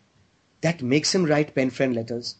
that 0.61 0.83
makes 0.83 1.15
him 1.15 1.25
write 1.25 1.55
pen 1.55 1.71
friend 1.71 1.95
letters? 1.95 2.37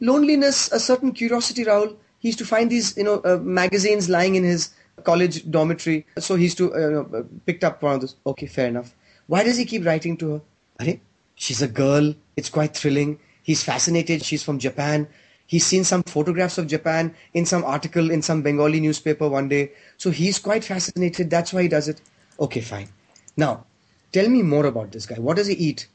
Loneliness, 0.00 0.72
a 0.72 0.80
certain 0.80 1.12
curiosity, 1.12 1.64
Rahul. 1.64 1.96
He 2.18 2.28
used 2.28 2.38
to 2.38 2.44
find 2.44 2.70
these, 2.70 2.96
you 2.96 3.04
know, 3.04 3.20
uh, 3.24 3.36
magazines 3.36 4.08
lying 4.08 4.34
in 4.34 4.44
his 4.44 4.70
college 5.04 5.48
dormitory. 5.50 6.06
So 6.18 6.36
he 6.36 6.44
used 6.44 6.58
to, 6.58 6.74
uh, 6.74 7.18
uh, 7.18 7.22
picked 7.46 7.64
up 7.64 7.82
one 7.82 7.94
of 7.96 8.00
those. 8.00 8.16
Okay, 8.26 8.46
fair 8.46 8.68
enough. 8.68 8.94
Why 9.26 9.44
does 9.44 9.56
he 9.56 9.64
keep 9.64 9.84
writing 9.84 10.16
to 10.18 10.32
her? 10.32 10.40
Are 10.80 10.86
she's 11.34 11.62
a 11.62 11.68
girl. 11.68 12.14
It's 12.36 12.48
quite 12.48 12.74
thrilling. 12.74 13.18
He's 13.42 13.62
fascinated. 13.62 14.24
She's 14.24 14.42
from 14.42 14.58
Japan. 14.58 15.06
He's 15.46 15.66
seen 15.66 15.84
some 15.84 16.02
photographs 16.02 16.58
of 16.58 16.66
Japan 16.66 17.14
in 17.34 17.44
some 17.44 17.64
article 17.64 18.10
in 18.10 18.22
some 18.22 18.42
Bengali 18.42 18.80
newspaper 18.80 19.28
one 19.28 19.48
day. 19.48 19.72
So 19.98 20.10
he's 20.10 20.38
quite 20.38 20.64
fascinated. 20.64 21.30
That's 21.30 21.52
why 21.52 21.62
he 21.62 21.68
does 21.68 21.88
it. 21.88 22.00
Okay, 22.40 22.60
fine. 22.60 22.88
Now, 23.36 23.66
tell 24.14 24.28
me 24.28 24.42
more 24.42 24.66
about 24.66 24.92
this 24.92 25.06
guy. 25.06 25.16
What 25.16 25.36
does 25.36 25.48
he 25.48 25.54
eat? 25.54 25.88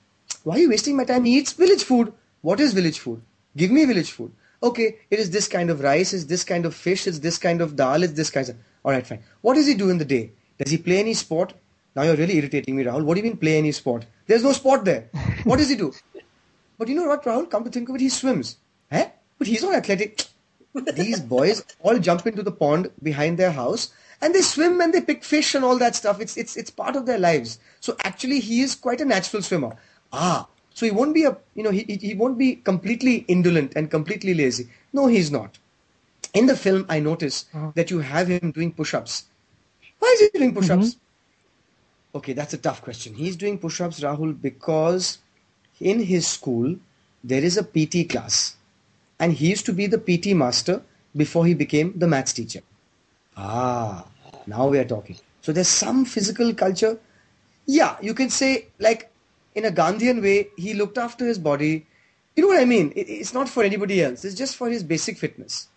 Why 0.44 0.56
are 0.56 0.60
you 0.60 0.70
wasting 0.70 0.98
my 0.98 1.06
time? 1.06 1.26
He 1.26 1.38
eats 1.38 1.54
village 1.54 1.84
food. 1.84 2.14
What 2.42 2.60
is 2.60 2.74
village 2.74 3.00
food? 3.00 3.22
Give 3.56 3.72
me 3.72 3.86
village 3.86 4.12
food. 4.12 4.32
Okay, 4.62 4.98
it 5.10 5.20
is 5.20 5.30
this 5.32 5.48
kind 5.48 5.70
of 5.70 5.82
rice, 5.82 6.14
it's 6.14 6.26
this 6.26 6.44
kind 6.44 6.66
of 6.66 6.76
fish, 6.76 7.08
it's 7.08 7.20
this 7.20 7.38
kind 7.38 7.62
of 7.62 7.76
dal, 7.78 8.04
it's 8.04 8.14
this 8.14 8.30
kind 8.30 8.50
of. 8.50 8.58
Alright, 8.84 9.08
fine. 9.08 9.24
What 9.42 9.54
does 9.56 9.68
he 9.68 9.74
do 9.74 9.90
in 9.90 9.98
the 9.98 10.06
day? 10.06 10.32
Does 10.58 10.72
he 10.72 10.78
play 10.78 11.00
any 11.00 11.14
sport? 11.14 11.54
Now 11.96 12.04
you're 12.04 12.18
really 12.18 12.38
irritating 12.38 12.76
me, 12.76 12.84
Rahul. 12.84 13.04
What 13.04 13.16
do 13.16 13.22
you 13.22 13.28
mean 13.30 13.38
play 13.38 13.58
any 13.58 13.72
sport? 13.72 14.06
There's 14.28 14.44
no 14.44 14.52
sport 14.52 14.84
there. 14.86 15.10
What 15.44 15.58
does 15.58 15.70
he 15.70 15.76
do? 15.76 15.94
But 16.78 16.88
you 16.88 16.96
know 16.96 17.08
what, 17.08 17.24
Rahul? 17.24 17.50
Come 17.50 17.66
to 17.66 17.70
think 17.70 17.90
of 17.90 17.96
it, 17.96 18.02
he 18.02 18.10
swims. 18.10 18.58
Eh? 18.92 19.08
But 19.38 19.48
he's 19.48 19.64
not 19.64 19.76
athletic. 19.76 20.26
These 20.94 21.20
boys 21.22 21.64
all 21.82 22.00
jump 22.00 22.28
into 22.28 22.44
the 22.44 22.52
pond 22.52 22.92
behind 23.04 23.38
their 23.38 23.52
house 23.52 23.92
and 24.22 24.36
they 24.36 24.42
swim 24.42 24.82
and 24.82 24.94
they 24.94 25.02
pick 25.02 25.24
fish 25.24 25.56
and 25.56 25.64
all 25.64 25.78
that 25.78 25.96
stuff. 25.96 26.20
It's 26.20 26.38
it's 26.38 26.58
it's 26.58 26.70
part 26.70 26.96
of 26.96 27.06
their 27.06 27.20
lives. 27.20 27.60
So 27.80 27.96
actually, 28.04 28.40
he 28.40 28.62
is 28.62 28.76
quite 28.76 29.02
a 29.02 29.06
natural 29.06 29.42
swimmer. 29.42 29.76
Ah, 30.12 30.48
so 30.74 30.86
he 30.86 30.92
won't 30.92 31.14
be 31.14 31.24
a 31.24 31.38
you 31.56 31.64
know 31.64 31.72
he 31.72 31.84
he, 31.84 31.96
he 31.96 32.14
won't 32.14 32.38
be 32.38 32.56
completely 32.56 33.26
indolent 33.28 33.74
and 33.76 33.90
completely 33.90 34.34
lazy. 34.34 34.70
No, 34.94 35.08
he's 35.08 35.32
not. 35.32 35.58
In 36.34 36.46
the 36.46 36.56
film, 36.56 36.86
I 36.90 37.00
notice 37.00 37.46
that 37.76 37.90
you 37.90 38.00
have 38.00 38.28
him 38.28 38.52
doing 38.52 38.72
push-ups. 38.72 39.26
Why 39.98 40.16
is 40.16 40.20
he 40.20 40.38
doing 40.38 40.54
push-ups? 40.54 40.98
Okay, 42.14 42.34
that's 42.34 42.54
a 42.54 42.58
tough 42.58 42.82
question. 42.84 43.16
He's 43.16 43.36
doing 43.36 43.58
push-ups, 43.58 44.00
Rahul, 44.02 44.40
because 44.40 45.20
in 45.80 46.04
his 46.04 46.28
school 46.28 46.76
there 47.24 47.44
is 47.44 47.58
a 47.58 47.64
PT 47.64 48.10
class, 48.10 48.56
and 49.20 49.34
he 49.34 49.50
used 49.50 49.66
to 49.66 49.74
be 49.74 49.88
the 49.88 49.98
PT 49.98 50.36
master 50.36 50.84
before 51.16 51.46
he 51.46 51.54
became 51.54 51.94
the 51.98 52.08
maths 52.08 52.34
teacher. 52.34 52.62
Ah, 53.40 54.06
now 54.48 54.68
we 54.68 54.78
are 54.78 54.86
talking. 54.86 55.18
So 55.42 55.54
there's 55.54 55.70
some 55.70 56.04
physical 56.04 56.54
culture. 56.54 57.00
Yeah, 57.66 57.96
you 58.02 58.14
can 58.14 58.30
say 58.30 58.68
like 58.80 59.10
in 59.56 59.66
a 59.66 59.72
Gandhian 59.72 60.22
way, 60.22 60.50
he 60.58 60.74
looked 60.74 60.98
after 60.98 61.26
his 61.26 61.40
body. 61.40 61.86
You 62.36 62.44
know 62.44 62.50
what 62.50 62.60
I 62.60 62.66
mean? 62.66 62.92
It's 62.96 63.34
not 63.34 63.48
for 63.48 63.64
anybody 63.64 64.04
else. 64.04 64.26
It's 64.26 64.36
just 64.36 64.56
for 64.56 64.70
his 64.70 64.84
basic 64.84 65.18
fitness. 65.18 65.68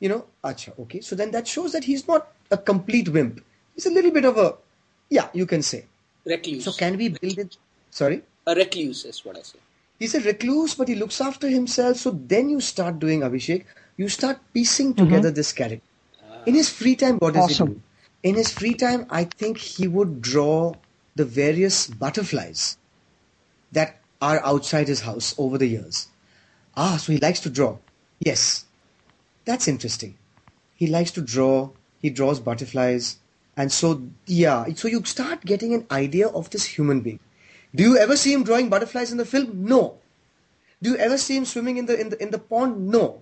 You 0.00 0.10
know, 0.10 0.24
acha, 0.44 0.78
okay. 0.80 1.00
So 1.00 1.16
then 1.16 1.30
that 1.32 1.48
shows 1.48 1.72
that 1.72 1.84
he's 1.84 2.06
not 2.06 2.28
a 2.50 2.56
complete 2.56 3.08
wimp. 3.08 3.42
He's 3.74 3.86
a 3.86 3.90
little 3.90 4.10
bit 4.10 4.24
of 4.24 4.36
a, 4.38 4.54
yeah, 5.08 5.28
you 5.32 5.46
can 5.46 5.62
say. 5.62 5.86
Recluse. 6.24 6.64
So 6.64 6.72
can 6.72 6.96
we 6.96 7.08
build 7.08 7.38
it? 7.38 7.56
Sorry? 7.90 8.22
a 8.46 8.54
recluse 8.54 9.04
is 9.04 9.24
what 9.24 9.36
I 9.36 9.42
say. 9.42 9.58
He's 9.98 10.14
a 10.14 10.20
recluse, 10.20 10.74
but 10.74 10.88
he 10.88 10.94
looks 10.94 11.20
after 11.20 11.48
himself. 11.48 11.96
So 11.98 12.10
then 12.10 12.48
you 12.48 12.60
start 12.60 12.98
doing 12.98 13.20
Abhishek. 13.20 13.64
You 13.96 14.08
start 14.08 14.38
piecing 14.54 14.94
together 14.94 15.30
this 15.30 15.52
character. 15.52 15.84
In 16.48 16.54
his 16.54 16.70
free 16.70 16.96
time, 16.96 17.18
what 17.18 17.34
does 17.34 17.58
he 17.58 17.62
do? 17.62 17.82
In 18.22 18.34
his 18.34 18.50
free 18.50 18.72
time, 18.72 19.04
I 19.10 19.24
think 19.24 19.58
he 19.58 19.86
would 19.86 20.22
draw 20.22 20.76
the 21.14 21.26
various 21.26 21.86
butterflies 21.88 22.78
that 23.70 24.00
are 24.22 24.40
outside 24.42 24.88
his 24.88 25.02
house 25.02 25.34
over 25.36 25.58
the 25.58 25.66
years. 25.66 26.08
Ah, 26.74 26.96
so 26.96 27.12
he 27.12 27.18
likes 27.18 27.40
to 27.40 27.50
draw. 27.50 27.76
Yes, 28.20 28.64
that's 29.44 29.68
interesting. 29.68 30.16
He 30.74 30.86
likes 30.86 31.10
to 31.12 31.20
draw. 31.20 31.68
He 32.00 32.08
draws 32.08 32.40
butterflies, 32.40 33.18
and 33.54 33.70
so 33.70 34.00
yeah. 34.24 34.64
So 34.74 34.88
you 34.88 35.04
start 35.04 35.44
getting 35.44 35.74
an 35.74 35.86
idea 35.90 36.28
of 36.28 36.48
this 36.48 36.64
human 36.64 37.02
being. 37.02 37.20
Do 37.74 37.82
you 37.82 37.98
ever 37.98 38.16
see 38.16 38.32
him 38.32 38.42
drawing 38.42 38.70
butterflies 38.70 39.12
in 39.12 39.18
the 39.18 39.26
film? 39.26 39.66
No. 39.68 39.98
Do 40.80 40.88
you 40.92 40.96
ever 40.96 41.18
see 41.18 41.36
him 41.36 41.44
swimming 41.44 41.76
in 41.76 41.84
the 41.84 42.00
in 42.00 42.08
the 42.08 42.22
in 42.22 42.30
the 42.30 42.38
pond? 42.38 42.88
No. 42.88 43.20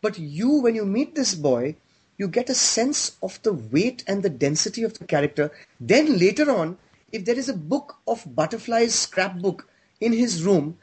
But 0.00 0.16
you, 0.20 0.60
when 0.62 0.76
you 0.76 0.86
meet 0.86 1.16
this 1.16 1.34
boy, 1.34 1.74
you 2.17 2.27
get 2.27 2.49
a 2.49 2.55
sense 2.55 3.17
of 3.21 3.41
the 3.43 3.53
weight 3.53 4.03
and 4.07 4.23
the 4.23 4.29
density 4.29 4.83
of 4.83 4.97
the 4.97 5.05
character. 5.05 5.51
Then 5.79 6.17
later 6.17 6.51
on, 6.51 6.77
if 7.11 7.25
there 7.25 7.37
is 7.37 7.49
a 7.49 7.53
book 7.53 7.97
of 8.07 8.23
butterflies 8.35 8.95
scrapbook 8.95 9.67
in 10.01 10.13
his 10.13 10.43
room, 10.43 10.77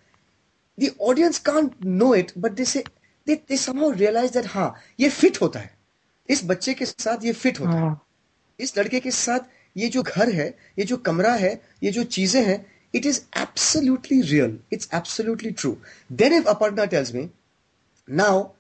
the 0.77 0.93
audience 0.99 1.39
can't 1.39 1.83
know 1.85 2.13
it, 2.13 2.33
but 2.37 2.57
they 2.57 2.65
say 2.65 2.85
they, 3.27 3.37
they 3.47 3.57
somehow 3.57 3.91
realize 3.91 4.33
that 4.33 4.47
हाँ 4.47 4.75
ये 5.01 5.11
fit 5.11 5.41
होता 5.41 5.61
है 5.61 5.71
इस 6.31 6.45
बच्चे 6.45 6.75
के 6.75 6.87
साथ 6.87 7.25
ये 7.25 7.33
fit 7.35 7.61
होता 7.61 7.73
है 7.73 7.81
हाँ, 7.81 8.07
इस 8.61 8.77
लड़के 8.79 9.01
के 9.01 9.11
साथ 9.11 9.49
ये 9.77 9.89
जो 9.89 10.03
घर 10.03 10.33
है 10.35 10.49
ये 10.79 10.85
जो 10.85 10.97
कमरा 10.97 11.35
है 11.35 11.61
ये 11.83 11.91
जो 11.91 12.05
चीजें 12.05 12.43
हैं 12.45 12.65
it 12.93 13.07
is 13.07 13.25
absolutely 13.33 14.21
real 14.23 14.57
it's 14.71 14.89
absolutely 14.93 15.53
true 15.53 15.77
then 16.11 16.33
if 16.33 16.45
aparna 16.45 16.89
tells 16.91 17.13
me 17.15 17.29
now 18.09 18.53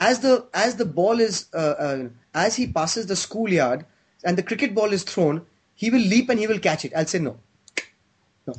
as 0.00 0.20
the 0.20 0.46
as 0.52 0.76
the 0.76 0.84
ball 0.84 1.20
is 1.20 1.48
uh, 1.54 1.74
uh, 1.78 2.08
as 2.34 2.56
he 2.56 2.66
passes 2.66 3.06
the 3.06 3.16
schoolyard 3.16 3.86
and 4.24 4.36
the 4.36 4.42
cricket 4.42 4.74
ball 4.74 4.92
is 4.92 5.02
thrown 5.02 5.44
he 5.74 5.90
will 5.90 6.00
leap 6.00 6.30
and 6.30 6.38
he 6.40 6.46
will 6.46 6.58
catch 6.58 6.84
it. 6.84 6.92
I'll 6.96 7.06
say 7.06 7.18
no. 7.18 7.38
No. 8.46 8.54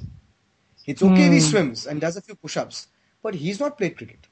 It's 0.86 1.04
okay 1.04 1.26
if 1.26 1.34
he 1.34 1.40
swims 1.40 1.88
and 1.88 2.00
does 2.00 2.16
a 2.16 2.22
few 2.22 2.36
push-ups 2.36 2.88
but 3.22 3.36
he's 3.36 3.60
not 3.60 3.78
played 3.78 3.98
cricket. 3.98 4.28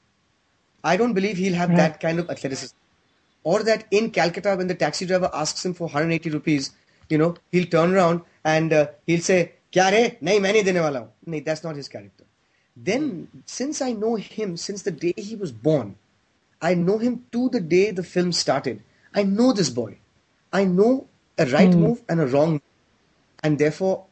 I 0.83 0.97
don't 0.97 1.13
believe 1.13 1.37
he'll 1.37 1.55
have 1.55 1.75
that 1.75 1.99
kind 1.99 2.19
of 2.19 2.29
athleticism. 2.29 2.75
Or 3.43 3.63
that 3.63 3.85
in 3.91 4.11
Calcutta 4.11 4.55
when 4.55 4.67
the 4.67 4.75
taxi 4.75 5.05
driver 5.05 5.29
asks 5.33 5.65
him 5.65 5.73
for 5.73 5.85
180 5.85 6.29
rupees, 6.29 6.71
you 7.09 7.17
know, 7.17 7.35
he'll 7.51 7.65
turn 7.65 7.93
around 7.93 8.21
and 8.43 8.73
uh, 8.73 8.87
he'll 9.05 9.21
say, 9.21 9.53
"Kya 9.71 9.91
re? 9.91 10.17
Nahi, 10.21 10.41
main 10.41 10.55
nahi 10.55 10.63
dene 10.65 10.81
wala 10.81 11.07
hu." 11.25 11.41
That's 11.41 11.63
not 11.63 11.75
his 11.75 11.87
character. 11.87 12.23
Then, 12.75 13.27
since 13.45 13.81
I 13.81 13.91
know 13.91 14.15
him 14.15 14.57
since 14.57 14.81
the 14.81 14.91
day 14.91 15.13
he 15.17 15.35
was 15.35 15.51
born, 15.51 15.95
I 16.65 16.73
know 16.73 16.97
him 16.97 17.25
to 17.31 17.47
the 17.49 17.59
day 17.59 17.91
the 17.91 18.03
film 18.11 18.31
started. 18.31 18.81
I 19.13 19.23
know 19.23 19.53
this 19.53 19.69
boy. 19.69 19.97
I 20.51 20.65
know 20.65 21.07
a 21.37 21.45
right 21.45 21.73
move 21.83 22.01
and 22.09 22.19
a 22.19 22.25
wrong, 22.25 22.53
move. 22.53 22.61
and 23.43 23.59
therefore, 23.59 24.05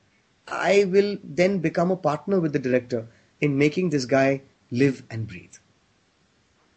I 0.48 0.84
will 0.86 1.18
then 1.24 1.60
become 1.60 1.90
a 1.90 1.96
partner 1.96 2.40
with 2.40 2.54
the 2.54 2.60
director 2.60 3.08
in 3.42 3.58
making 3.58 3.90
this 3.90 4.06
guy 4.06 4.42
live 4.70 5.02
and 5.10 5.28
breathe. 5.28 5.56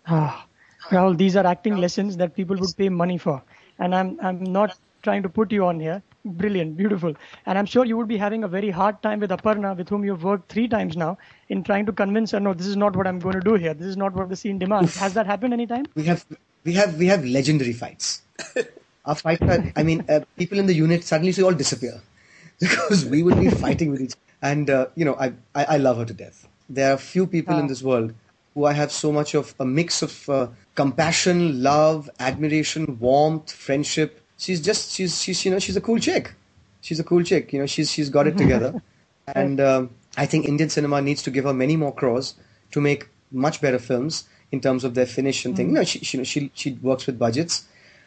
Ah, 0.07 0.47
Rahul, 0.89 1.19
these 1.19 1.37
are 1.37 1.47
acting 1.47 1.77
lessons 1.77 2.17
that 2.17 2.35
people 2.35 2.57
would 2.57 2.77
pay 2.79 2.89
money 2.89 3.19
for. 3.19 3.43
And 3.79 3.95
I'm, 3.95 4.19
I'm 4.23 4.43
not 4.45 4.79
trying 5.07 5.23
to 5.27 5.31
put 5.39 5.53
you 5.57 5.65
on 5.67 5.81
here. 5.87 6.03
Brilliant, 6.43 6.77
beautiful. 6.77 7.15
And 7.47 7.59
I'm 7.59 7.67
sure 7.75 7.85
you 7.91 7.97
would 7.97 8.09
be 8.13 8.17
having 8.23 8.45
a 8.49 8.49
very 8.57 8.71
hard 8.79 9.01
time 9.07 9.21
with 9.25 9.31
Aparna, 9.37 9.77
with 9.81 9.89
whom 9.89 10.05
you've 10.09 10.25
worked 10.31 10.51
three 10.55 10.67
times 10.77 10.97
now, 11.03 11.13
in 11.49 11.63
trying 11.69 11.87
to 11.87 11.93
convince 11.93 12.33
her, 12.33 12.41
no, 12.41 12.55
this 12.63 12.67
is 12.67 12.77
not 12.85 12.97
what 13.01 13.07
I'm 13.13 13.21
going 13.27 13.39
to 13.41 13.47
do 13.53 13.55
here. 13.55 13.75
This 13.75 13.87
is 13.95 13.97
not 14.05 14.19
what 14.21 14.29
the 14.35 14.41
scene 14.43 14.59
demands. 14.65 14.97
Has 15.05 15.15
that 15.15 15.27
happened 15.35 15.55
anytime? 15.61 15.87
we 15.95 16.05
have 16.11 16.27
we 16.65 16.73
have 16.81 16.99
we 17.05 17.07
have 17.07 17.25
legendary 17.39 17.73
fights. 17.73 18.23
Our 19.07 19.15
fights 19.15 19.43
are, 19.43 19.73
I 19.77 19.83
mean, 19.89 20.05
uh, 20.09 20.21
people 20.37 20.59
in 20.59 20.67
the 20.67 20.75
unit 20.75 21.05
suddenly 21.05 21.33
so 21.33 21.45
all 21.47 21.59
disappear 21.65 22.01
because 22.61 23.05
we 23.15 23.23
would 23.23 23.39
be 23.41 23.51
fighting 23.51 23.93
with 23.93 24.01
each. 24.01 24.15
And 24.43 24.69
uh, 24.69 24.87
you 24.97 25.05
know, 25.05 25.15
I, 25.27 25.33
I 25.55 25.65
I 25.75 25.77
love 25.89 25.99
her 26.03 26.07
to 26.13 26.17
death. 26.23 26.47
There 26.69 26.93
are 26.93 26.97
few 26.97 27.27
people 27.27 27.59
in 27.65 27.69
this 27.69 27.83
world 27.91 28.15
who 28.55 28.65
I 28.65 28.73
have 28.73 28.91
so 28.91 29.13
much 29.13 29.35
of 29.35 29.55
a 29.61 29.65
mix 29.65 30.03
of 30.03 30.29
uh, 30.29 30.49
compassion, 30.75 31.63
love, 31.63 32.11
admiration, 32.19 32.99
warmth, 32.99 33.53
friendship. 33.53 34.23
She's 34.39 34.61
just 34.61 34.93
she's 34.93 35.21
she's 35.23 35.45
you 35.45 35.51
know 35.51 35.59
she's 35.59 35.77
a 35.77 35.81
cool 35.81 35.99
chick. 35.99 36.35
She's 36.81 37.01
a 37.01 37.05
cool 37.05 37.23
chick. 37.23 37.53
You 37.53 37.61
know 37.61 37.67
she's 37.67 37.91
she's 37.91 38.11
got 38.11 38.27
it 38.27 38.37
together, 38.37 38.83
and 39.35 39.61
um, 39.61 39.91
I 40.17 40.27
think 40.27 40.47
Indian 40.47 40.69
cinema 40.69 41.01
needs 41.01 41.23
to 41.23 41.31
give 41.31 41.45
her 41.45 41.55
many 41.55 41.77
more 41.77 41.95
crores 41.95 42.35
to 42.73 42.81
make 42.81 43.09
much 43.33 43.61
better 43.61 43.79
films 43.79 44.29
in 44.53 44.61
terms 44.61 44.85
of 44.85 44.95
their 44.95 45.07
finish 45.07 45.45
and 45.45 45.57
thing. 45.57 45.69
You 45.69 45.75
know 45.75 45.85
she 45.85 46.01
she 46.01 46.23
she, 46.25 46.51
she 46.55 46.73
works 46.83 47.07
with 47.07 47.19
budgets, 47.19 47.65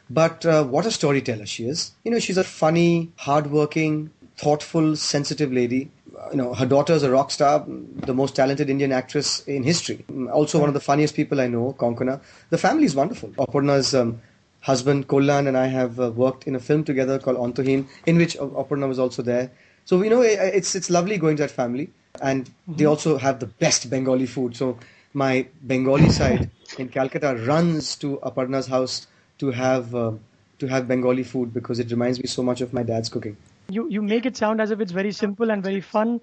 but 0.09 0.45
uh, 0.45 0.63
what 0.63 0.85
a 0.85 0.91
storyteller 0.91 1.45
she 1.45 1.67
is. 1.67 1.91
You 2.03 2.11
know 2.11 2.19
she's 2.19 2.37
a 2.37 2.43
funny, 2.43 3.11
hardworking, 3.17 4.11
thoughtful, 4.37 4.95
sensitive 4.95 5.51
lady 5.51 5.91
you 6.31 6.37
know, 6.37 6.53
her 6.53 6.65
daughter 6.65 6.93
is 6.93 7.03
a 7.03 7.11
rock 7.11 7.31
star, 7.31 7.65
the 7.67 8.13
most 8.13 8.35
talented 8.35 8.69
Indian 8.69 8.91
actress 8.91 9.41
in 9.47 9.63
history. 9.63 10.05
Also, 10.31 10.59
one 10.59 10.67
of 10.67 10.73
the 10.73 10.79
funniest 10.79 11.15
people 11.15 11.39
I 11.39 11.47
know, 11.47 11.75
Konkona. 11.77 12.21
The 12.49 12.57
family 12.57 12.85
is 12.85 12.95
wonderful. 12.95 13.29
Aparna's 13.29 13.95
um, 13.95 14.21
husband, 14.61 15.07
Kalyan, 15.07 15.47
and 15.47 15.57
I 15.57 15.67
have 15.67 15.99
uh, 15.99 16.11
worked 16.11 16.47
in 16.47 16.55
a 16.55 16.59
film 16.59 16.83
together 16.83 17.19
called 17.19 17.37
Antaheen, 17.37 17.87
in 18.05 18.17
which 18.17 18.37
Aparna 18.37 18.87
was 18.87 18.99
also 18.99 19.21
there. 19.21 19.51
So, 19.85 20.01
you 20.03 20.09
know, 20.09 20.21
it's, 20.21 20.75
it's 20.75 20.89
lovely 20.89 21.17
going 21.17 21.37
to 21.37 21.43
that 21.43 21.51
family. 21.51 21.89
And 22.21 22.45
mm-hmm. 22.45 22.75
they 22.75 22.85
also 22.85 23.17
have 23.17 23.39
the 23.39 23.45
best 23.47 23.89
Bengali 23.89 24.25
food. 24.25 24.55
So, 24.55 24.77
my 25.13 25.47
Bengali 25.65 26.09
side 26.19 26.49
in 26.77 26.89
Calcutta 26.89 27.35
runs 27.45 27.95
to 27.97 28.17
Aparna's 28.23 28.67
house 28.67 29.07
to 29.39 29.51
have, 29.51 29.95
uh, 29.95 30.11
to 30.59 30.67
have 30.67 30.87
Bengali 30.87 31.23
food 31.23 31.53
because 31.53 31.79
it 31.79 31.89
reminds 31.91 32.19
me 32.19 32.27
so 32.27 32.43
much 32.43 32.61
of 32.61 32.73
my 32.73 32.83
dad's 32.83 33.09
cooking 33.09 33.37
you 33.69 33.87
you 33.89 34.01
make 34.01 34.25
it 34.25 34.35
sound 34.35 34.61
as 34.61 34.71
if 34.71 34.79
it's 34.81 34.91
very 34.91 35.11
simple 35.11 35.51
and 35.51 35.63
very 35.63 35.81
fun. 35.81 36.19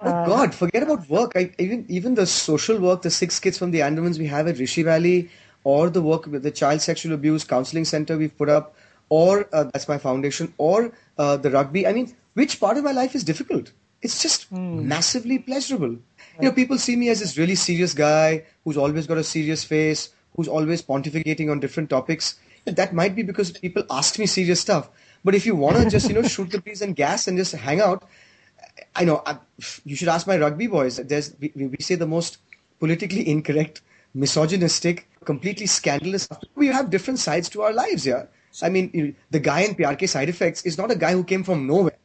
Oh 0.00 0.10
uh, 0.10 0.26
God, 0.26 0.54
forget 0.54 0.82
about 0.82 1.08
work. 1.08 1.32
I, 1.36 1.50
even 1.58 1.84
even 1.88 2.14
the 2.14 2.26
social 2.26 2.78
work, 2.78 3.02
the 3.02 3.10
six 3.10 3.38
kids 3.38 3.58
from 3.58 3.70
the 3.70 3.80
Andamans 3.80 4.18
we 4.18 4.26
have 4.26 4.46
at 4.48 4.58
Rishi 4.58 4.82
Valley, 4.82 5.30
or 5.72 5.90
the 5.90 6.00
work 6.00 6.26
with 6.26 6.44
the 6.44 6.50
child 6.58 6.80
sexual 6.80 7.12
abuse 7.12 7.42
counseling 7.42 7.84
center 7.84 8.16
we've 8.16 8.38
put 8.38 8.48
up, 8.48 8.76
or 9.08 9.48
uh, 9.52 9.64
that's 9.72 9.88
my 9.88 9.98
foundation, 9.98 10.52
or 10.58 10.92
uh, 11.18 11.36
the 11.36 11.50
rugby. 11.50 11.88
I 11.88 11.92
mean, 11.92 12.14
which 12.34 12.60
part 12.60 12.76
of 12.76 12.84
my 12.84 12.92
life 12.92 13.16
is 13.16 13.24
difficult? 13.24 13.72
It's 14.00 14.22
just 14.22 14.52
mm. 14.54 14.84
massively 14.84 15.40
pleasurable. 15.40 15.88
Right. 15.88 16.36
You 16.40 16.48
know, 16.48 16.52
people 16.52 16.78
see 16.78 16.94
me 16.94 17.08
as 17.08 17.18
this 17.18 17.36
really 17.36 17.56
serious 17.56 17.94
guy 17.94 18.44
who's 18.62 18.76
always 18.76 19.08
got 19.08 19.18
a 19.18 19.24
serious 19.24 19.64
face, 19.64 20.10
who's 20.36 20.46
always 20.46 20.82
pontificating 20.82 21.50
on 21.50 21.58
different 21.58 21.90
topics. 21.90 22.38
That 22.64 22.94
might 22.94 23.16
be 23.16 23.24
because 23.24 23.50
people 23.50 23.82
ask 23.90 24.20
me 24.20 24.26
serious 24.26 24.60
stuff. 24.60 24.88
But 25.24 25.34
if 25.34 25.46
you 25.46 25.56
want 25.56 25.78
to 25.78 25.90
just, 25.96 26.08
you 26.08 26.14
know, 26.14 26.22
shoot 26.22 26.50
the 26.50 26.60
breeze 26.60 26.80
and 26.80 26.94
gas 26.94 27.26
and 27.26 27.36
just 27.36 27.56
hang 27.66 27.80
out, 27.80 28.08
I 28.94 29.04
know, 29.04 29.20
I, 29.26 29.38
you 29.84 29.96
should 29.96 30.14
ask 30.14 30.28
my 30.28 30.38
rugby 30.38 30.68
boys. 30.68 30.98
There's, 30.98 31.34
we, 31.40 31.50
we 31.56 31.76
say 31.80 31.96
the 31.96 32.06
most 32.06 32.38
politically 32.78 33.28
incorrect, 33.28 33.80
misogynistic, 34.14 35.08
completely 35.26 35.66
scandalous. 35.66 36.28
We 36.54 36.68
have 36.68 36.88
different 36.88 37.18
sides 37.18 37.50
to 37.50 37.62
our 37.62 37.72
lives, 37.72 38.06
yeah. 38.06 38.26
I 38.62 38.70
mean, 38.70 39.16
the 39.30 39.40
guy 39.40 39.60
in 39.60 39.74
Pyaar 39.74 39.96
Ke 40.00 40.08
side 40.08 40.28
effects 40.30 40.64
is 40.64 40.78
not 40.78 40.90
a 40.90 40.96
guy 40.96 41.12
who 41.12 41.24
came 41.24 41.44
from 41.44 41.66
nowhere. 41.66 41.98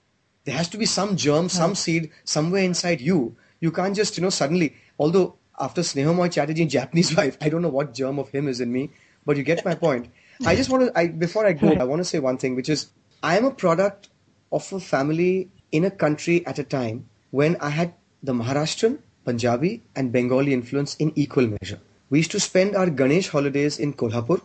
There 0.43 0.55
has 0.55 0.67
to 0.69 0.77
be 0.77 0.85
some 0.85 1.15
germ, 1.15 1.43
hmm. 1.43 1.49
some 1.49 1.75
seed 1.75 2.11
somewhere 2.23 2.63
inside 2.63 2.99
you. 2.99 3.35
You 3.59 3.71
can't 3.71 3.95
just, 3.95 4.17
you 4.17 4.23
know, 4.23 4.29
suddenly, 4.29 4.75
although 4.99 5.35
after 5.59 5.81
Snehamoy 5.81 6.31
Chatterjee, 6.31 6.63
in 6.63 6.69
Japanese 6.69 7.15
wife, 7.19 7.37
I 7.39 7.49
don't 7.49 7.61
know 7.61 7.69
what 7.69 7.93
germ 7.93 8.19
of 8.19 8.29
him 8.29 8.47
is 8.47 8.59
in 8.59 8.71
me, 8.71 8.89
but 9.25 9.37
you 9.37 9.43
get 9.43 9.63
my 9.63 9.75
point. 9.75 10.09
Hmm. 10.39 10.47
I 10.47 10.55
just 10.55 10.69
want 10.69 10.85
to, 10.85 10.99
I, 10.99 11.07
before 11.07 11.45
I 11.45 11.53
go, 11.53 11.73
hmm. 11.73 11.81
I 11.81 11.85
want 11.85 11.99
to 12.01 12.05
say 12.05 12.19
one 12.19 12.37
thing, 12.37 12.55
which 12.55 12.69
is 12.69 12.87
I 13.23 13.37
am 13.37 13.45
a 13.45 13.51
product 13.51 14.09
of 14.51 14.71
a 14.73 14.79
family 14.79 15.49
in 15.71 15.85
a 15.85 15.91
country 15.91 16.45
at 16.45 16.59
a 16.59 16.63
time 16.63 17.07
when 17.29 17.55
I 17.61 17.69
had 17.69 17.93
the 18.23 18.33
Maharashtrian, 18.33 18.99
Punjabi, 19.23 19.83
and 19.95 20.11
Bengali 20.11 20.53
influence 20.53 20.95
in 20.95 21.13
equal 21.15 21.47
measure. 21.47 21.79
We 22.11 22.19
used 22.19 22.31
to 22.31 22.41
spend 22.41 22.75
our 22.75 22.89
Ganesh 22.89 23.29
holidays 23.29 23.79
in 23.79 23.93
Kolhapur, 23.93 24.41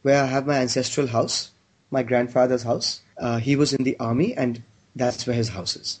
where 0.00 0.22
I 0.22 0.26
have 0.26 0.46
my 0.46 0.56
ancestral 0.56 1.08
house, 1.08 1.50
my 1.90 2.02
grandfather's 2.02 2.62
house. 2.62 3.02
Uh, 3.18 3.36
he 3.36 3.54
was 3.54 3.74
in 3.74 3.84
the 3.84 3.98
army, 4.00 4.34
and 4.34 4.62
that's 4.96 5.26
where 5.26 5.36
his 5.36 5.50
house 5.50 5.76
is. 5.76 6.00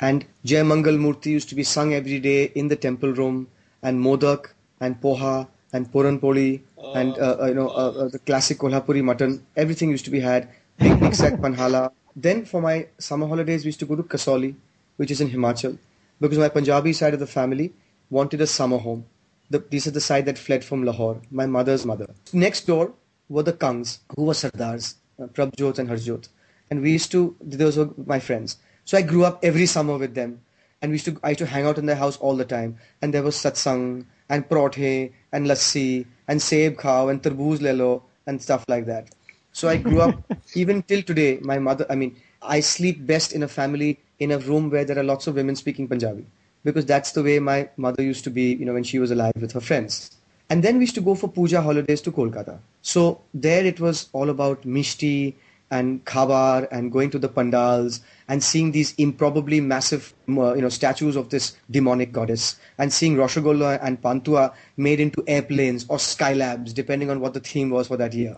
And 0.00 0.24
Jai 0.44 0.64
Mangal 0.64 0.96
Murti 0.96 1.26
used 1.26 1.48
to 1.50 1.54
be 1.54 1.62
sung 1.62 1.94
every 1.94 2.18
day 2.18 2.50
in 2.56 2.66
the 2.66 2.74
temple 2.74 3.12
room, 3.12 3.46
and 3.80 4.04
Modak, 4.04 4.46
and 4.80 5.00
Poha, 5.00 5.46
and 5.72 5.90
Puran 5.92 6.18
Poli, 6.18 6.64
and 6.96 7.16
uh, 7.18 7.36
uh, 7.42 7.46
you 7.46 7.54
know 7.54 7.68
uh, 7.68 7.92
uh, 7.92 8.08
the 8.08 8.18
classic 8.18 8.58
Kolhapuri 8.58 9.04
mutton. 9.04 9.46
Everything 9.56 9.90
used 9.90 10.04
to 10.06 10.10
be 10.10 10.18
had 10.18 10.48
picnics 10.78 11.20
Panhala. 11.46 11.92
Then 12.16 12.44
for 12.44 12.60
my 12.60 12.88
summer 12.98 13.28
holidays, 13.28 13.64
we 13.64 13.68
used 13.68 13.78
to 13.86 13.86
go 13.86 13.94
to 13.94 14.02
Kasauli, 14.02 14.56
which 14.96 15.12
is 15.12 15.20
in 15.20 15.30
Himachal, 15.30 15.78
because 16.20 16.38
my 16.38 16.48
Punjabi 16.48 16.92
side 16.92 17.14
of 17.14 17.20
the 17.20 17.28
family 17.38 17.72
wanted 18.10 18.40
a 18.40 18.48
summer 18.48 18.78
home. 18.78 19.04
The, 19.50 19.58
this 19.58 19.86
is 19.86 19.92
the 19.92 20.00
side 20.00 20.26
that 20.26 20.38
fled 20.38 20.64
from 20.64 20.84
Lahore, 20.84 21.20
my 21.30 21.44
mother's 21.44 21.84
mother. 21.84 22.08
Next 22.32 22.66
door 22.66 22.92
were 23.28 23.42
the 23.42 23.52
Kangs, 23.52 23.98
who 24.16 24.24
were 24.24 24.34
Sardars, 24.34 24.94
uh, 25.20 25.26
Prabjot 25.26 25.78
and 25.78 25.88
Harjot. 25.88 26.28
And 26.70 26.82
we 26.82 26.92
used 26.92 27.10
to, 27.12 27.34
those 27.40 27.76
were 27.76 27.90
my 28.06 28.20
friends. 28.20 28.58
So 28.84 28.96
I 28.96 29.02
grew 29.02 29.24
up 29.24 29.40
every 29.42 29.66
summer 29.66 29.98
with 29.98 30.14
them. 30.14 30.40
And 30.80 30.90
we 30.90 30.94
used 30.94 31.04
to, 31.06 31.18
I 31.24 31.30
used 31.30 31.40
to 31.40 31.46
hang 31.46 31.66
out 31.66 31.78
in 31.78 31.86
their 31.86 31.96
house 31.96 32.16
all 32.18 32.36
the 32.36 32.44
time. 32.44 32.78
And 33.02 33.12
there 33.12 33.24
was 33.24 33.36
satsang, 33.36 34.06
and 34.28 34.48
prothe, 34.48 35.10
and 35.32 35.46
lassi, 35.46 36.06
and 36.28 36.40
seb 36.40 36.76
khao, 36.76 37.10
and 37.10 37.20
tarboos 37.20 37.58
lelo, 37.58 38.02
and 38.26 38.40
stuff 38.40 38.64
like 38.68 38.86
that. 38.86 39.10
So 39.52 39.68
I 39.68 39.76
grew 39.76 40.00
up, 40.00 40.22
even 40.54 40.82
till 40.84 41.02
today, 41.02 41.38
my 41.42 41.58
mother, 41.58 41.86
I 41.90 41.96
mean, 41.96 42.16
I 42.40 42.60
sleep 42.60 43.04
best 43.04 43.32
in 43.32 43.42
a 43.42 43.48
family 43.48 43.98
in 44.20 44.30
a 44.30 44.38
room 44.38 44.70
where 44.70 44.84
there 44.84 44.98
are 44.98 45.02
lots 45.02 45.26
of 45.26 45.34
women 45.34 45.56
speaking 45.56 45.88
Punjabi 45.88 46.24
because 46.64 46.86
that's 46.86 47.12
the 47.12 47.22
way 47.22 47.38
my 47.38 47.68
mother 47.76 48.02
used 48.02 48.24
to 48.24 48.30
be, 48.30 48.54
you 48.54 48.64
know, 48.64 48.74
when 48.74 48.84
she 48.84 48.98
was 48.98 49.10
alive 49.10 49.32
with 49.40 49.52
her 49.52 49.60
friends. 49.60 50.16
And 50.48 50.62
then 50.64 50.76
we 50.76 50.82
used 50.82 50.96
to 50.96 51.00
go 51.00 51.14
for 51.14 51.28
puja 51.28 51.62
holidays 51.62 52.00
to 52.02 52.12
Kolkata. 52.12 52.58
So 52.82 53.20
there 53.32 53.64
it 53.64 53.78
was 53.78 54.08
all 54.12 54.30
about 54.30 54.62
mishti 54.62 55.34
and 55.70 56.04
khabar 56.04 56.66
and 56.72 56.90
going 56.90 57.10
to 57.10 57.18
the 57.18 57.28
pandals 57.28 58.00
and 58.28 58.42
seeing 58.42 58.72
these 58.72 58.92
improbably 58.96 59.60
massive, 59.60 60.12
uh, 60.28 60.54
you 60.54 60.62
know, 60.62 60.68
statues 60.68 61.14
of 61.14 61.30
this 61.30 61.56
demonic 61.70 62.12
goddess 62.12 62.58
and 62.78 62.92
seeing 62.92 63.16
Rashogolla 63.16 63.78
and 63.80 64.02
Pantua 64.02 64.52
made 64.76 64.98
into 64.98 65.22
airplanes 65.28 65.86
or 65.88 65.98
skylabs, 65.98 66.74
depending 66.74 67.10
on 67.10 67.20
what 67.20 67.34
the 67.34 67.40
theme 67.40 67.70
was 67.70 67.86
for 67.86 67.96
that 67.96 68.12
year. 68.12 68.36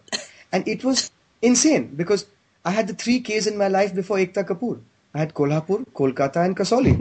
And 0.53 0.68
it 0.68 0.85
was 0.85 1.11
insane 1.41 1.95
because 1.97 2.27
I 2.64 2.70
had 2.70 2.87
the 2.87 2.95
three 2.95 3.20
Ks 3.20 3.47
in 3.47 3.57
my 3.57 3.68
life 3.68 3.95
before 3.95 4.18
Ekta 4.18 4.45
Kapoor. 4.45 4.81
I 5.14 5.18
had 5.18 5.35
Kolhapur, 5.35 5.87
Kolkata, 5.95 6.45
and 6.45 6.57
Kasauli. 6.57 6.93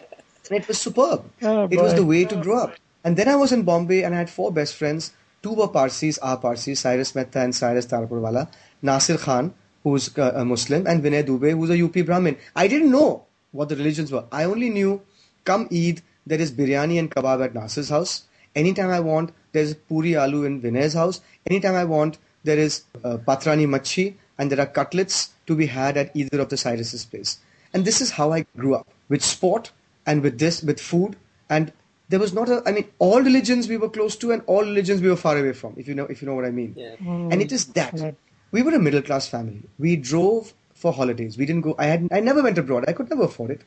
and 0.50 0.60
it 0.60 0.68
was 0.68 0.78
superb. 0.78 1.24
Oh, 1.42 1.68
it 1.70 1.80
was 1.80 1.94
the 1.94 2.04
way 2.04 2.24
to 2.24 2.36
grow 2.36 2.58
up. 2.58 2.74
And 3.04 3.16
then 3.16 3.28
I 3.28 3.36
was 3.36 3.52
in 3.52 3.62
Bombay 3.62 4.02
and 4.02 4.14
I 4.14 4.18
had 4.18 4.30
four 4.30 4.52
best 4.52 4.74
friends. 4.74 5.12
Two 5.42 5.54
were 5.54 5.68
Parsis, 5.68 6.18
are 6.18 6.36
Parsis, 6.36 6.80
Cyrus 6.80 7.14
Mehta 7.14 7.40
and 7.40 7.54
Cyrus 7.54 7.86
Tarapurwala, 7.86 8.48
Nasir 8.82 9.16
Khan, 9.16 9.54
who's 9.84 10.16
a 10.18 10.44
Muslim, 10.44 10.86
and 10.86 11.02
Vinay 11.04 11.24
Dubey, 11.24 11.52
who's 11.52 11.70
a 11.70 11.80
UP 11.80 12.04
Brahmin. 12.04 12.36
I 12.56 12.66
didn't 12.66 12.90
know 12.90 13.24
what 13.52 13.68
the 13.68 13.76
religions 13.76 14.10
were. 14.10 14.24
I 14.32 14.44
only 14.44 14.70
knew, 14.70 15.02
come 15.44 15.68
Eid, 15.72 16.02
there 16.26 16.40
is 16.40 16.50
biryani 16.50 16.98
and 16.98 17.10
kebab 17.10 17.44
at 17.44 17.54
Nasir's 17.54 17.88
house. 17.88 18.24
Anytime 18.56 18.90
I 18.90 19.00
want, 19.00 19.32
there's 19.52 19.74
puri 19.74 20.12
aloo 20.12 20.44
in 20.44 20.60
Vinay's 20.60 20.94
house. 20.94 21.20
Anytime 21.46 21.74
I 21.74 21.84
want, 21.84 22.18
there 22.42 22.58
is 22.58 22.82
uh, 23.04 23.18
patrani 23.18 23.66
machi 23.66 24.16
and 24.38 24.50
there 24.50 24.60
are 24.60 24.66
cutlets 24.66 25.30
to 25.46 25.54
be 25.54 25.66
had 25.66 25.96
at 25.96 26.10
either 26.14 26.40
of 26.40 26.48
the 26.48 26.56
Cyrus's 26.56 27.04
place. 27.04 27.38
And 27.72 27.84
this 27.84 28.00
is 28.00 28.10
how 28.10 28.32
I 28.32 28.46
grew 28.56 28.74
up 28.74 28.88
with 29.08 29.22
sport 29.22 29.70
and 30.06 30.22
with 30.22 30.38
this, 30.38 30.62
with 30.62 30.80
food. 30.80 31.16
And 31.50 31.72
there 32.08 32.18
was 32.18 32.32
not 32.32 32.48
a, 32.48 32.62
I 32.66 32.72
mean, 32.72 32.88
all 32.98 33.20
religions 33.20 33.68
we 33.68 33.76
were 33.76 33.88
close 33.88 34.16
to 34.16 34.32
and 34.32 34.42
all 34.46 34.62
religions 34.62 35.00
we 35.00 35.08
were 35.08 35.16
far 35.16 35.36
away 35.36 35.52
from, 35.52 35.74
if 35.76 35.88
you 35.88 35.94
know, 35.94 36.04
if 36.04 36.22
you 36.22 36.28
know 36.28 36.34
what 36.34 36.44
I 36.44 36.50
mean. 36.50 36.74
Yeah. 36.76 36.96
Mm. 36.96 37.32
And 37.32 37.42
it 37.42 37.52
is 37.52 37.66
that. 37.78 38.14
We 38.52 38.62
were 38.62 38.74
a 38.74 38.78
middle 38.78 39.02
class 39.02 39.26
family. 39.28 39.62
We 39.78 39.96
drove 39.96 40.54
for 40.74 40.92
holidays. 40.92 41.36
We 41.36 41.46
didn't 41.46 41.62
go, 41.62 41.74
I 41.78 41.86
had, 41.86 42.08
I 42.12 42.20
never 42.20 42.42
went 42.42 42.58
abroad. 42.58 42.84
I 42.88 42.92
could 42.92 43.10
never 43.10 43.24
afford 43.24 43.50
it. 43.50 43.62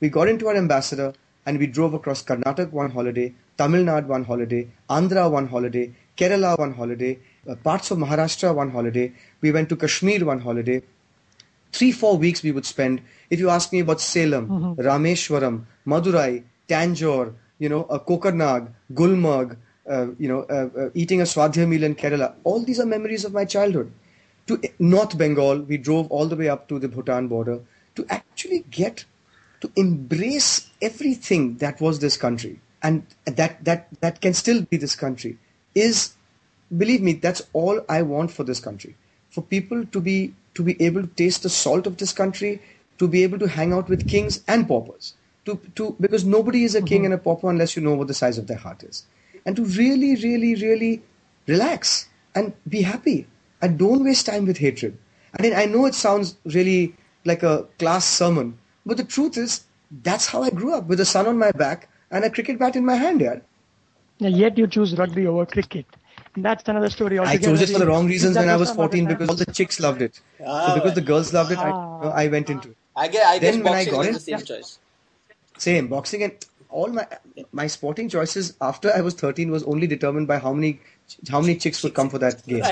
We 0.00 0.08
got 0.08 0.28
into 0.28 0.48
our 0.48 0.56
ambassador 0.56 1.12
and 1.44 1.58
we 1.58 1.66
drove 1.66 1.92
across 1.94 2.22
Karnataka 2.22 2.70
one 2.70 2.90
holiday, 2.90 3.34
Tamil 3.58 3.84
Nadu 3.84 4.06
one 4.06 4.24
holiday, 4.24 4.68
Andhra 4.88 5.30
one 5.30 5.48
holiday, 5.48 5.92
Kerala 6.16 6.58
one 6.58 6.72
holiday, 6.74 7.18
uh, 7.48 7.56
parts 7.56 7.90
of 7.90 7.98
Maharashtra 7.98 8.54
one 8.54 8.70
holiday. 8.70 9.12
We 9.40 9.52
went 9.52 9.68
to 9.70 9.76
Kashmir 9.76 10.24
one 10.24 10.40
holiday. 10.40 10.82
Three, 11.72 11.92
four 11.92 12.16
weeks 12.16 12.42
we 12.42 12.52
would 12.52 12.66
spend. 12.66 13.00
If 13.30 13.40
you 13.40 13.48
ask 13.50 13.72
me 13.72 13.80
about 13.80 14.00
Salem, 14.00 14.48
mm-hmm. 14.48 14.80
Rameshwaram, 14.80 15.64
Madurai, 15.86 16.44
Tanjore, 16.68 17.34
you 17.58 17.68
know, 17.68 17.84
uh, 17.84 17.98
Kokarnag, 17.98 18.68
Gulmarg, 18.92 19.56
uh, 19.88 20.06
you 20.18 20.28
know, 20.28 20.42
uh, 20.42 20.68
uh, 20.78 20.90
eating 20.94 21.20
a 21.20 21.24
Sadya 21.24 21.66
meal 21.66 21.82
in 21.82 21.94
Kerala. 21.94 22.34
All 22.44 22.60
these 22.60 22.78
are 22.78 22.86
memories 22.86 23.24
of 23.24 23.32
my 23.32 23.44
childhood. 23.44 23.92
To 24.48 24.60
North 24.78 25.16
Bengal, 25.16 25.62
we 25.62 25.76
drove 25.76 26.10
all 26.10 26.26
the 26.26 26.36
way 26.36 26.48
up 26.48 26.68
to 26.68 26.78
the 26.78 26.88
Bhutan 26.88 27.28
border 27.28 27.60
to 27.94 28.06
actually 28.08 28.64
get 28.70 29.04
to 29.60 29.70
embrace 29.76 30.68
everything 30.80 31.56
that 31.58 31.80
was 31.80 32.00
this 32.00 32.16
country 32.16 32.58
and 32.82 33.06
that 33.24 33.64
that 33.64 33.88
that 34.00 34.20
can 34.20 34.34
still 34.34 34.62
be 34.62 34.76
this 34.76 34.96
country 34.96 35.38
is 35.74 36.14
believe 36.76 37.02
me, 37.02 37.14
that's 37.14 37.42
all 37.52 37.84
I 37.88 38.02
want 38.02 38.30
for 38.30 38.44
this 38.44 38.60
country. 38.60 38.96
For 39.30 39.42
people 39.42 39.84
to 39.86 40.00
be 40.00 40.34
to 40.54 40.62
be 40.62 40.80
able 40.82 41.02
to 41.02 41.08
taste 41.08 41.42
the 41.42 41.48
salt 41.48 41.86
of 41.86 41.96
this 41.96 42.12
country, 42.12 42.60
to 42.98 43.08
be 43.08 43.22
able 43.22 43.38
to 43.38 43.48
hang 43.48 43.72
out 43.72 43.88
with 43.88 44.08
kings 44.08 44.42
and 44.46 44.68
paupers. 44.68 45.14
To, 45.46 45.60
to 45.74 45.96
because 46.00 46.24
nobody 46.24 46.62
is 46.64 46.74
a 46.74 46.82
king 46.82 46.98
mm-hmm. 46.98 47.06
and 47.06 47.14
a 47.14 47.18
pauper 47.18 47.50
unless 47.50 47.74
you 47.74 47.82
know 47.82 47.94
what 47.94 48.06
the 48.06 48.14
size 48.14 48.38
of 48.38 48.46
their 48.46 48.58
heart 48.58 48.84
is. 48.84 49.04
and 49.44 49.56
to 49.56 49.64
really, 49.64 50.14
really, 50.16 50.54
really 50.56 51.02
relax 51.46 52.08
and 52.34 52.52
be 52.68 52.82
happy 52.82 53.26
and 53.60 53.78
don't 53.78 54.04
waste 54.04 54.26
time 54.26 54.46
with 54.46 54.58
hatred. 54.58 54.96
I 55.38 55.42
mean, 55.42 55.54
I 55.54 55.64
know 55.64 55.86
it 55.86 55.94
sounds 55.94 56.36
really 56.44 56.94
like 57.24 57.42
a 57.42 57.66
class 57.78 58.04
sermon, 58.04 58.58
but 58.84 58.96
the 58.96 59.04
truth 59.04 59.36
is 59.36 59.64
that's 60.02 60.26
how 60.26 60.42
I 60.42 60.50
grew 60.50 60.74
up 60.74 60.86
with 60.86 61.00
a 61.00 61.04
sun 61.04 61.26
on 61.26 61.38
my 61.38 61.50
back 61.52 61.88
and 62.10 62.24
a 62.24 62.30
cricket 62.30 62.58
bat 62.58 62.76
in 62.76 62.84
my 62.84 62.94
hand, 62.94 63.20
yeah. 63.20 63.38
Yet 64.18 64.58
you 64.58 64.66
choose 64.66 64.96
rugby 64.96 65.26
over 65.26 65.46
cricket. 65.46 65.86
That's 66.36 66.66
another 66.68 66.88
story 66.88 67.18
altogether. 67.18 67.48
I 67.48 67.50
chose 67.50 67.60
it 67.60 67.72
for 67.72 67.78
the 67.78 67.86
wrong 67.86 68.06
reasons 68.06 68.36
when 68.36 68.48
I 68.48 68.56
was 68.56 68.70
14 68.70 69.06
because 69.06 69.28
all 69.28 69.34
the 69.34 69.46
chicks 69.46 69.80
loved 69.80 70.02
it. 70.02 70.20
Ah, 70.44 70.68
so 70.68 70.74
because 70.74 70.94
the 70.94 71.02
girls 71.02 71.32
loved 71.32 71.52
it, 71.52 71.58
ah. 71.58 72.10
I, 72.10 72.24
I 72.24 72.28
went 72.28 72.48
into 72.48 72.70
it. 72.70 72.76
I 72.96 73.08
guess, 73.08 73.26
I 73.26 73.38
guess 73.38 73.54
then 73.54 73.64
when 73.64 73.74
I 73.74 73.84
got 73.84 74.06
in, 74.06 74.14
the 74.14 74.20
same 74.20 74.40
choice. 74.40 74.78
Same 75.58 75.88
boxing 75.88 76.22
and 76.22 76.32
all 76.70 76.88
my 76.88 77.06
my 77.52 77.66
sporting 77.66 78.08
choices 78.08 78.54
after 78.60 78.92
I 78.92 79.02
was 79.02 79.14
13 79.14 79.50
was 79.50 79.62
only 79.64 79.86
determined 79.86 80.26
by 80.26 80.38
how 80.38 80.52
many 80.54 80.80
how 81.28 81.40
many 81.40 81.56
chicks 81.56 81.82
would 81.82 81.94
come 81.94 82.08
for 82.08 82.18
that 82.18 82.46
game. 82.52 82.64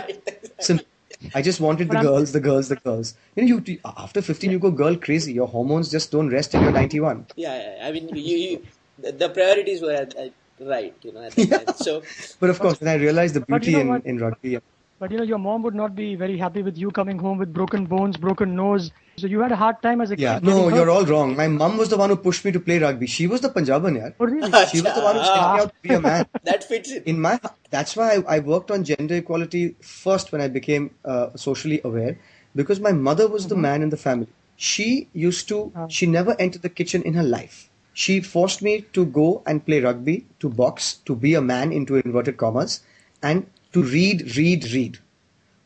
Simple. 0.59 0.87
I 1.35 1.43
just 1.43 1.61
wanted 1.61 1.91
the 1.91 2.01
girls, 2.01 2.33
the 2.33 2.41
girls, 2.41 2.69
the 2.69 2.77
girls. 2.77 3.15
You 3.37 3.45
know, 3.45 3.63
you 3.67 3.79
after 3.85 4.23
15 4.23 4.51
you 4.51 4.59
go 4.59 4.71
girl 4.71 4.97
crazy. 4.97 5.35
Your 5.35 5.49
hormones 5.49 5.91
just 5.91 6.11
don't 6.11 6.31
rest 6.31 6.53
till 6.53 6.63
you're 6.63 6.73
91. 6.73 7.27
Yeah, 7.37 7.77
yeah. 7.77 7.87
I 7.87 7.93
mean, 7.93 8.09
you, 8.15 8.37
you 8.37 8.67
the 8.99 9.29
priorities 9.29 9.83
were 9.83 9.93
at, 9.93 10.15
at 10.17 10.33
right, 10.61 10.95
you 11.03 11.13
know. 11.13 11.29
yeah. 11.37 11.65
So, 11.77 12.03
but 12.39 12.51
of 12.51 12.59
course, 12.59 12.79
then 12.79 12.89
I 12.89 12.95
realized 12.95 13.35
the 13.35 13.41
beauty 13.41 13.73
you 13.73 13.85
know 13.85 13.95
in, 13.95 14.03
in 14.03 14.19
rugby. 14.19 14.59
But 15.01 15.11
you 15.11 15.17
know, 15.17 15.25
your 15.25 15.39
mom 15.39 15.63
would 15.63 15.75
not 15.75 15.95
be 15.97 16.15
very 16.15 16.37
happy 16.37 16.61
with 16.61 16.77
you 16.77 16.91
coming 16.91 17.19
home 17.19 17.39
with 17.39 17.55
broken 17.55 17.87
bones, 17.87 18.19
broken 18.19 18.55
nose. 18.55 18.91
So 19.17 19.27
you 19.27 19.41
had 19.41 19.51
a 19.51 19.57
hard 19.57 19.81
time 19.81 20.03
as 20.03 20.11
a 20.11 20.19
yeah, 20.19 20.39
kid. 20.39 20.49
Yeah, 20.49 20.55
no, 20.55 20.69
you're 20.69 20.91
all 20.91 21.07
wrong. 21.07 21.35
My 21.37 21.49
mom 21.49 21.79
was 21.79 21.89
the 21.89 21.97
one 21.97 22.11
who 22.11 22.17
pushed 22.17 22.45
me 22.45 22.53
to 22.53 22.61
play 22.61 22.79
rugby. 22.79 23.07
She 23.07 23.27
was 23.27 23.41
the 23.41 23.49
Punjaban, 23.49 23.97
yeah. 23.97 24.11
Oh, 24.21 24.27
really? 24.27 24.51
She 24.71 24.83
was 24.83 24.95
the 24.95 25.01
one 25.01 25.17
who 25.17 25.25
sent 25.25 25.41
me 25.41 25.61
out 25.63 25.73
to 25.75 25.89
be 25.89 25.95
a 25.95 26.01
man. 26.03 26.27
that 26.43 26.65
fits 26.65 26.91
in. 26.91 27.03
In 27.05 27.19
my, 27.19 27.41
that's 27.71 27.97
why 27.97 28.17
I, 28.17 28.37
I 28.37 28.39
worked 28.41 28.71
on 28.71 28.85
gender 28.85 29.17
equality 29.17 29.75
first 29.81 30.33
when 30.33 30.43
I 30.43 30.49
became 30.49 30.91
uh, 31.07 31.29
socially 31.35 31.81
aware, 31.83 32.19
because 32.55 32.79
my 32.79 32.93
mother 32.93 33.27
was 33.27 33.45
mm-hmm. 33.45 33.55
the 33.55 33.69
man 33.69 33.83
in 33.83 33.89
the 33.89 33.97
family. 33.97 34.29
She 34.57 35.09
used 35.15 35.49
to. 35.49 35.73
Uh-huh. 35.75 35.87
She 35.89 36.05
never 36.05 36.37
entered 36.39 36.61
the 36.61 36.69
kitchen 36.69 37.03
in 37.05 37.15
her 37.15 37.23
life 37.23 37.70
she 38.01 38.14
forced 38.22 38.62
me 38.62 38.72
to 38.96 39.05
go 39.05 39.42
and 39.46 39.64
play 39.66 39.78
rugby, 39.80 40.26
to 40.38 40.48
box, 40.48 40.94
to 41.05 41.14
be 41.14 41.34
a 41.34 41.40
man 41.42 41.70
into 41.70 41.96
inverted 41.96 42.38
commas, 42.38 42.80
and 43.22 43.46
to 43.74 43.82
read, 43.82 44.36
read, 44.38 44.64
read. 44.72 44.98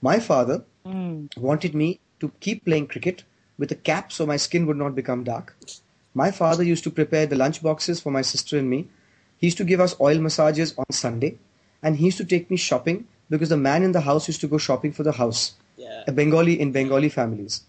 My 0.02 0.18
father 0.18 0.64
mm. 0.84 1.36
wanted 1.36 1.76
me 1.76 2.00
to 2.18 2.32
keep 2.40 2.64
playing 2.64 2.88
cricket 2.88 3.22
with 3.56 3.70
a 3.70 3.76
cap 3.76 4.10
so 4.10 4.26
my 4.26 4.36
skin 4.36 4.66
would 4.66 4.76
not 4.76 4.96
become 4.96 5.22
dark. 5.22 5.54
My 6.12 6.32
father 6.32 6.64
used 6.64 6.82
to 6.84 6.90
prepare 6.90 7.24
the 7.26 7.36
lunch 7.36 7.62
boxes 7.62 8.00
for 8.00 8.10
my 8.10 8.22
sister 8.22 8.58
and 8.58 8.68
me. 8.68 8.88
He 9.38 9.46
used 9.46 9.58
to 9.58 9.70
give 9.72 9.80
us 9.80 9.94
oil 10.00 10.18
massages 10.18 10.74
on 10.76 10.90
Sunday, 10.90 11.38
and 11.84 11.96
he 11.96 12.06
used 12.06 12.18
to 12.18 12.24
take 12.24 12.50
me 12.50 12.56
shopping 12.56 13.06
because 13.30 13.50
the 13.50 13.56
man 13.68 13.84
in 13.84 13.92
the 13.92 14.00
house 14.00 14.26
used 14.26 14.40
to 14.40 14.48
go 14.48 14.58
shopping 14.58 14.90
for 14.90 15.04
the 15.04 15.12
house. 15.12 15.52
Yeah. 15.76 16.02
A 16.08 16.12
Bengali 16.12 16.58
in 16.58 16.72
Bengali 16.72 17.10
families. 17.10 17.62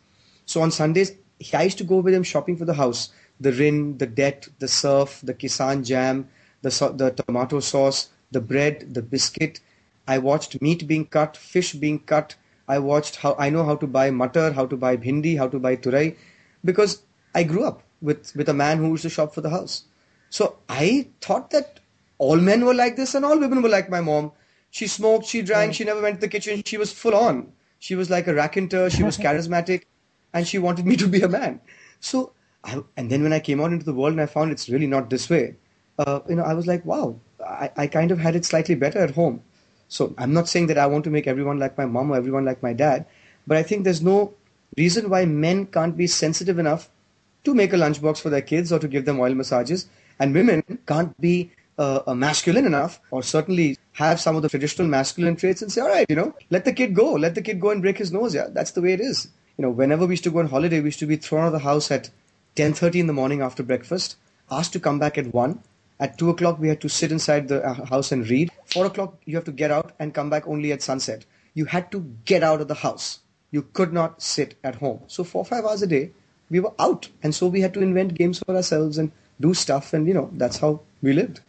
So 0.48 0.62
on 0.62 0.72
Sundays, 0.72 1.14
I 1.54 1.64
used 1.64 1.78
to 1.78 1.84
go 1.84 1.98
with 1.98 2.16
him 2.16 2.24
shopping 2.24 2.58
for 2.58 2.66
the 2.66 2.80
house 2.82 3.10
the 3.40 3.52
Rin, 3.52 3.98
the 3.98 4.08
Det, 4.08 4.48
the 4.60 4.68
Surf, 4.68 5.20
the 5.24 5.34
Kisan 5.34 5.84
jam, 5.84 6.30
the, 6.62 6.70
the 6.96 7.12
tomato 7.12 7.60
sauce, 7.60 8.10
the 8.32 8.42
bread, 8.42 8.94
the 8.94 9.02
biscuit. 9.02 9.60
I 10.08 10.18
watched 10.20 10.62
meat 10.62 10.88
being 10.88 11.06
cut, 11.06 11.36
fish 11.38 11.74
being 11.74 12.00
cut. 12.00 12.36
I 12.68 12.80
watched 12.80 13.18
how 13.18 13.36
I 13.38 13.50
know 13.50 13.64
how 13.64 13.76
to 13.76 13.88
buy 13.88 14.10
mutter, 14.12 14.52
how 14.52 14.66
to 14.66 14.78
buy 14.78 14.98
bhindi, 14.98 15.38
how 15.38 15.48
to 15.48 15.60
buy 15.60 15.76
turai, 15.76 16.16
because 16.64 17.04
I 17.34 17.44
grew 17.44 17.64
up 17.64 17.84
with, 18.02 18.36
with 18.36 18.50
a 18.50 18.54
man 18.54 18.78
who 18.80 18.90
used 18.90 19.04
to 19.04 19.10
shop 19.10 19.34
for 19.34 19.42
the 19.42 19.50
house. 19.50 19.84
So 20.30 20.58
I 20.68 21.08
thought 21.22 21.52
that 21.52 21.80
all 22.18 22.38
men 22.38 22.66
were 22.66 22.74
like 22.74 22.96
this 22.96 23.14
and 23.14 23.26
all 23.26 23.40
women 23.40 23.62
were 23.62 23.70
like 23.70 23.90
my 23.90 24.02
mom. 24.02 24.32
She 24.72 24.88
smoked, 24.88 25.26
she 25.26 25.42
drank, 25.42 25.72
mm. 25.72 25.76
she 25.76 25.84
never 25.84 26.02
went 26.02 26.16
to 26.16 26.22
the 26.22 26.28
kitchen. 26.28 26.64
She 26.66 26.78
was 26.78 26.92
full 26.92 27.16
on. 27.16 27.52
She 27.80 27.96
was 27.96 28.10
like 28.10 28.28
a 28.28 28.34
raconteur. 28.34 28.90
She 28.90 29.04
was 29.04 29.18
charismatic, 29.26 29.84
and 30.34 30.48
she 30.48 30.58
wanted 30.58 30.86
me 30.86 30.96
to 30.98 31.08
be 31.08 31.22
a 31.22 31.30
man. 31.30 31.62
So 32.00 32.34
I, 32.66 32.82
and 32.98 33.10
then 33.10 33.24
when 33.24 33.34
I 33.34 33.40
came 33.40 33.62
out 33.62 33.72
into 33.72 33.86
the 33.86 33.94
world 33.94 34.14
and 34.14 34.22
I 34.22 34.26
found 34.26 34.52
it's 34.52 34.70
really 34.70 34.88
not 34.88 35.10
this 35.10 35.30
way, 35.30 35.56
uh, 36.00 36.20
you 36.28 36.36
know, 36.36 36.44
I 36.44 36.54
was 36.54 36.68
like, 36.68 36.84
wow, 36.86 37.20
I, 37.46 37.72
I 37.78 37.88
kind 37.88 38.12
of 38.12 38.20
had 38.20 38.36
it 38.36 38.46
slightly 38.46 38.76
better 38.76 39.00
at 39.00 39.12
home. 39.12 39.42
So 39.88 40.14
I'm 40.18 40.34
not 40.34 40.50
saying 40.50 40.68
that 40.68 40.78
I 40.78 40.88
want 40.88 41.04
to 41.04 41.10
make 41.12 41.28
everyone 41.28 41.60
like 41.60 41.78
my 41.78 41.86
mom 41.86 42.12
or 42.12 42.18
everyone 42.18 42.44
like 42.44 42.64
my 42.64 42.74
dad, 42.74 43.06
but 43.46 43.58
I 43.58 43.64
think 43.64 43.84
there's 43.84 44.02
no 44.02 44.34
reason 44.78 45.10
why 45.10 45.26
men 45.26 45.68
can't 45.68 45.96
be 45.96 46.08
sensitive 46.08 46.58
enough 46.60 46.90
to 47.44 47.54
make 47.54 47.72
a 47.72 47.78
lunchbox 47.78 48.20
for 48.20 48.30
their 48.32 48.42
kids 48.42 48.74
or 48.74 48.80
to 48.80 48.88
give 48.88 49.06
them 49.06 49.20
oil 49.20 49.36
massages, 49.36 49.88
and 50.20 50.34
women 50.34 50.64
can't 50.88 51.20
be 51.22 51.52
uh, 51.78 52.14
masculine 52.16 52.66
enough 52.66 53.00
or 53.12 53.22
certainly 53.22 53.78
have 53.94 54.20
some 54.20 54.36
of 54.36 54.42
the 54.42 54.50
traditional 54.50 54.88
masculine 54.88 55.36
traits 55.36 55.62
and 55.62 55.72
say, 55.72 55.82
all 55.82 55.90
right, 55.90 56.06
you 56.10 56.16
know, 56.16 56.34
let 56.50 56.66
the 56.66 56.74
kid 56.74 56.96
go, 56.96 57.14
let 57.14 57.36
the 57.36 57.42
kid 57.42 57.60
go 57.60 57.70
and 57.70 57.82
break 57.82 57.98
his 57.98 58.12
nose. 58.12 58.34
Yeah, 58.34 58.48
that's 58.50 58.72
the 58.72 58.82
way 58.82 58.94
it 58.94 59.02
is. 59.02 59.30
You 59.58 59.62
know, 59.62 59.70
whenever 59.70 60.06
we 60.06 60.14
used 60.14 60.24
to 60.24 60.32
go 60.32 60.40
on 60.40 60.48
holiday, 60.48 60.80
we 60.80 60.86
used 60.86 61.00
to 61.00 61.06
be 61.06 61.16
thrown 61.16 61.44
out 61.44 61.48
of 61.48 61.54
the 61.54 61.60
house 61.60 61.92
at 61.92 62.10
10.30 62.56 63.02
in 63.02 63.08
the 63.08 63.14
morning 63.14 63.42
after 63.42 63.64
breakfast, 63.64 64.16
asked 64.50 64.74
to 64.74 64.80
come 64.80 64.98
back 64.98 65.18
at 65.18 65.34
1. 65.34 65.60
At 66.00 66.18
2 66.18 66.30
o'clock, 66.30 66.60
we 66.60 66.70
had 66.70 66.82
to 66.82 66.90
sit 66.90 67.12
inside 67.12 67.48
the 67.48 67.62
uh, 67.66 67.86
house 67.86 68.12
and 68.12 68.30
read. 68.30 68.50
4 68.68 68.86
o'clock, 68.86 69.18
you 69.26 69.36
have 69.36 69.46
to 69.46 69.52
get 69.52 69.72
out 69.72 69.94
and 70.00 70.14
come 70.14 70.30
back 70.30 70.48
only 70.48 70.72
at 70.72 70.82
sunset. 70.82 71.26
You 71.54 71.66
had 71.66 71.92
to 71.92 72.02
get 72.26 72.44
out 72.44 72.62
of 72.62 72.68
the 72.68 72.76
house. 72.76 73.20
You 73.52 73.64
could 73.74 73.94
not 73.94 74.22
sit 74.22 74.56
at 74.64 74.76
home. 74.76 75.02
So 75.08 75.24
four 75.24 75.42
or 75.42 75.46
five 75.46 75.64
hours 75.64 75.82
a 75.82 75.88
day, 75.88 76.12
we 76.50 76.60
were 76.60 76.74
out. 76.80 77.08
And 77.24 77.34
so 77.34 77.48
we 77.48 77.62
had 77.62 77.74
to 77.76 77.82
invent 77.82 78.16
games 78.16 78.40
for 78.40 78.56
ourselves 78.56 78.98
and 78.98 79.12
do 79.40 79.54
stuff. 79.54 79.94
And, 79.94 80.08
you 80.08 80.14
know, 80.14 80.30
that's 80.34 80.58
how 80.58 80.82
we 81.02 81.14
lived. 81.14 81.40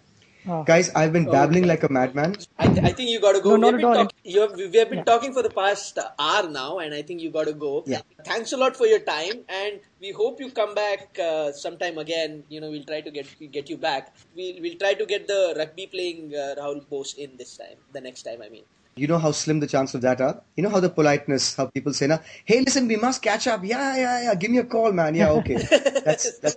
Oh. 0.49 0.63
Guys, 0.63 0.91
I've 0.95 1.13
been 1.13 1.25
babbling 1.25 1.67
like 1.67 1.83
a 1.83 1.89
madman. 1.89 2.37
I, 2.59 2.69
th- 2.69 2.85
I 2.85 2.93
think 2.93 3.11
you 3.11 3.21
got 3.21 3.33
to 3.33 3.41
go. 3.41 3.57
No, 3.57 3.73
we, 3.73 3.83
have 3.83 3.95
talk- 3.95 4.13
have, 4.25 4.55
we 4.57 4.79
have 4.79 4.91
been 4.91 4.99
yeah. 4.99 5.05
talking 5.05 5.33
for 5.33 5.43
the 5.43 5.51
past 5.51 5.99
hour 6.19 6.49
now, 6.49 6.79
and 6.79 6.95
I 6.95 7.03
think 7.03 7.21
you 7.21 7.31
got 7.31 7.47
to 7.49 7.53
go. 7.53 7.83
Yeah. 7.87 8.03
Thanks 8.25 8.53
a 8.53 8.57
lot 8.57 8.77
for 8.77 8.87
your 8.87 9.01
time, 9.01 9.41
and 9.49 9.81
we 10.01 10.13
hope 10.13 10.39
you 10.41 10.51
come 10.53 10.75
back 10.75 11.19
uh, 11.19 11.51
sometime 11.51 11.99
again. 11.99 12.45
You 12.49 12.61
know, 12.61 12.71
we'll 12.71 12.85
try 12.85 13.01
to 13.01 13.11
get 13.11 13.27
get 13.51 13.69
you 13.69 13.77
back. 13.77 14.15
We'll, 14.37 14.61
we'll 14.61 14.79
try 14.79 14.95
to 14.95 15.07
get 15.07 15.27
the 15.27 15.55
rugby 15.59 15.89
playing 15.89 16.33
uh, 16.35 16.55
Rahul 16.59 16.89
Bose 16.89 17.15
in 17.15 17.37
this 17.37 17.57
time, 17.57 17.79
the 17.93 18.01
next 18.01 18.23
time, 18.23 18.41
I 18.41 18.49
mean. 18.49 18.65
You 18.99 19.07
know 19.07 19.19
how 19.19 19.31
slim 19.31 19.61
the 19.61 19.67
chance 19.67 19.95
of 19.95 20.01
that 20.01 20.23
are? 20.23 20.43
You 20.57 20.63
know 20.63 20.71
how 20.71 20.81
the 20.81 20.89
politeness, 20.89 21.55
how 21.55 21.67
people 21.67 21.93
say, 21.93 22.07
now, 22.07 22.21
hey, 22.47 22.61
listen, 22.61 22.89
we 22.89 22.97
must 22.97 23.21
catch 23.21 23.47
up. 23.47 23.63
Yeah, 23.63 23.95
yeah, 23.95 24.23
yeah. 24.23 24.35
Give 24.35 24.51
me 24.51 24.57
a 24.57 24.65
call, 24.65 24.91
man. 24.91 25.15
Yeah, 25.15 25.33
okay. 25.33 25.57
that's, 26.05 26.39
that's, 26.39 26.57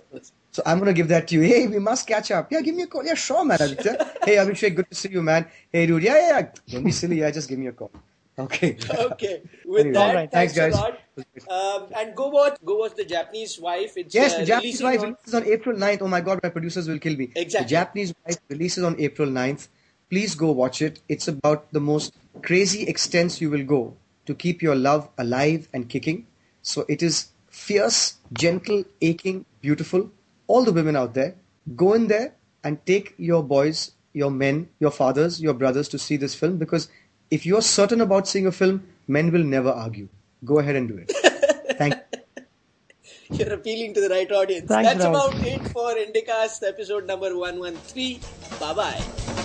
so 0.50 0.62
I'm 0.64 0.78
going 0.78 0.88
to 0.88 0.94
give 0.94 1.08
that 1.08 1.28
to 1.28 1.34
you. 1.34 1.42
Hey, 1.42 1.66
we 1.66 1.78
must 1.78 2.06
catch 2.06 2.30
up. 2.30 2.50
Yeah, 2.50 2.62
give 2.62 2.74
me 2.74 2.84
a 2.84 2.86
call. 2.86 3.04
Yeah, 3.04 3.12
sure, 3.12 3.44
man. 3.44 3.58
hey, 3.58 4.36
Abhishek, 4.36 4.74
good 4.74 4.88
to 4.88 4.94
see 4.94 5.10
you, 5.10 5.20
man. 5.20 5.46
Hey, 5.70 5.84
dude. 5.86 6.02
Yeah, 6.02 6.16
yeah, 6.16 6.38
yeah. 6.38 6.50
Don't 6.68 6.84
be 6.84 6.92
silly. 6.92 7.20
Yeah, 7.20 7.30
just 7.30 7.46
give 7.46 7.58
me 7.58 7.66
a 7.66 7.72
call. 7.72 7.90
Okay. 8.38 8.78
okay. 8.90 9.42
With 9.66 9.88
anyway, 9.88 9.92
that, 9.92 10.14
right. 10.14 10.30
thanks, 10.30 10.54
thanks 10.54 10.78
guys. 10.78 11.46
Um, 11.50 11.88
and 11.94 12.16
go 12.16 12.28
watch, 12.28 12.56
go 12.64 12.78
watch 12.78 12.94
the 12.96 13.04
Japanese 13.04 13.60
wife. 13.60 13.98
It's, 13.98 14.14
yes, 14.14 14.34
the 14.36 14.42
uh, 14.42 14.46
Japanese 14.46 14.82
wife 14.82 15.00
on... 15.00 15.08
releases 15.08 15.34
on 15.34 15.44
April 15.44 15.76
9th. 15.76 15.98
Oh 16.00 16.08
my 16.08 16.22
God, 16.22 16.40
my 16.42 16.48
producers 16.48 16.88
will 16.88 16.98
kill 16.98 17.16
me. 17.16 17.32
Exactly. 17.36 17.64
The 17.64 17.68
Japanese 17.68 18.14
wife 18.24 18.38
releases 18.48 18.82
on 18.82 18.98
April 18.98 19.28
9th. 19.28 19.68
Please 20.08 20.34
go 20.34 20.52
watch 20.52 20.80
it. 20.80 21.00
It's 21.08 21.28
about 21.28 21.70
the 21.72 21.80
most 21.80 22.14
crazy 22.42 22.86
extents 22.88 23.40
you 23.40 23.50
will 23.50 23.64
go 23.64 23.96
to 24.26 24.34
keep 24.34 24.62
your 24.62 24.74
love 24.74 25.08
alive 25.18 25.68
and 25.72 25.88
kicking. 25.88 26.26
So 26.62 26.84
it 26.88 27.02
is 27.02 27.28
fierce, 27.48 28.16
gentle, 28.32 28.84
aching, 29.00 29.44
beautiful. 29.60 30.10
All 30.46 30.64
the 30.64 30.72
women 30.72 30.96
out 30.96 31.14
there, 31.14 31.34
go 31.76 31.94
in 31.94 32.08
there 32.08 32.34
and 32.64 32.84
take 32.86 33.14
your 33.16 33.42
boys, 33.42 33.92
your 34.12 34.30
men, 34.30 34.68
your 34.78 34.90
fathers, 34.90 35.40
your 35.40 35.54
brothers 35.54 35.88
to 35.88 35.98
see 35.98 36.16
this 36.16 36.34
film 36.34 36.58
because 36.58 36.88
if 37.30 37.46
you're 37.46 37.62
certain 37.62 38.00
about 38.00 38.26
seeing 38.26 38.46
a 38.46 38.52
film, 38.52 38.86
men 39.06 39.30
will 39.30 39.44
never 39.44 39.70
argue. 39.70 40.08
Go 40.44 40.58
ahead 40.58 40.76
and 40.76 40.88
do 40.88 40.96
it. 40.96 41.12
Thank 41.78 41.94
you. 41.94 42.00
You're 43.38 43.52
appealing 43.52 43.94
to 43.94 44.00
the 44.00 44.08
right 44.08 44.30
audience. 44.32 44.66
Thanks, 44.66 44.92
That's 44.92 45.04
about 45.04 45.34
it 45.46 45.68
for 45.68 45.94
Indicast 45.94 46.66
episode 46.66 47.06
number 47.06 47.36
113. 47.36 48.20
Bye 48.58 48.74
bye. 48.74 49.39